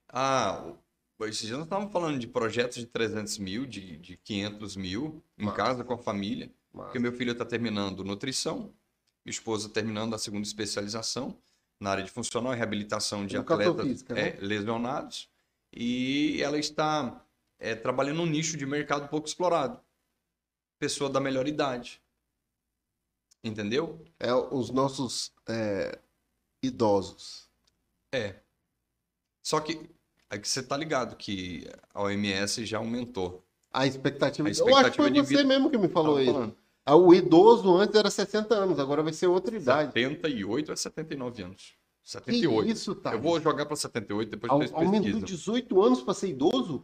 [0.08, 0.64] Ah,
[1.28, 5.46] esses dias nós estávamos falando de projetos de 300 mil, de, de 500 mil, em
[5.46, 5.58] Massa.
[5.58, 6.52] casa com a família.
[6.72, 8.74] Porque meu filho está terminando nutrição,
[9.26, 11.38] minha esposa terminando a segunda especialização
[11.80, 14.30] na área de funcional e reabilitação de Educação atletas física, né?
[14.30, 15.30] é, lesionados.
[15.72, 17.26] E ela está
[17.58, 19.80] é, trabalhando num nicho de mercado pouco explorado.
[20.80, 22.02] Pessoa da melhor idade.
[23.44, 24.04] Entendeu?
[24.20, 26.00] É os nossos é,
[26.62, 27.50] idosos.
[28.12, 28.36] É.
[29.42, 29.90] Só que,
[30.30, 33.44] é que você tá ligado que a OMS já aumentou.
[33.72, 36.20] A expectativa, A Eu acho que foi expectativa de você vida- mesmo que me falou
[36.22, 36.32] isso.
[36.34, 36.56] falando.
[36.86, 39.92] Ah, O idoso antes era 60 anos, agora vai ser outra idade.
[39.94, 41.74] 78 a 79 anos.
[42.04, 42.70] Que 78.
[42.72, 43.14] isso, tá?
[43.14, 45.20] Eu vou jogar para 78, depois Au- vocês Aumentou pesquisam.
[45.22, 46.84] 18 anos para ser idoso?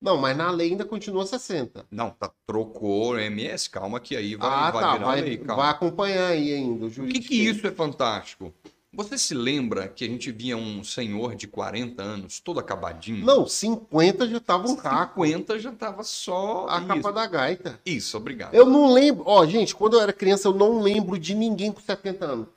[0.00, 1.84] Não, mas na lei ainda continua 60.
[1.90, 4.92] Não, tá, trocou MS, calma que aí vai, ah, vai tá.
[4.94, 6.86] virar Vai, lei, vai acompanhar aí ainda.
[6.86, 8.52] O, O que que isso é fantástico?
[8.94, 13.24] Você se lembra que a gente via um senhor de 40 anos, todo acabadinho?
[13.24, 15.24] Não, 50 já tava um caco.
[15.24, 16.86] 50 já tava só A isso.
[16.88, 17.80] capa da gaita.
[17.86, 18.52] Isso, obrigado.
[18.52, 19.24] Eu não lembro.
[19.26, 22.48] Ó, gente, quando eu era criança, eu não lembro de ninguém com 70 anos.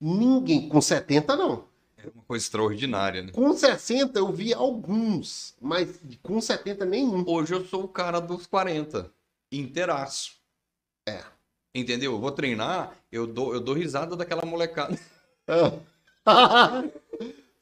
[0.00, 0.68] Ninguém.
[0.68, 1.64] Com 70, não.
[1.96, 3.30] É uma coisa extraordinária, né?
[3.30, 5.54] Com 60, eu vi alguns.
[5.60, 7.24] Mas com 70, nenhum.
[7.24, 9.12] Hoje eu sou o cara dos 40,
[9.52, 10.32] inteiraço.
[11.08, 11.22] É.
[11.72, 12.12] Entendeu?
[12.12, 14.98] Eu vou treinar, eu dou, eu dou risada daquela molecada.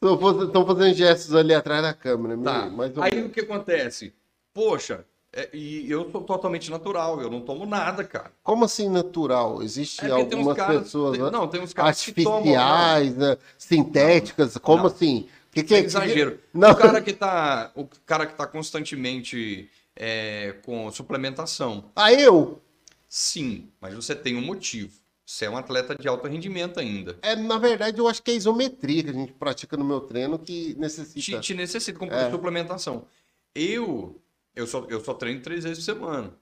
[0.03, 2.37] Estão fazendo gestos ali atrás da câmera.
[2.39, 2.67] Tá.
[2.71, 4.13] Mas Aí o que acontece?
[4.53, 8.31] Poxa, é, e eu sou totalmente natural, eu não tomo nada, cara.
[8.43, 9.63] Como assim natural?
[9.63, 13.37] Existe É algumas caras- pessoas tem- né, não, tem uns caras que tomam, artificiais, né,
[13.59, 14.57] sintéticas?
[14.59, 14.87] Como Não.
[14.87, 15.27] assim?
[15.51, 16.39] Que que que- exagero.
[16.53, 16.73] Não.
[16.73, 22.61] O cara que tá, o cara que tá constantemente é, com suplementação, Ah, eu?
[23.09, 24.93] sim, mas você tem um motivo.
[25.27, 27.19] Você é um atleta de alto rendimento ainda.
[27.23, 30.39] É, na verdade, eu acho que é isometria que a gente pratica no meu treino
[30.39, 31.41] que necessita.
[31.41, 32.31] Te, te necessita como É.
[32.31, 33.07] suplementação.
[33.55, 34.21] Eu,
[34.55, 36.35] eu só, eu só treino três vezes por semana.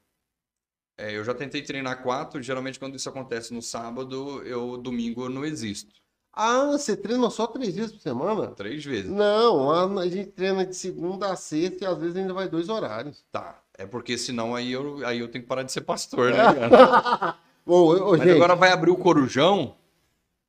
[0.98, 2.42] É, eu já tentei treinar quatro.
[2.42, 5.92] Geralmente, quando isso acontece no sábado, eu domingo eu não existo.
[6.32, 8.48] Ah, você treina só três vezes por semana?
[8.48, 9.10] Três vezes.
[9.10, 13.24] Não, a gente treina de segunda a sexta e às vezes ainda vai dois horários.
[13.30, 13.60] Tá.
[13.76, 16.38] É porque senão aí eu, aí eu tenho que parar de ser pastor, né,
[16.68, 17.38] cara?
[17.64, 19.74] Ô, ô, Mas gente, agora vai abrir o Corujão.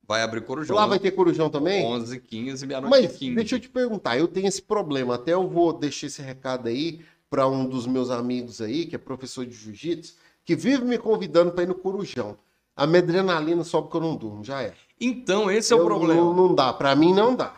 [0.06, 0.76] Vai abrir o Corujão.
[0.76, 1.82] lá vai ter corujão também?
[1.82, 3.34] 11, 15, meia-noite Mas e 15.
[3.36, 7.00] deixa eu te perguntar, eu tenho esse problema, até eu vou deixar esse recado aí
[7.30, 10.14] para um dos meus amigos aí, que é professor de jiu-jitsu,
[10.44, 12.36] que vive me convidando para ir no corujão.
[12.76, 14.74] A minha adrenalina sobe que eu não durmo, já é.
[15.00, 16.20] Então, esse é o Eu- problema.
[16.20, 17.54] Não, não dá, para mim não dá.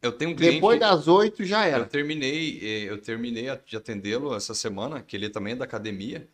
[0.00, 0.54] Eu tenho um cliente...
[0.54, 1.84] Depois das oito já Eu era.
[1.84, 6.26] terminei, eh, eu terminei de atendê-lo essa semana, que ele também é da academia,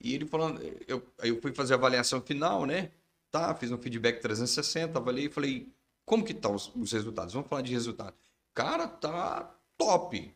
[0.00, 2.92] e ele falando, eu, aí eu fui fazer a avaliação final, né?
[3.30, 5.72] Tá, fiz um feedback 360, avaliei e falei,
[6.04, 7.34] como que tá os, os resultados?
[7.34, 8.14] Vamos falar de resultado.
[8.54, 10.34] Cara, tá top.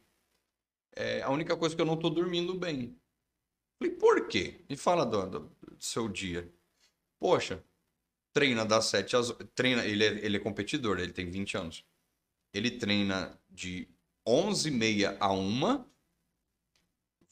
[0.97, 2.97] É, a única coisa que eu não tô dormindo bem.
[3.79, 4.61] Falei, por quê?
[4.69, 6.51] Me fala do, do- do seu dia.
[7.19, 7.63] Poxa,
[8.33, 9.33] treina das 7 às...
[9.55, 11.85] Treina, ele é, ele é competidor, ele tem 20 anos.
[12.53, 13.89] Ele treina de
[14.27, 15.85] 11h30 a 1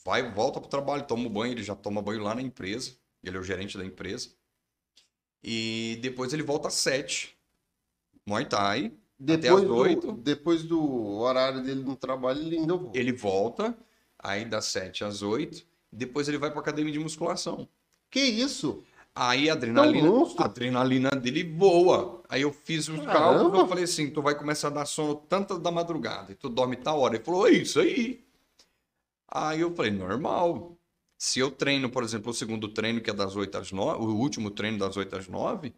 [0.06, 2.92] vai, volta pro trabalho, toma banho, ele já toma banho lá na empresa,
[3.24, 4.30] ele é o gerente da empresa.
[5.42, 7.36] E depois ele volta às 7
[8.24, 12.76] Muay Thai, até Depois às do, 8 depois do horário dele no trabalho, ele ainda
[12.76, 12.98] volta.
[12.98, 13.78] ele volta,
[14.16, 17.68] aí das 7 às 8 depois ele vai pra academia de musculação.
[18.10, 18.84] Que isso?
[19.14, 20.08] Aí a adrenalina,
[20.38, 22.22] a adrenalina dele voa.
[22.28, 25.58] Aí eu fiz os cálculos, eu falei assim, tu vai começar a dar sono tantas
[25.58, 27.16] da madrugada e tu dorme tal hora.
[27.16, 28.25] Ele falou, é isso aí.
[29.28, 30.78] Aí eu falei, normal.
[31.18, 34.16] Se eu treino, por exemplo, o segundo treino, que é das 8 às 9, o
[34.16, 35.74] último treino das 8 às 9,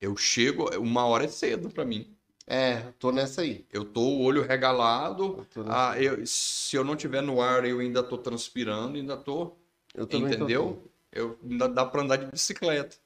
[0.00, 2.16] eu chego, uma hora é cedo pra mim.
[2.46, 3.66] É, tô nessa aí.
[3.70, 7.64] Eu tô o olho regalado, Eu tô ah, eu- se eu não tiver no ar,
[7.64, 9.56] eu ainda tô transpirando, ainda tô,
[9.94, 10.70] Eu também tô entendeu?
[10.70, 10.90] assim.
[11.12, 12.96] Eu, ainda dá pra andar de bicicleta.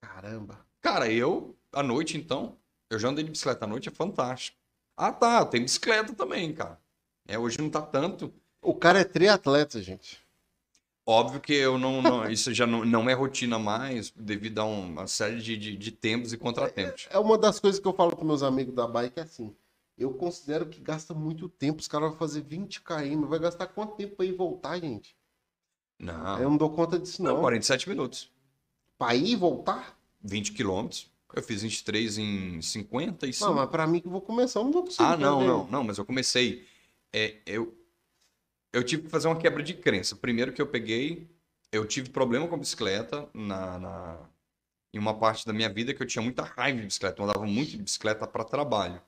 [0.00, 0.64] Caramba.
[0.80, 2.58] Cara, eu, à noite, então,
[2.90, 4.58] eu já andei de bicicleta à noite, é fantástico.
[4.96, 6.80] Ah, tá, tem bicicleta também, cara.
[7.26, 8.32] É, hoje não tá tanto.
[8.64, 10.22] O cara é triatleta, gente.
[11.06, 15.06] Óbvio que eu não, não- isso já não, não é rotina mais, devido a uma
[15.06, 17.06] série de, de, de tempos e contratempos.
[17.10, 19.54] É uma das coisas que eu falo com meus amigos da bike, é assim.
[19.96, 21.80] Eu considero que gasta muito tempo.
[21.80, 23.26] Os caras vão fazer 20 km.
[23.28, 25.14] Vai gastar quanto tempo pra ir e voltar, gente?
[26.00, 27.40] Não, Eu não dou conta disso, não, não.
[27.40, 28.28] 47 minutos,
[28.98, 29.96] Pra ir e voltar?
[30.22, 31.08] 20 quilômetros.
[31.32, 33.50] Eu fiz 23 em 55.
[33.50, 35.02] Não, mas pra mim que eu vou começar, eu não vou conseguir.
[35.08, 36.64] Ah, não, não, não, mas eu comecei.
[37.12, 37.74] É, eu,
[38.74, 40.16] eu tive que fazer uma quebra de crença.
[40.16, 41.28] Primeiro que eu peguei,
[41.72, 44.28] eu tive problema com a bicicleta na, na-
[44.94, 47.20] em uma parte da minha vida que eu tinha muita raiva de bicicleta.
[47.20, 49.00] Eu andava muito de bicicleta para trabalho.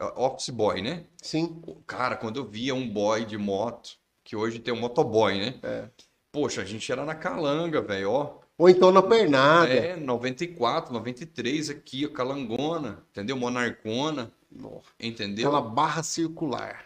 [0.00, 1.04] É, Office boy, né?
[1.22, 1.62] Sim.
[1.86, 5.60] Cara, quando eu via um boy de moto, que hoje tem um motoboy, né?
[5.62, 5.88] É.
[6.32, 8.38] Poxa, a gente era na calanga, velho, ó.
[8.56, 9.72] Ou então na pernada.
[9.72, 13.36] É, 94, 93 aqui, ó, calangona, entendeu?
[13.36, 15.48] Monarcona, Nossa, entendeu?
[15.48, 16.84] Aquela barra circular.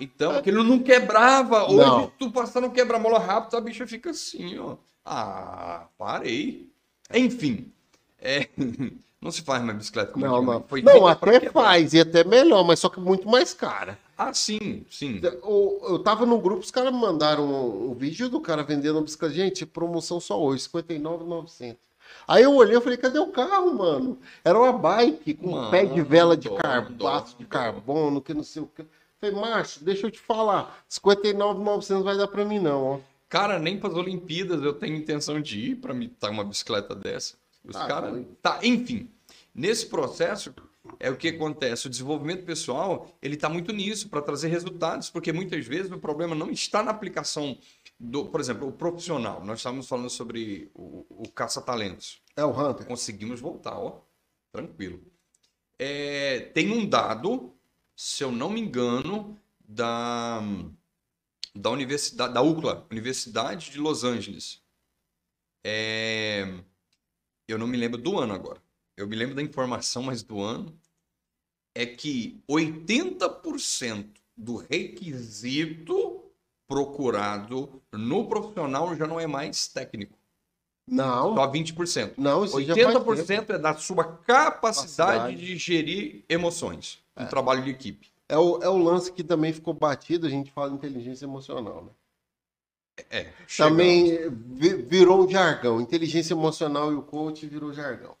[0.00, 1.64] Então, aquilo não quebrava.
[1.64, 2.12] Hoje, Não.
[2.18, 4.76] tu passando quebra-mola rápido, a bicha fica assim, ó.
[5.04, 6.68] Ah, parei.
[7.14, 7.72] Enfim,
[8.20, 8.48] é,
[9.20, 10.62] não se faz mais bicicleta como Não, não.
[10.62, 11.52] Foi Não, até quebrar.
[11.52, 13.98] faz, e até melhor, mas só que muito mais cara.
[14.16, 15.20] Ah, sim, sim.
[15.22, 18.96] Eu, eu tava no grupo, os caras me mandaram um, um vídeo do cara vendendo
[18.96, 19.34] uma bicicleta.
[19.34, 21.87] Gente, promoção só hoje, 59,900.
[22.26, 24.18] Aí eu olhei e falei, cadê o carro, mano?
[24.44, 26.48] Era uma bike com Mano, pé de vela de
[26.96, 28.84] dó, de carbono, que não sei o que.
[29.20, 32.98] Falei, macho, deixa eu te falar, 59,900 não vai dar pra mim não, ó.
[33.28, 36.94] Cara, nem para as Olimpíadas eu tenho intenção de ir para me dar uma bicicleta
[36.94, 37.34] dessa.
[37.64, 38.10] Os Ah, caras.
[38.12, 38.28] doido.
[38.40, 39.10] Tá, enfim.
[39.54, 40.54] Nesse processo
[41.00, 41.86] é o que acontece.
[41.86, 46.34] O desenvolvimento pessoal ele está muito nisso para trazer resultados, porque muitas vezes o problema
[46.34, 47.58] não está na aplicação
[47.98, 49.44] do, por exemplo, o profissional.
[49.44, 52.22] Nós estávamos falando sobre o, o caça-talentos.
[52.36, 52.86] É o Hunter.
[52.86, 54.00] Conseguimos voltar, ó,
[54.52, 55.00] tranquilo.
[55.78, 57.52] É, tem um dado,
[57.96, 60.40] se eu não me engano, da
[61.54, 64.62] da universidade, da UCLA, Universidade de Los Angeles.
[65.64, 66.46] É,
[67.48, 68.62] eu não me lembro do ano agora.
[68.96, 70.78] Eu me lembro da informação, mas do ano
[71.74, 76.07] é que 80% do requisito
[76.68, 80.16] procurado no profissional já não é mais técnico,
[80.86, 82.12] Não, só 20%.
[82.18, 83.10] não, isso já faz tempo.
[83.12, 85.36] 80% é da sua capacidade Capacidade.
[85.36, 87.26] de gerir emoções, um É.
[87.26, 88.08] trabalho de equipe.
[88.28, 91.90] É o, é o lance que também ficou batido, a gente fala inteligência emocional, né?
[93.10, 93.56] É, chegamos.
[93.78, 95.80] Também vi- virou um jargão.
[95.80, 98.14] Inteligência emocional e o coach virou jargão.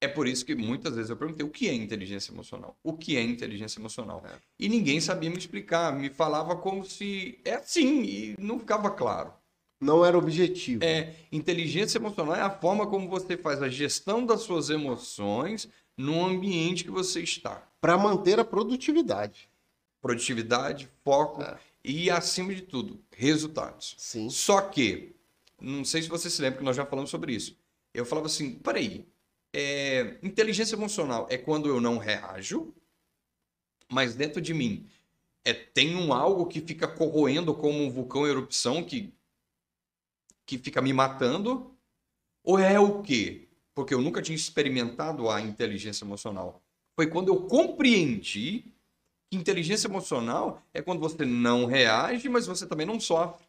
[0.00, 2.76] É por isso que muitas vezes eu perguntei o que é inteligência emocional?
[2.82, 4.22] O que é inteligência emocional?
[4.26, 4.36] É.
[4.58, 9.32] E ninguém sabia me explicar, me falava como se é assim e não ficava claro.
[9.80, 10.82] Não era objetivo.
[10.84, 16.24] É, inteligência emocional é a forma como você faz a gestão das suas emoções no
[16.24, 17.62] ambiente que você está.
[17.80, 19.48] Para manter a produtividade.
[20.00, 21.58] Produtividade, foco É.
[21.84, 23.94] e, acima de tudo, resultados.
[23.98, 24.28] Sim.
[24.30, 25.14] Só que,
[25.60, 27.56] não sei se você se lembra que nós já falamos sobre isso.
[27.92, 29.06] Eu falava assim, peraí,
[29.58, 32.74] é, inteligência emocional é quando eu não reajo,
[33.90, 34.86] mas dentro de mim
[35.42, 39.14] é, tem um algo que fica corroendo como um vulcão em erupção que,
[40.44, 41.74] que fica me matando?
[42.44, 43.48] Ou é o quê?
[43.74, 46.62] Porque eu nunca tinha experimentado a inteligência emocional.
[46.94, 48.74] Foi quando eu compreendi
[49.30, 53.45] que inteligência emocional é quando você não reage, mas você também não sofre.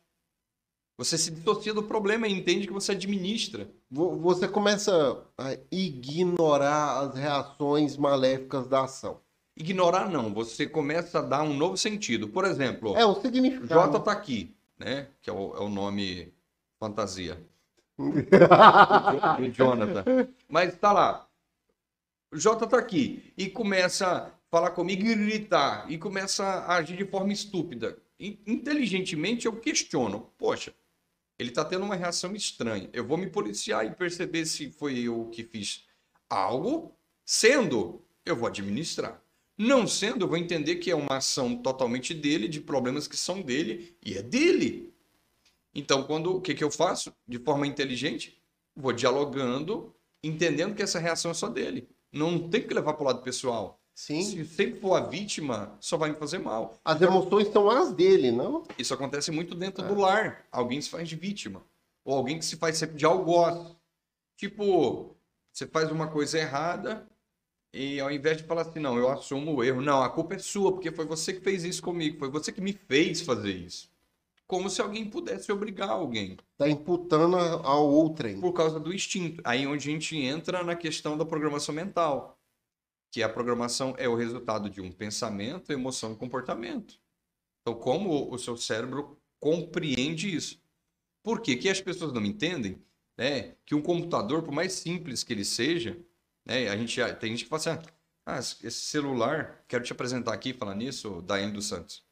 [0.98, 3.70] Você se dissocia do problema e entende que você administra.
[3.90, 9.20] Vo- Você começa a ignorar as reações maléficas da ação.
[9.56, 12.28] Ignorar não, você começa a dar um novo sentido.
[12.28, 13.68] Por exemplo, É o significado.
[13.68, 15.08] Jota tá aqui, né?
[15.22, 16.34] Que é o, é o nome
[16.80, 17.40] fantasia
[17.98, 20.04] do Jonathan.
[20.50, 21.28] Mas tá lá.
[22.34, 26.98] O Jota tá aqui e começa a falar comigo e gritar e começa a agir
[26.98, 27.98] de forma estúpida.
[28.20, 30.74] In- Inteligentemente eu questiono, poxa,
[31.40, 32.90] ele tá tendo uma reação estranha.
[32.94, 35.86] Eu vou me policiar e perceber se foi eu que fiz
[36.30, 36.96] algo.
[37.26, 39.22] Sendo, eu vou administrar.
[39.58, 43.42] Não sendo, eu vou entender que é uma ação totalmente dele, de problemas que são
[43.42, 44.94] dele e é dele.
[45.74, 47.14] Então, quando o que, que eu faço?
[47.28, 48.42] De forma inteligente,
[48.76, 51.90] vou dialogando, entendendo que essa reação é só dele.
[52.12, 53.80] Não tem que levar para o lado pessoal.
[54.00, 54.22] Sim.
[54.22, 56.76] Se sempre for a vítima, só vai me fazer mal.
[56.86, 58.64] As emoções são as dele, não?
[58.78, 59.88] Isso acontece muito dentro É.
[59.88, 60.46] do lar.
[60.52, 61.64] Alguém se faz de vítima.
[62.06, 63.76] Ou alguém que se faz sempre de algoz.
[64.38, 65.16] Tipo,
[65.52, 67.08] você faz uma coisa errada
[67.74, 69.82] e ao invés de falar assim, não, eu assumo o erro.
[69.82, 72.20] Não, a culpa é sua, porque foi você que fez isso comigo.
[72.20, 73.90] Foi você que me fez fazer isso.
[74.46, 76.38] Como se alguém pudesse obrigar alguém.
[76.56, 78.40] Tá imputando a- ao outrem.
[78.40, 79.42] Por causa do instinto.
[79.44, 82.37] Aí é onde a gente entra na questão da programação mental.
[83.18, 87.00] Que a programação é o resultado de um pensamento, emoção e comportamento.
[87.62, 90.62] Então, como o seu cérebro compreende isso?
[91.24, 91.56] Por quê?
[91.56, 92.80] Que as pessoas não entendem
[93.18, 96.00] né, que um computador, por mais simples que ele seja,
[96.46, 97.90] né, a gente, tem gente que fala assim,
[98.24, 102.06] ah, esse celular, quero te apresentar aqui, falar nisso, Daiane dos Santos.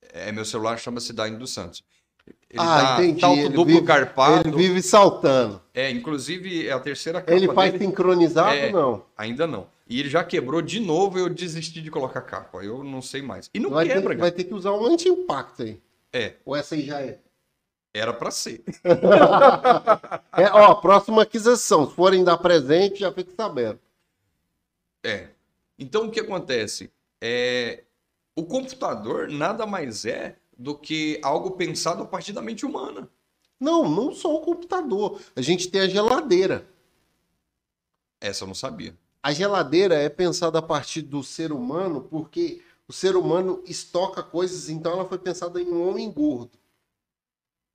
[0.00, 1.84] É, meu celular chama-se Daiane dos Santos.
[2.50, 3.20] Ele ah, dá entendi.
[3.20, 4.48] salto Ele duplo vive- carpado.
[4.48, 5.60] Ele vive saltando.
[5.74, 7.84] É, inclusive é a terceira capa Ele faz dele.
[7.84, 8.70] sincronizado, É.
[8.72, 9.04] não?
[9.16, 9.66] Ainda não.
[9.88, 12.62] E ele já quebrou de novo, eu desisti de colocar capa.
[12.64, 13.48] Eu não sei mais.
[13.54, 14.20] E não Vai ter, quebra, cara.
[14.20, 15.80] vai ter que usar um anti-impacto aí.
[16.12, 17.18] É, Ou essa aí já é?
[17.94, 18.62] era pra ser.
[20.36, 21.88] É, ó, próxima aquisição.
[21.88, 23.78] Se forem dar presente, já fique sabendo.
[25.04, 25.28] É.
[25.78, 26.90] Então o que acontece?
[27.20, 27.82] É,
[28.36, 33.08] o computador nada mais é do que algo pensado a partir da mente humana.
[33.60, 35.20] Não, não só o computador.
[35.36, 36.66] A gente tem a geladeira.
[38.20, 38.96] Essa eu não sabia.
[39.22, 44.68] A geladeira é pensada a partir do ser humano porque o ser humano estoca coisas,
[44.68, 46.58] então ela foi pensada em um homem gordo.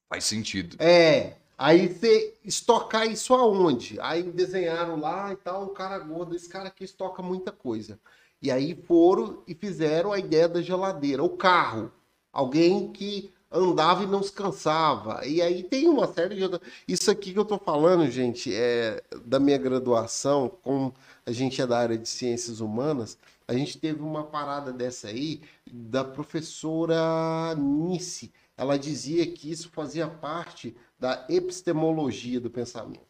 [0.09, 0.75] Faz sentido.
[0.79, 1.37] É.
[1.57, 3.99] Aí você estocar isso aonde?
[4.01, 7.99] Aí desenharam lá e tal, um cara gordo, esse cara aqui estoca muita coisa.
[8.41, 11.91] E aí foram e fizeram a ideia da geladeira, o carro.
[12.33, 15.25] Alguém que andava e não se cansava.
[15.27, 16.43] E aí tem uma série de.
[16.43, 20.93] outra- Isso aqui que eu tô falando, gente, é da minha graduação, como
[21.25, 25.41] a gente é da área de ciências humanas, a gente teve uma parada dessa aí
[25.71, 28.33] da professora Nice.
[28.57, 33.01] Ela dizia que isso fazia parte da epistemologia do pensamento.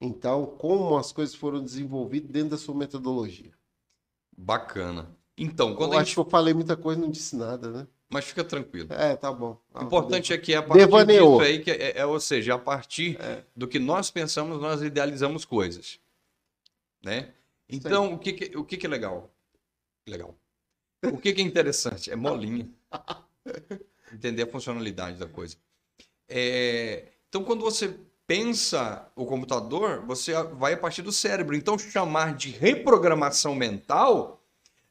[0.00, 3.52] Então, como as coisas foram desenvolvidas dentro da sua metodologia.
[4.36, 5.17] Bacana.
[5.38, 6.14] Então, quando eu a acho gente...
[6.16, 7.86] que eu falei muita coisa e não disse nada, né?
[8.10, 8.88] Mas fica tranquilo.
[8.92, 9.60] É, tá bom.
[9.74, 11.38] O importante é que é a partir Devaneou.
[11.38, 13.44] disso aí, que é, é- ou seja, a partir É.
[13.54, 16.00] do que nós pensamos, nós idealizamos coisas.
[17.02, 17.32] Né?
[17.68, 19.30] Então, o que, que- o que, que é legal?
[20.06, 20.34] Legal.
[21.04, 22.10] O que, que é interessante?
[22.10, 22.68] É molinha.
[24.12, 25.56] Entender a funcionalidade da coisa.
[26.28, 27.94] É, então, quando você
[28.26, 31.54] pensa o computador, você vai a partir do cérebro.
[31.54, 34.37] Então, chamar de reprogramação mental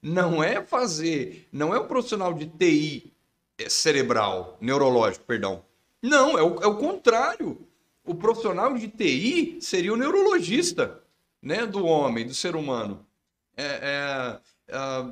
[0.02, 3.14] não é fazer, não é um profissional de TI
[3.57, 5.64] é, cerebral, neurológico, perdão.
[6.02, 7.68] Não, é o, é o contrário.
[8.06, 11.02] O profissional de TI seria o neurologista,
[11.41, 13.06] né, do homem, do ser humano.
[13.56, 14.40] É, é,
[14.72, 15.11] ah,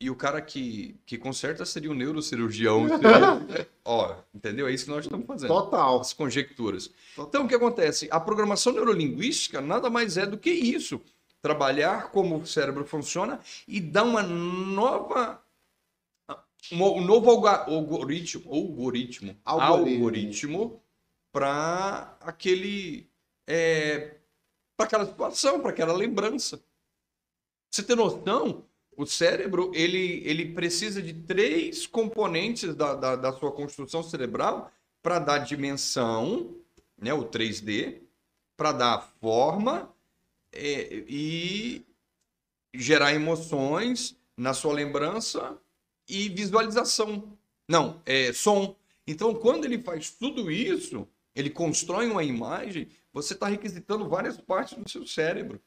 [0.00, 2.88] E o cara que, que conserta seria o neurocirurgião.
[2.88, 3.68] Seria...
[3.84, 4.66] Ó, entendeu?
[4.66, 5.48] É isso que nós estamos fazendo.
[5.48, 6.00] Total.
[6.00, 6.88] As conjecturas.
[7.14, 7.28] Total.
[7.28, 8.08] Então, o que acontece?
[8.10, 11.00] A programação neurolinguística nada mais é do que isso.
[11.46, 15.40] Trabalhar como o cérebro funciona e dar uma nova
[16.72, 20.82] um novo algoritmo, algoritmo, algoritmo
[21.30, 23.08] para aquele
[23.46, 24.16] é,
[24.76, 26.60] para aquela situação, para aquela lembrança.
[27.70, 28.64] Você tem noção?
[28.96, 34.68] O cérebro ele, ele precisa de três componentes da, da, da sua construção cerebral
[35.00, 36.56] para dar dimensão,
[36.98, 38.00] né, o 3D,
[38.56, 39.94] para dar forma
[40.56, 41.84] é, e
[42.74, 45.58] gerar emoções na sua lembrança
[46.08, 47.36] e visualização.
[47.68, 48.76] Não, é som.
[49.06, 54.76] Então, quando ele faz tudo isso, ele constrói uma imagem, você está requisitando várias partes
[54.76, 55.60] do seu cérebro.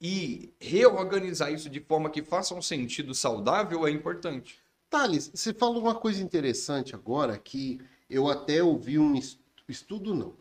[0.00, 4.60] E reorganizar isso de forma que faça um sentido saudável é importante.
[4.88, 9.20] Thales, você falou uma coisa interessante agora que eu até ouvi um
[9.68, 10.36] estudo, não.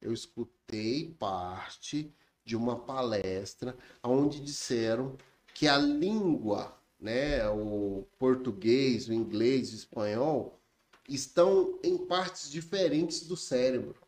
[0.00, 2.10] Eu escutei parte
[2.44, 5.16] de uma palestra onde disseram
[5.54, 10.60] que a língua né, o português, o inglês, o espanhol,
[11.08, 14.00] estão em partes diferentes do cérebro.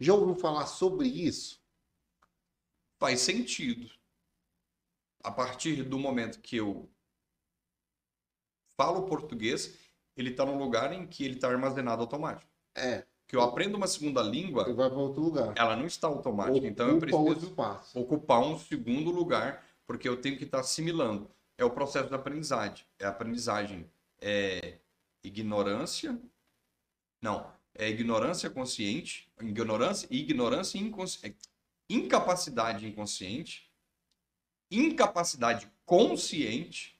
[0.00, 1.62] Já ouviu falar sobre isso?
[2.98, 3.90] Faz sentido.
[5.22, 6.88] A partir do momento que eu
[8.76, 9.76] falo português,
[10.16, 12.50] ele está num lugar em que ele está armazenado automático.
[12.74, 13.06] É.
[13.26, 14.72] Que eu aprendo uma segunda língua.
[14.72, 15.52] Vai para outro lugar.
[15.56, 16.56] Ela não está automática.
[16.56, 17.54] Ocupa então eu preciso
[17.94, 21.28] ocupar um segundo lugar, porque eu tenho que estar assimilando
[21.58, 22.84] é o processo da aprendizagem.
[22.98, 23.90] É aprendizagem
[24.20, 24.78] é
[25.22, 26.18] ignorância.
[27.20, 31.34] Não, é ignorância consciente, ignorância, ignorância inconsciente, é
[31.88, 33.70] incapacidade inconsciente,
[34.70, 36.95] incapacidade consciente,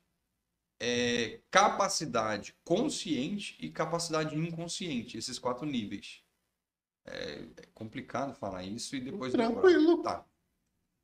[0.80, 6.22] é, capacidade consciente e capacidade inconsciente, esses quatro níveis.
[7.04, 10.02] É, é complicado falar isso e depois tranquilo.
[10.02, 10.24] Tá.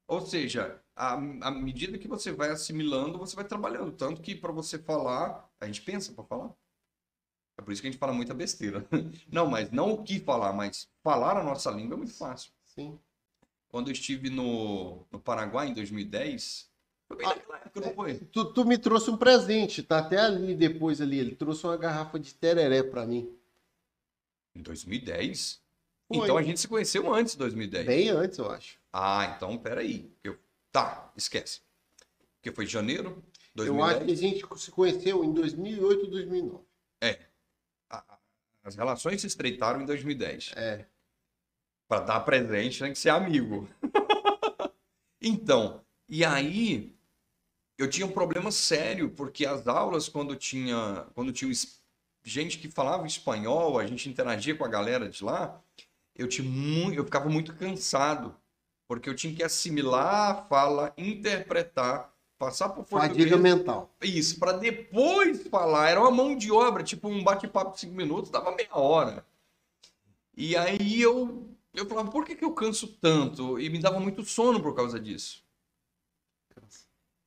[0.09, 1.17] Ou seja, à,
[1.51, 3.93] medida que você vai assimilando, você vai trabalhando.
[3.93, 6.53] Tanto que para você falar, a gente pensa para falar.
[7.57, 8.87] É por isso que a gente fala muita besteira.
[9.31, 12.53] Não, mas não o que falar, mas falar a nossa língua é muito fácil.
[12.65, 12.99] Sim.
[13.69, 16.72] Quando eu estive no, no Paraguai em 2010, foi bem
[17.25, 17.37] ah?
[18.33, 21.19] Tu, tu me trouxe um presente, tá até ali depois ali.
[21.19, 23.31] Ele trouxe uma garrafa de tereré para mim.
[24.55, 25.61] Em 2010?
[26.09, 26.17] Foi.
[26.19, 27.87] Então a gente se conheceu antes de 2010.
[27.87, 28.79] Bem antes, eu acho.
[28.93, 30.11] Ah, então peraí.
[30.23, 30.39] Eu
[30.73, 31.61] Tá, esquece.
[32.37, 33.23] Porque foi janeiro
[33.55, 33.69] 2010.
[33.69, 36.65] Eu acho que a gente se conheceu em 2008 2009.
[37.03, 37.19] É.
[38.65, 40.53] As relações se estreitaram em 2010.
[40.57, 40.87] É.
[41.87, 43.69] Para dar presente tem que ser amigo.
[45.21, 46.97] então, e aí
[47.79, 51.53] eu tinha um problema sério, porque as aulas, quando tinha, quando tinha
[52.23, 55.61] gente que falava espanhol, a gente interagia com a galera de lá,
[56.15, 58.37] eu, tinha muito, eu ficava muito cansado
[58.93, 63.17] porque eu tinha que assimilar a fala, interpretar, passar por português.
[63.17, 63.91] Fadiga mental.
[64.03, 65.89] Isso, para depois falar.
[65.89, 69.25] Era uma mão de obra, tipo um bate-papo de cinco minutos, dava meia hora.
[70.37, 73.59] E aí eu, eu falava, por que, que eu canso tanto?
[73.59, 75.42] E me dava muito sono por causa disso.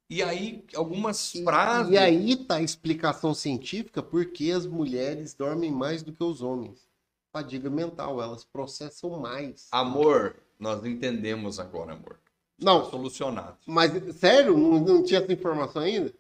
[0.09, 1.91] E aí, algumas frases.
[1.91, 6.41] E aí tá a explicação científica por que as mulheres dormem mais do que os
[6.41, 6.87] homens.
[7.33, 9.67] Fadiga mental, elas processam mais.
[9.71, 12.19] Amor, nós entendemos agora, amor.
[12.57, 12.79] Não.
[12.79, 13.57] Está solucionado.
[13.65, 14.55] Mas, sério?
[14.55, 16.13] Não, não tinha essa informação ainda?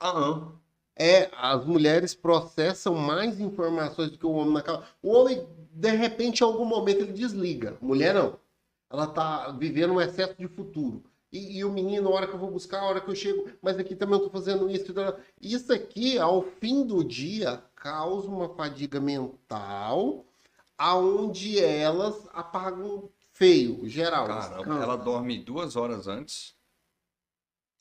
[0.00, 0.52] Aham.
[0.96, 4.86] É, as mulheres processam mais informações do que o homem naquela.
[5.02, 7.76] O homem, de repente, em algum momento, ele desliga.
[7.80, 8.38] Mulher não.
[8.90, 11.02] Ela tá vivendo um excesso de futuro.
[11.34, 13.50] E, e, o menino, a hora que eu vou buscar, a hora que eu chego,
[13.60, 14.94] mas aqui também eu tô fazendo isso.
[15.42, 20.24] Isso aqui, ao fim do dia, causa uma fadiga mental,
[20.78, 24.28] aonde elas apagam feio, geral.
[24.28, 26.54] Cara, ela dorme duas horas antes.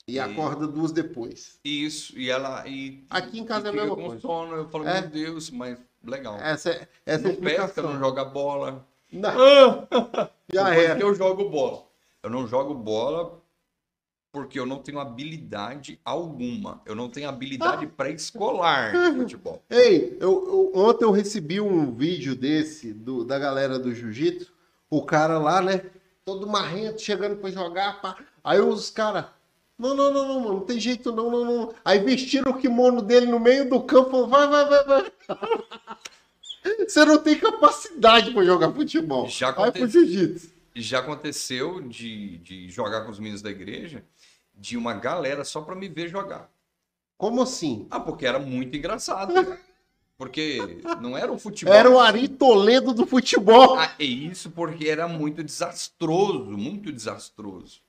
[0.08, 1.60] E, e, acorda duas depois.
[1.64, 2.68] Isso, e ela.
[2.68, 4.20] E, Aqui em casa é a mesma com coisa.
[4.20, 5.02] sono, eu falo, é.
[5.02, 6.40] meu Deus, mas legal.
[6.40, 8.84] Essa, é, essa é não é pesca, não joga bola.
[9.12, 9.88] Não.
[10.52, 11.00] Já é.
[11.00, 11.86] eu jogo bola.
[12.24, 13.43] Eu não jogo bola
[14.34, 16.82] porque eu não tenho habilidade alguma.
[16.88, 19.64] Eu não tenho habilidade pré-escolar de futebol.
[19.70, 24.52] Ei, eu, eu, ontem eu recebi um vídeo desse do, da galera do jiu-jitsu
[24.90, 25.86] o cara lá, né?
[26.26, 28.02] Todo marrento, chegando para jogar.
[28.02, 28.18] Pá.
[28.44, 29.26] Aí os caras.
[29.78, 31.74] Não, não, não, não, não, não tem jeito, não, não, não.
[31.86, 34.26] Aí vestiram o kimono dele no meio do campo.
[34.26, 35.12] Vai, vai, vai, vai.
[36.88, 39.28] Você não tem capacidade para jogar futebol.
[39.28, 39.80] Já, aconte...
[40.76, 44.04] Já aconteceu de, de jogar com os meninos da igreja,
[44.64, 46.50] de uma galera só para me ver jogar.
[47.18, 47.86] Como assim?
[47.92, 49.34] Ah, porque era muito engraçado.
[50.16, 51.74] Porque não era o futebol.
[51.74, 53.78] Era o Ari Toledo do futebol.
[53.78, 57.82] Ah, é isso porque era muito desastroso, muito desastroso.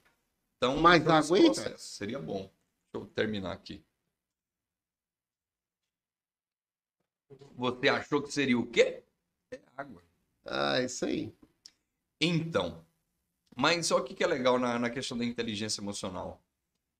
[0.56, 1.62] Então, Mas esse aguenta?
[1.62, 1.86] processo.
[1.86, 2.38] Seria bom.
[2.38, 2.50] Deixa
[2.94, 3.84] eu terminar aqui.
[7.54, 9.02] Você achou que seria o quê?
[9.52, 10.02] É água.
[10.46, 11.32] Ah, isso aí.
[12.20, 12.82] Então,
[13.54, 16.42] mas só o que que é legal na, na questão da inteligência emocional?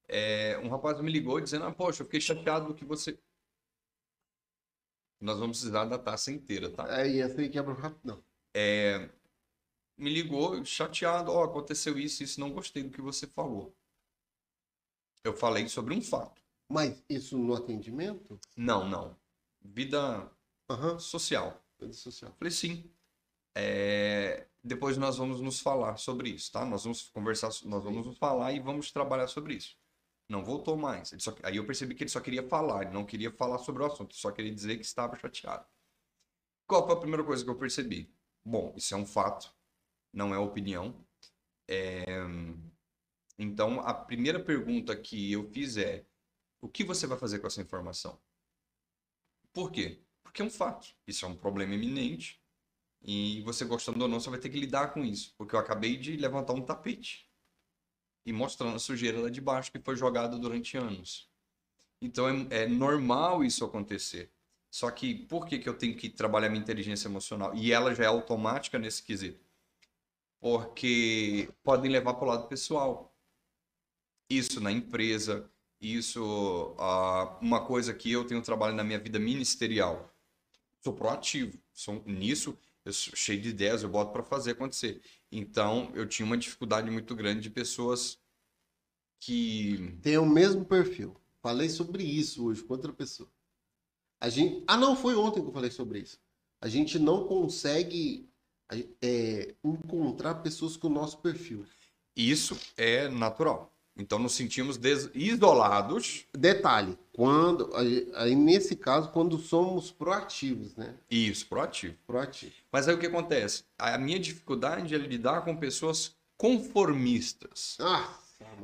[0.09, 3.19] É, um rapaz me ligou dizendo, ah, poxa, eu fiquei chateado que você...
[5.21, 6.85] Nós vamos precisar da taça inteira, tá?
[6.95, 8.23] Aí essa aí quebra rapidão.
[9.97, 13.75] me ligou chateado, ó, aconteceu isso, isso, não gostei do que você falou.
[15.25, 16.43] Eu falei sobre um fato.
[16.69, 18.39] Mas isso no atendimento?
[18.57, 19.17] Não, não.
[19.63, 20.31] Vida
[20.69, 20.99] Aham.
[20.99, 21.63] social.
[21.81, 22.33] Rede social.
[22.39, 22.91] Falei sim.
[23.57, 26.65] É, Depois nós vamos nos falar sobre isso, tá?
[26.65, 29.77] Nós vamos conversar, nós vamos nos falar e vamos trabalhar sobre isso.
[30.29, 31.13] Não voltou mais.
[31.13, 33.83] Ele só- Aí eu percebi que ele só queria falar, ele não queria falar sobre
[33.83, 35.67] o assunto, só queria dizer que estava chateado.
[36.67, 38.13] Qual foi a primeira coisa que eu percebi?
[38.45, 39.53] Bom, isso é um fato,
[40.13, 40.95] não é opinião.
[41.69, 42.07] É,
[43.39, 46.05] Então, a primeira pergunta que eu fiz é:
[46.61, 48.21] o que você vai fazer com essa informação?
[49.53, 50.03] Por quê?
[50.23, 50.95] Porque é um fato.
[51.07, 52.41] Isso é um problema iminente.
[53.03, 55.35] E você gostando ou não, você vai ter que lidar com isso.
[55.39, 57.31] Porque eu acabei de levantar um tapete
[58.25, 61.29] e mostrando a sujeira lá de baixo que foi jogada durante anos.
[62.01, 64.31] Então é, é normal isso acontecer.
[64.71, 67.55] Só que por que, que eu tenho que trabalhar minha inteligência emocional?
[67.55, 69.45] E ela já é automática nesse quesito.
[70.41, 73.17] Porque podem levar para o lado pessoal.
[74.29, 75.49] Isso na empresa,
[75.81, 76.75] isso
[77.41, 80.13] uma coisa que eu tenho trabalho na minha vida ministerial.
[80.81, 81.59] Sou proativo.
[81.73, 85.01] Sou, nisso, eu sou cheio de ideias, eu boto para fazer acontecer.
[85.37, 88.21] Então, eu tinha uma dificuldade muito grande de pessoas
[89.19, 89.99] que.
[90.01, 91.17] Tem o mesmo perfil.
[91.43, 93.29] Falei sobre isso hoje com outra pessoa.
[94.21, 94.63] A gente...
[94.65, 96.21] Ah, não, foi ontem que eu falei sobre isso.
[96.61, 98.31] A gente não consegue
[99.03, 101.67] é, encontrar pessoas com o nosso perfil.
[102.17, 103.74] Isso é natural.
[103.97, 104.79] Então, nos sentimos
[105.15, 106.25] isolados.
[106.37, 110.95] Detalhe, quando aí nesse caso, quando somos proativos, né?
[111.11, 111.95] Isso, proativo.
[112.07, 112.53] Proativo.
[112.73, 113.63] Mas aí o que acontece?
[113.79, 117.77] A minha dificuldade é lidar com pessoas conformistas.
[117.81, 118.19] Ah.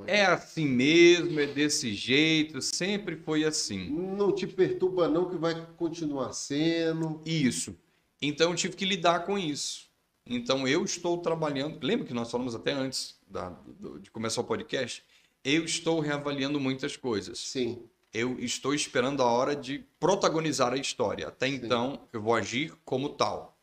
[0.07, 3.89] É assim mesmo, é desse jeito, sempre foi assim.
[3.89, 7.21] não te perturba não que vai continuar sendo.
[7.25, 7.75] Isso.
[8.21, 9.89] Então eu tive que lidar com isso.
[10.27, 11.79] Então eu estou trabalhando.
[11.83, 13.49] Lembra que nós falamos até antes da-
[13.79, 15.03] do- de começar o podcast?
[15.45, 17.39] Eu estou reavaliando muitas coisas.
[17.39, 17.83] Sim.
[18.13, 21.29] Eu estou esperando a hora de protagonizar a história.
[21.29, 21.55] Até Sim.
[21.55, 23.57] então eu vou agir como tal,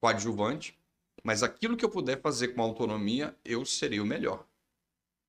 [0.00, 0.78] coadjuvante.
[1.24, 4.44] Mas aquilo que eu puder fazer com autonomia, eu serei o melhor.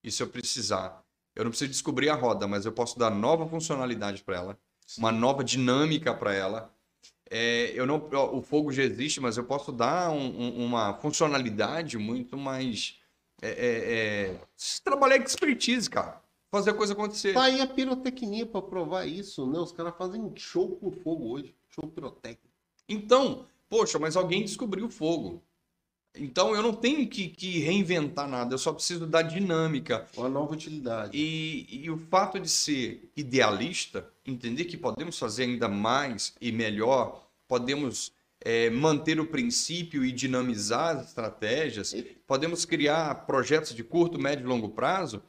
[0.04, 1.04] E se eu precisar,
[1.36, 4.60] eu não preciso descobrir a roda, mas eu posso dar nova funcionalidade para ela,
[4.98, 6.72] uma nova dinâmica para ela.
[7.30, 7.98] É, eu não,
[8.34, 13.00] o fogo já existe, mas eu posso dar um- um- uma funcionalidade muito mais.
[13.42, 14.42] É, é, é,
[14.84, 16.22] trabalhar expertise, cara.
[16.50, 17.34] Fazer a coisa acontecer.
[17.34, 19.60] Tá aí a pirotecnia pra provar isso, né?
[19.60, 21.54] Os caras fazem show com fogo hoje.
[21.70, 22.48] Show pirotécnico.
[22.88, 25.44] Então, poxa, mas alguém descobriu o fogo.
[26.20, 30.08] Então eu não tenho que, que reinventar nada, eu só preciso da dinâmica.
[30.16, 31.16] Uma nova utilidade.
[31.16, 37.28] E, e o fato de ser idealista, entender que podemos fazer ainda mais e melhor,
[37.48, 38.12] podemos
[38.42, 41.96] é, manter o princípio e dinamizar as estratégias,
[42.26, 45.22] podemos criar projetos de curto, médio e longo prazo,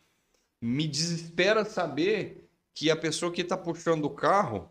[0.60, 4.70] me desespera saber que a pessoa que está puxando o carro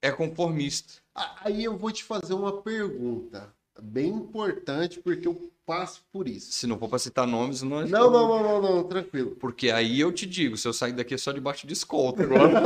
[0.00, 0.94] é conformista.
[1.14, 6.52] Aí eu vou te fazer uma pergunta bem importante, porque eu passo por isso.
[6.52, 7.86] Se não for para citar nomes, não é.
[7.86, 9.36] Não, não, não, não, não, tranquilo.
[9.36, 12.62] Porque aí eu te digo, se eu sair daqui é só debaixo de escolta agora.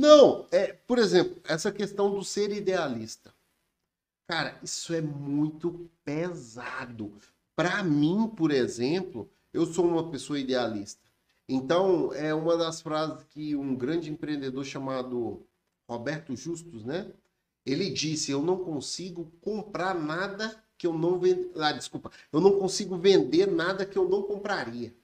[0.00, 3.34] Não, é, por exemplo, essa questão do ser idealista.
[4.26, 7.12] Cara, isso é muito pesado.
[7.54, 11.02] Para mim, por exemplo, eu sou uma pessoa idealista.
[11.46, 15.46] Então, é uma das frases que um grande empreendedor chamado
[15.86, 17.12] Roberto Justus, né?
[17.66, 21.50] Ele disse: Eu não consigo comprar nada que eu não vend...
[21.56, 24.94] ah, desculpa, eu não consigo vender nada que eu não compraria.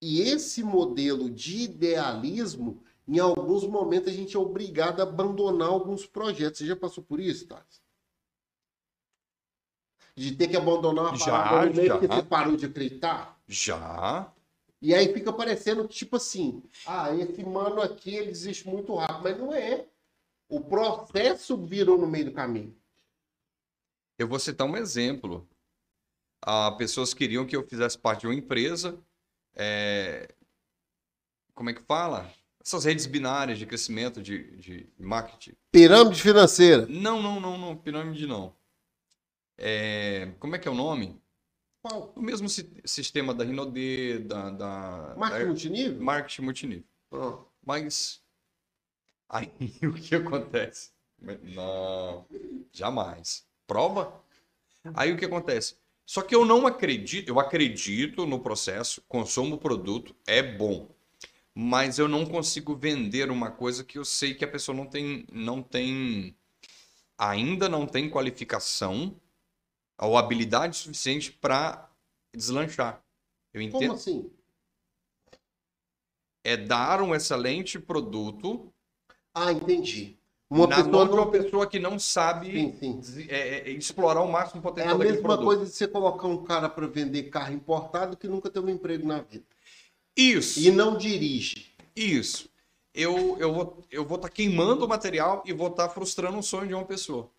[0.00, 6.06] E esse modelo de idealismo em alguns momentos a gente é obrigado a abandonar alguns
[6.06, 6.58] projetos.
[6.58, 7.82] Você já passou por isso, Thales?
[10.14, 11.98] De ter que abandonar uma Já, parada meio já.
[11.98, 13.40] porque você parou de acreditar?
[13.46, 14.32] Já.
[14.82, 19.22] E aí fica parecendo que, tipo assim, ah, esse mano aqui ele desiste muito rápido,
[19.22, 19.86] mas não é.
[20.48, 22.76] O processo virou no meio do caminho.
[24.18, 25.48] Eu vou citar um exemplo.
[26.42, 28.98] Ah, pessoas queriam que eu fizesse parte de uma empresa,
[29.54, 30.34] é,
[31.54, 32.30] como é que fala?
[32.64, 35.52] Essas redes binárias de crescimento de, de marketing.
[35.72, 36.86] Pirâmide financeira.
[36.86, 37.76] Não, não, não, não.
[37.76, 38.54] Pirâmide não.
[39.56, 41.20] É, como é que é o nome?
[41.82, 42.12] Qual?
[42.14, 46.02] O mesmo si- sistema da Rinode, da, da Marketing da- multinível?
[46.02, 46.84] marketing multinível.
[47.12, 47.38] Ah.
[47.64, 48.22] Mas
[49.28, 49.50] aí
[49.82, 50.90] o que acontece?
[51.54, 52.24] Não,
[52.72, 53.46] jamais.
[53.66, 54.22] Prova?
[54.94, 55.76] Aí o que acontece?
[56.06, 60.88] Só que eu não acredito, eu acredito no processo, consumo o produto, é bom.
[61.60, 65.26] Mas eu não consigo vender uma coisa que eu sei que a pessoa não tem,
[65.32, 66.36] não tem,
[67.18, 69.20] ainda não tem qualificação
[70.00, 71.90] ou habilidade suficiente para
[72.34, 73.02] deslanchar.
[73.54, 74.30] Eu Como entendo assim?
[76.42, 78.72] é dar um excelente produto
[79.34, 80.18] Ah, entendi.
[80.50, 82.94] Uma na pessoa não uma pessoa que não sabe Sim, sim.
[82.96, 85.42] des- é, é, explorar o máximo É potencial a daquele mesma produto.
[85.42, 89.06] coisa de você colocar um cara para vender carro importado que nunca teve um emprego
[89.06, 89.44] na vida.
[90.18, 91.74] Isso, E não dirige.
[91.94, 92.48] isso.
[92.92, 96.66] Eu, eu vou eu vou estar queimando o material e vou estar frustrando o sonho
[96.66, 97.30] de uma pessoa.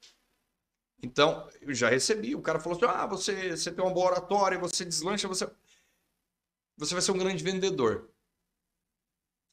[1.03, 2.35] Então, eu já recebi.
[2.35, 5.49] O cara falou assim: ah, você, você tem uma boa oratória, você deslancha, você,
[6.77, 8.09] você vai ser um grande vendedor.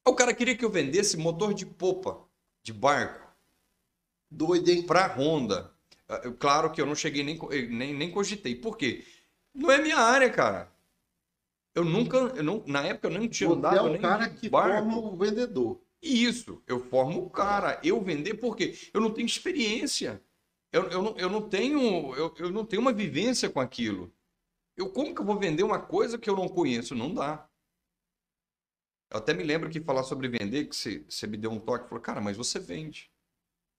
[0.06, 2.24] O cara queria que eu vendesse motor de popa,
[2.62, 3.26] de barco.
[4.30, 4.86] Doido, hein?
[4.86, 5.72] para Honda.
[6.08, 7.38] Ah, Claro que eu não cheguei nem,
[7.68, 8.54] nem, nem cogitei.
[8.54, 9.04] Por quê?
[9.52, 10.72] Não é minha área, cara.
[11.76, 14.48] Eu nunca, eu não, na época eu não tinha Você andado é o cara que
[14.48, 14.90] barco.
[14.90, 15.78] forma o vendedor.
[16.00, 17.78] Isso, eu formo o cara.
[17.84, 18.74] Eu vender por quê?
[18.94, 20.22] Eu não tenho experiência.
[20.72, 24.10] Eu, eu, não, eu, não tenho, eu, eu não tenho uma vivência com aquilo.
[24.74, 26.94] Eu, como que eu vou vender uma coisa que eu não conheço?
[26.94, 27.46] Não dá.
[29.10, 31.90] Eu até me lembro que falar sobre vender, que você, você me deu um toque,
[31.90, 33.10] falou, cara, mas você vende.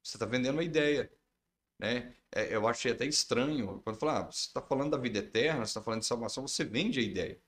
[0.04, 1.12] Você está vendendo uma ideia.
[1.80, 2.14] Né?
[2.32, 3.82] É, eu achei até estranho.
[3.84, 6.64] Quando falar, ah, você está falando da vida eterna, você está falando de salvação, você
[6.64, 7.42] vende a ideia.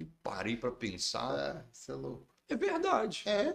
[0.00, 1.30] E parei para pensar.
[1.30, 2.26] Ah, você é louco.
[2.48, 3.22] É verdade.
[3.26, 3.54] É.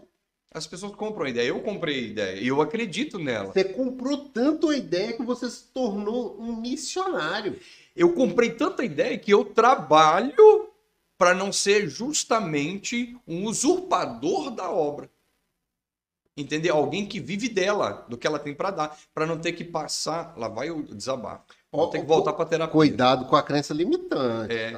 [0.53, 1.49] As pessoas compram a ideia.
[1.49, 3.51] Eu comprei a ideia e eu acredito nela.
[3.51, 7.59] Você comprou tanto a ideia que você se tornou um missionário.
[7.95, 10.69] Eu comprei tanta ideia que eu trabalho
[11.17, 15.09] para não ser justamente um usurpador da obra.
[16.37, 16.75] Entendeu?
[16.75, 20.37] Alguém que vive dela, do que ela tem para dar, para não ter que passar.
[20.37, 21.43] Lá vai o desabafo.
[21.71, 22.71] Ó, Vou ter que voltar para terapia.
[22.71, 24.53] Cuidado com a crença limitante.
[24.53, 24.71] É.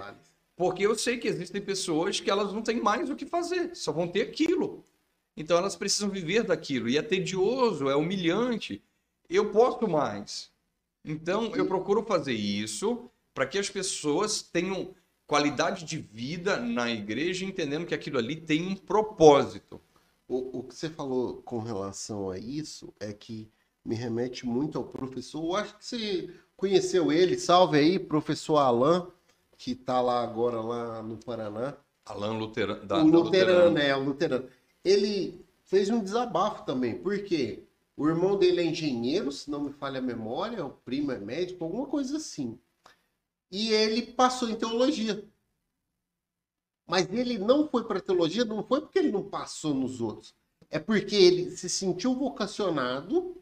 [0.57, 3.91] Porque eu sei que existem pessoas que elas não têm mais o que fazer, só
[3.91, 4.83] vão ter aquilo.
[5.37, 6.89] Então elas precisam viver daquilo.
[6.89, 8.83] E é tedioso, é humilhante.
[9.29, 10.51] Eu posso mais.
[11.05, 14.95] Então eu procuro fazer isso para que as pessoas tenham
[15.27, 19.79] qualidade de vida na igreja, entendendo que aquilo ali tem um propósito.
[20.27, 23.47] O, o que você falou com relação a isso é que
[23.85, 25.43] me remete muito ao professor.
[25.43, 27.37] Eu acho que você conheceu ele.
[27.37, 29.05] Salve aí, professor Alain,
[29.57, 31.75] que está lá agora lá no Paraná.
[32.05, 34.47] Alan Luterano, da, o da luterano, é, o luterano.
[34.83, 37.67] Ele fez um desabafo também, porque
[37.97, 41.65] o irmão dele é engenheiro, se não me falha a memória, o primo é médico,
[41.65, 42.57] alguma coisa assim.
[43.51, 45.25] E ele passou em teologia.
[46.85, 50.33] Mas ele não foi para teologia, não foi porque ele não passou nos outros.
[50.69, 53.35] É porque ele se sentiu vocacionado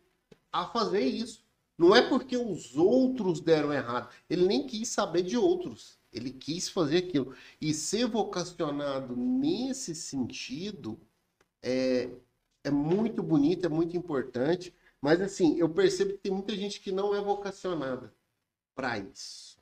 [0.52, 1.46] a fazer isso.
[1.78, 4.10] Não é porque os outros deram errado.
[4.30, 5.95] Ele nem quis saber de outros.
[6.16, 7.36] Ele quis fazer aquilo.
[7.62, 11.00] E ser vocacionado nesse sentido
[11.62, 12.10] é,
[12.64, 14.74] é muito bonito, é muito importante.
[15.02, 18.14] Mas assim, eu percebo que tem muita gente que não é vocacionada
[18.76, 19.58] para isso.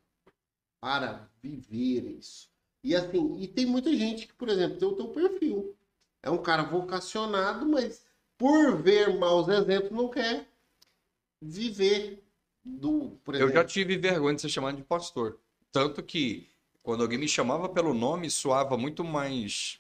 [0.79, 2.49] Para viver isso.
[2.83, 5.75] E assim, e tem muita gente que, por exemplo, tem o teu perfil.
[6.21, 8.05] É um cara vocacionado, mas
[8.37, 10.47] por ver maus exemplos não quer
[11.41, 12.23] viver
[12.63, 13.53] do, por Eu exemplo.
[13.53, 15.39] já tive vergonha de ser chamado de pastor.
[15.73, 16.47] Tanto que
[16.83, 19.79] quando alguém me chamava pelo nome, soava muito mais,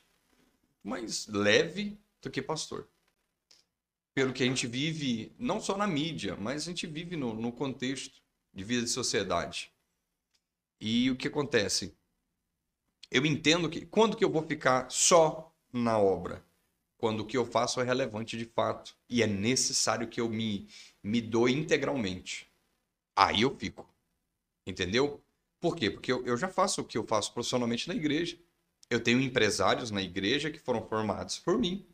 [0.83, 2.89] mais leve do que pastor.
[4.15, 7.51] Pelo que a gente vive, não só na mídia, mas a gente vive no, no
[7.51, 9.71] contexto de vida de sociedade.
[10.81, 11.95] E o que acontece?
[13.11, 16.43] Eu entendo que quando que eu vou ficar só na obra?
[16.97, 20.67] Quando o que eu faço é relevante de fato e é necessário que eu me,
[21.03, 22.51] me doe integralmente.
[23.15, 23.87] Aí eu fico.
[24.65, 25.22] Entendeu?
[25.63, 25.89] Por quê?
[25.89, 28.37] Porque eu, eu já faço o que eu faço profissionalmente na igreja.
[28.89, 31.87] Eu tenho empresários na igreja que foram formados por mim.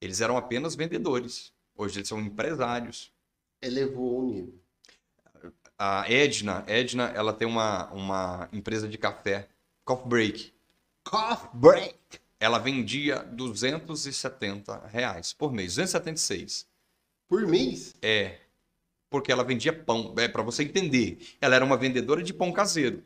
[0.00, 1.52] Eles eram apenas vendedores.
[1.76, 3.12] Hoje eles são empresários.
[3.60, 4.54] Elevou o nível.
[5.78, 9.50] A Edna, Edna, ela tem uma, uma empresa de café,
[9.84, 10.54] Coffee Break.
[11.04, 11.94] Cough break.
[12.40, 16.66] Ela vendia 270 reais por mês, 276.
[17.28, 17.94] Por mês?
[18.00, 18.38] É,
[19.10, 20.14] porque ela vendia pão.
[20.18, 21.18] É para você entender.
[21.40, 23.04] Ela era uma vendedora de pão caseiro.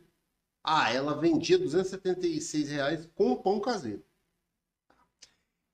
[0.65, 4.03] Ah, ela vendia 276 reais com pão caseiro.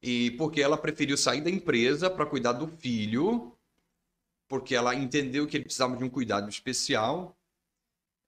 [0.00, 3.52] E porque ela preferiu sair da empresa para cuidar do filho,
[4.48, 7.36] porque ela entendeu que ele precisava de um cuidado especial.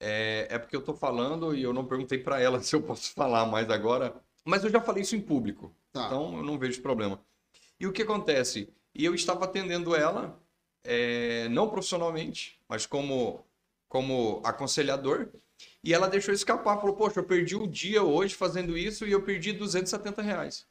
[0.00, 3.12] É, é porque eu tô falando e eu não perguntei para ela se eu posso
[3.12, 4.14] falar mais agora,
[4.44, 6.06] mas eu já falei isso em público, Tá.
[6.06, 7.20] então eu não vejo problema.
[7.78, 8.72] E o que acontece?
[8.94, 10.40] E eu estava atendendo ela,
[10.84, 13.44] é, não profissionalmente, mas como,
[13.88, 15.28] como aconselhador,
[15.82, 19.22] e ela deixou escapar, falou, poxa, eu perdi o dia hoje fazendo isso e eu
[19.22, 20.66] perdi 270 reais.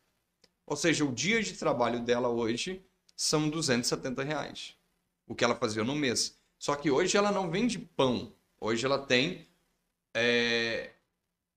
[0.66, 2.84] Ou seja, o dia de trabalho dela hoje
[3.16, 4.76] são 270 reais.
[5.28, 6.38] O que ela fazia no mês.
[6.58, 8.32] Só que hoje ela não vende pão.
[8.60, 9.48] Hoje ela tem.
[10.14, 10.92] é,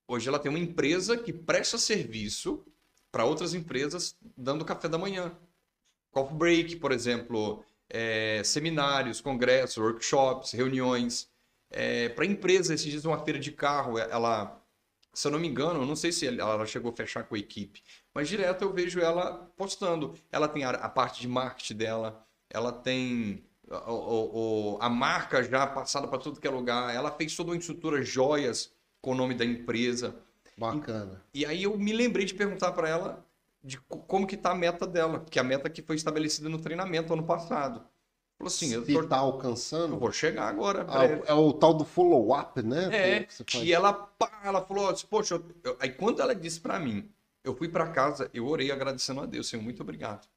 [0.07, 2.63] Hoje ela tem uma empresa que presta serviço
[3.11, 5.31] para outras empresas dando café da manhã.
[6.11, 11.29] Coffee break, por exemplo, é, seminários, congressos, workshops, reuniões.
[12.15, 14.61] para empresa, esses dias uma feira de carro, ela,
[15.13, 17.83] se eu não me engano, não sei se ela chegou a fechar com a equipe,
[18.13, 20.13] mas direto eu vejo ela postando.
[20.31, 26.07] Ela tem a, a parte de marketing dela, ela tem o- a marca já passada
[26.07, 29.45] para tudo que é lugar, ela fez toda uma estrutura joias com o nome da
[29.45, 30.15] empresa.
[30.57, 31.23] Bacana.
[31.33, 33.25] E aí eu me lembrei de perguntar para ela
[33.63, 36.49] de co- como que tá a meta dela, que é a meta que foi estabelecida
[36.49, 37.79] no treinamento ano passado.
[38.37, 39.97] Falou assim, eu, Se tô- tá eu alcançando.
[39.97, 40.85] vou chegar agora.
[40.89, 42.89] Ah, é o tal do follow-up, né?
[42.91, 46.59] É, Que e ela, pá, ela falou, assim, poxa, eu- eu- aí quando ela disse
[46.59, 47.09] pra mim,
[47.43, 50.27] eu fui pra casa, eu orei agradecendo a Deus, Senhor, muito obrigado.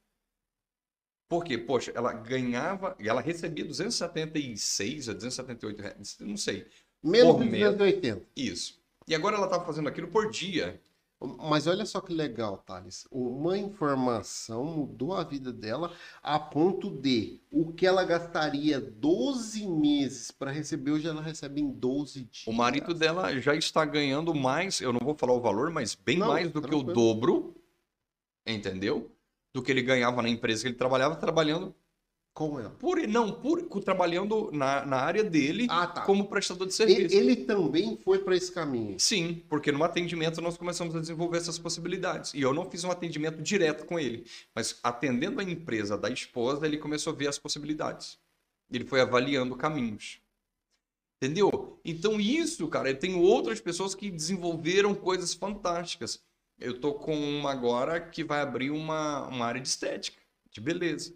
[1.29, 1.59] Por quê?
[1.59, 6.67] Poxa, ela ganhava, e ela recebia 276 ou 278 reais, não sei,
[7.03, 7.65] Menos de mês.
[7.73, 8.25] 280.
[8.37, 8.81] isso.
[9.09, 10.81] E agora ela tava fazendo aquilo por dia.
[11.19, 13.07] Mas olha só que legal, Thales.
[13.11, 20.31] Uma informação mudou a vida dela a ponto de o que ela gastaria 12 meses
[20.31, 22.47] para receber, hoje ela recebe em 12 dias.
[22.47, 26.19] O marido dela já está ganhando mais, eu não vou falar o valor, mas bem
[26.19, 26.93] Não, mais do que o tranquilo.
[26.93, 27.57] dobro,
[28.47, 29.11] entendeu?
[29.55, 31.75] Do que ele ganhava na empresa que ele trabalhava, trabalhando
[32.37, 32.69] com ela.
[32.79, 36.03] por não por trabalhando na, na área dele Ah, tá.
[36.03, 37.17] como prestador de Ele, serviço.
[37.17, 39.01] ele também foi para esse caminho.
[39.01, 42.35] Sim, porque no atendimento nós começamos a desenvolver essas possibilidades.
[42.35, 46.67] E eu não fiz um atendimento direto com ele, mas atendendo a empresa da esposa,
[46.67, 48.19] ele começou a ver as possibilidades.
[48.71, 50.21] Ele foi avaliando caminhos.
[51.23, 51.81] Entendeu?
[51.83, 56.21] Então isso, cara, eu tenho outras pessoas que desenvolveram coisas fantásticas.
[56.61, 61.15] Eu tô com uma agora que vai abrir uma, uma área de estética, de beleza.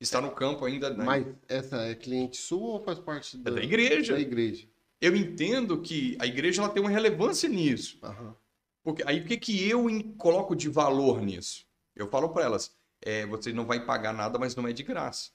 [0.00, 1.04] Está no campo ainda, né?
[1.04, 4.14] Mas essa é cliente sua ou faz parte É da, da igreja.
[4.14, 4.66] da igreja?
[5.00, 7.98] Eu entendo que a igreja ela tem uma relevância nisso.
[8.02, 8.34] Aham.
[8.82, 9.86] Porque, aí o que, que eu
[10.16, 11.66] coloco de valor nisso?
[11.94, 15.30] Eu falo para elas, é, você não vai pagar nada, mas não é de graça.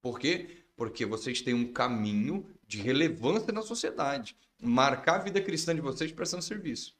[0.00, 0.64] Por quê?
[0.76, 4.36] Porque vocês têm um caminho de relevância na sociedade.
[4.60, 6.96] Marcar a vida cristã de vocês prestando serviço.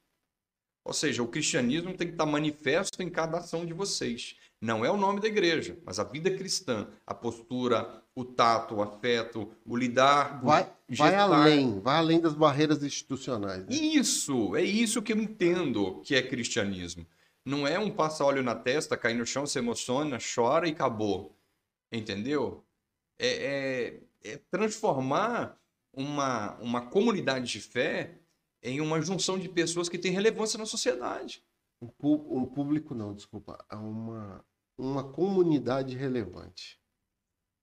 [0.83, 4.35] Ou seja, o cristianismo tem que estar manifesto em cada ação de vocês.
[4.61, 8.81] Não é o nome da igreja, mas a vida cristã, a postura, o tato, o
[8.81, 10.43] afeto, o lidar.
[10.43, 13.65] o Vai, vai além, vai além das barreiras institucionais.
[13.65, 13.73] né?
[13.73, 17.05] Isso, é isso que eu entendo que é cristianismo.
[17.45, 21.33] Não é um passa óleo na testa, cai no chão, se emociona, chora e acabou.
[21.91, 22.63] Entendeu?
[23.17, 25.57] É, é- é transformar
[25.93, 28.15] uma, uma comunidade de fé
[28.61, 31.41] em uma junção de pessoas que têm relevância na sociedade.
[31.81, 33.57] Um público não, desculpa.
[33.71, 34.43] é Uma,
[34.79, 36.79] uma comunidade relevante.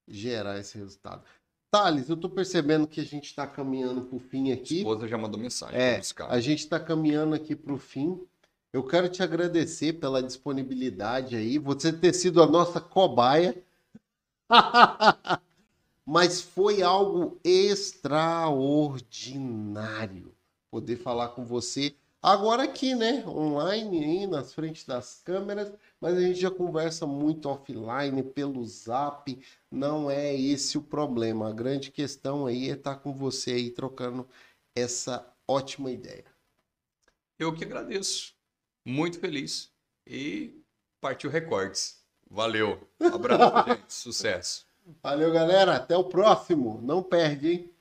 [0.07, 1.23] Gerar esse resultado.
[1.69, 4.77] Thales, eu tô percebendo que a gente está caminhando para o fim A aqui.
[4.77, 5.99] esposa já mandou mensagem É,
[6.29, 8.25] a gente está caminhando aqui para o fim.
[8.71, 13.61] Eu quero te agradecer pela disponibilidade aí, você ter sido a nossa cobaia.
[16.05, 20.33] Mas foi algo extraordinário
[20.71, 21.93] poder falar com você.
[22.21, 23.23] Agora aqui, né?
[23.27, 25.71] Online, aí, nas frentes das câmeras,
[26.01, 29.39] mas a gente já conversa muito offline, pelo zap.
[29.71, 31.49] Não é esse o problema.
[31.49, 34.27] A grande questão aí é estar com você aí trocando
[34.75, 36.25] essa ótima ideia.
[37.39, 38.33] Eu que agradeço.
[38.83, 39.71] Muito feliz.
[40.05, 40.61] E
[40.99, 42.03] partiu recordes.
[42.29, 42.87] Valeu.
[42.99, 43.93] Abraço, gente.
[43.93, 44.65] Sucesso.
[45.03, 45.75] Valeu, galera.
[45.75, 46.81] Até o próximo.
[46.81, 47.73] Não perde, hein?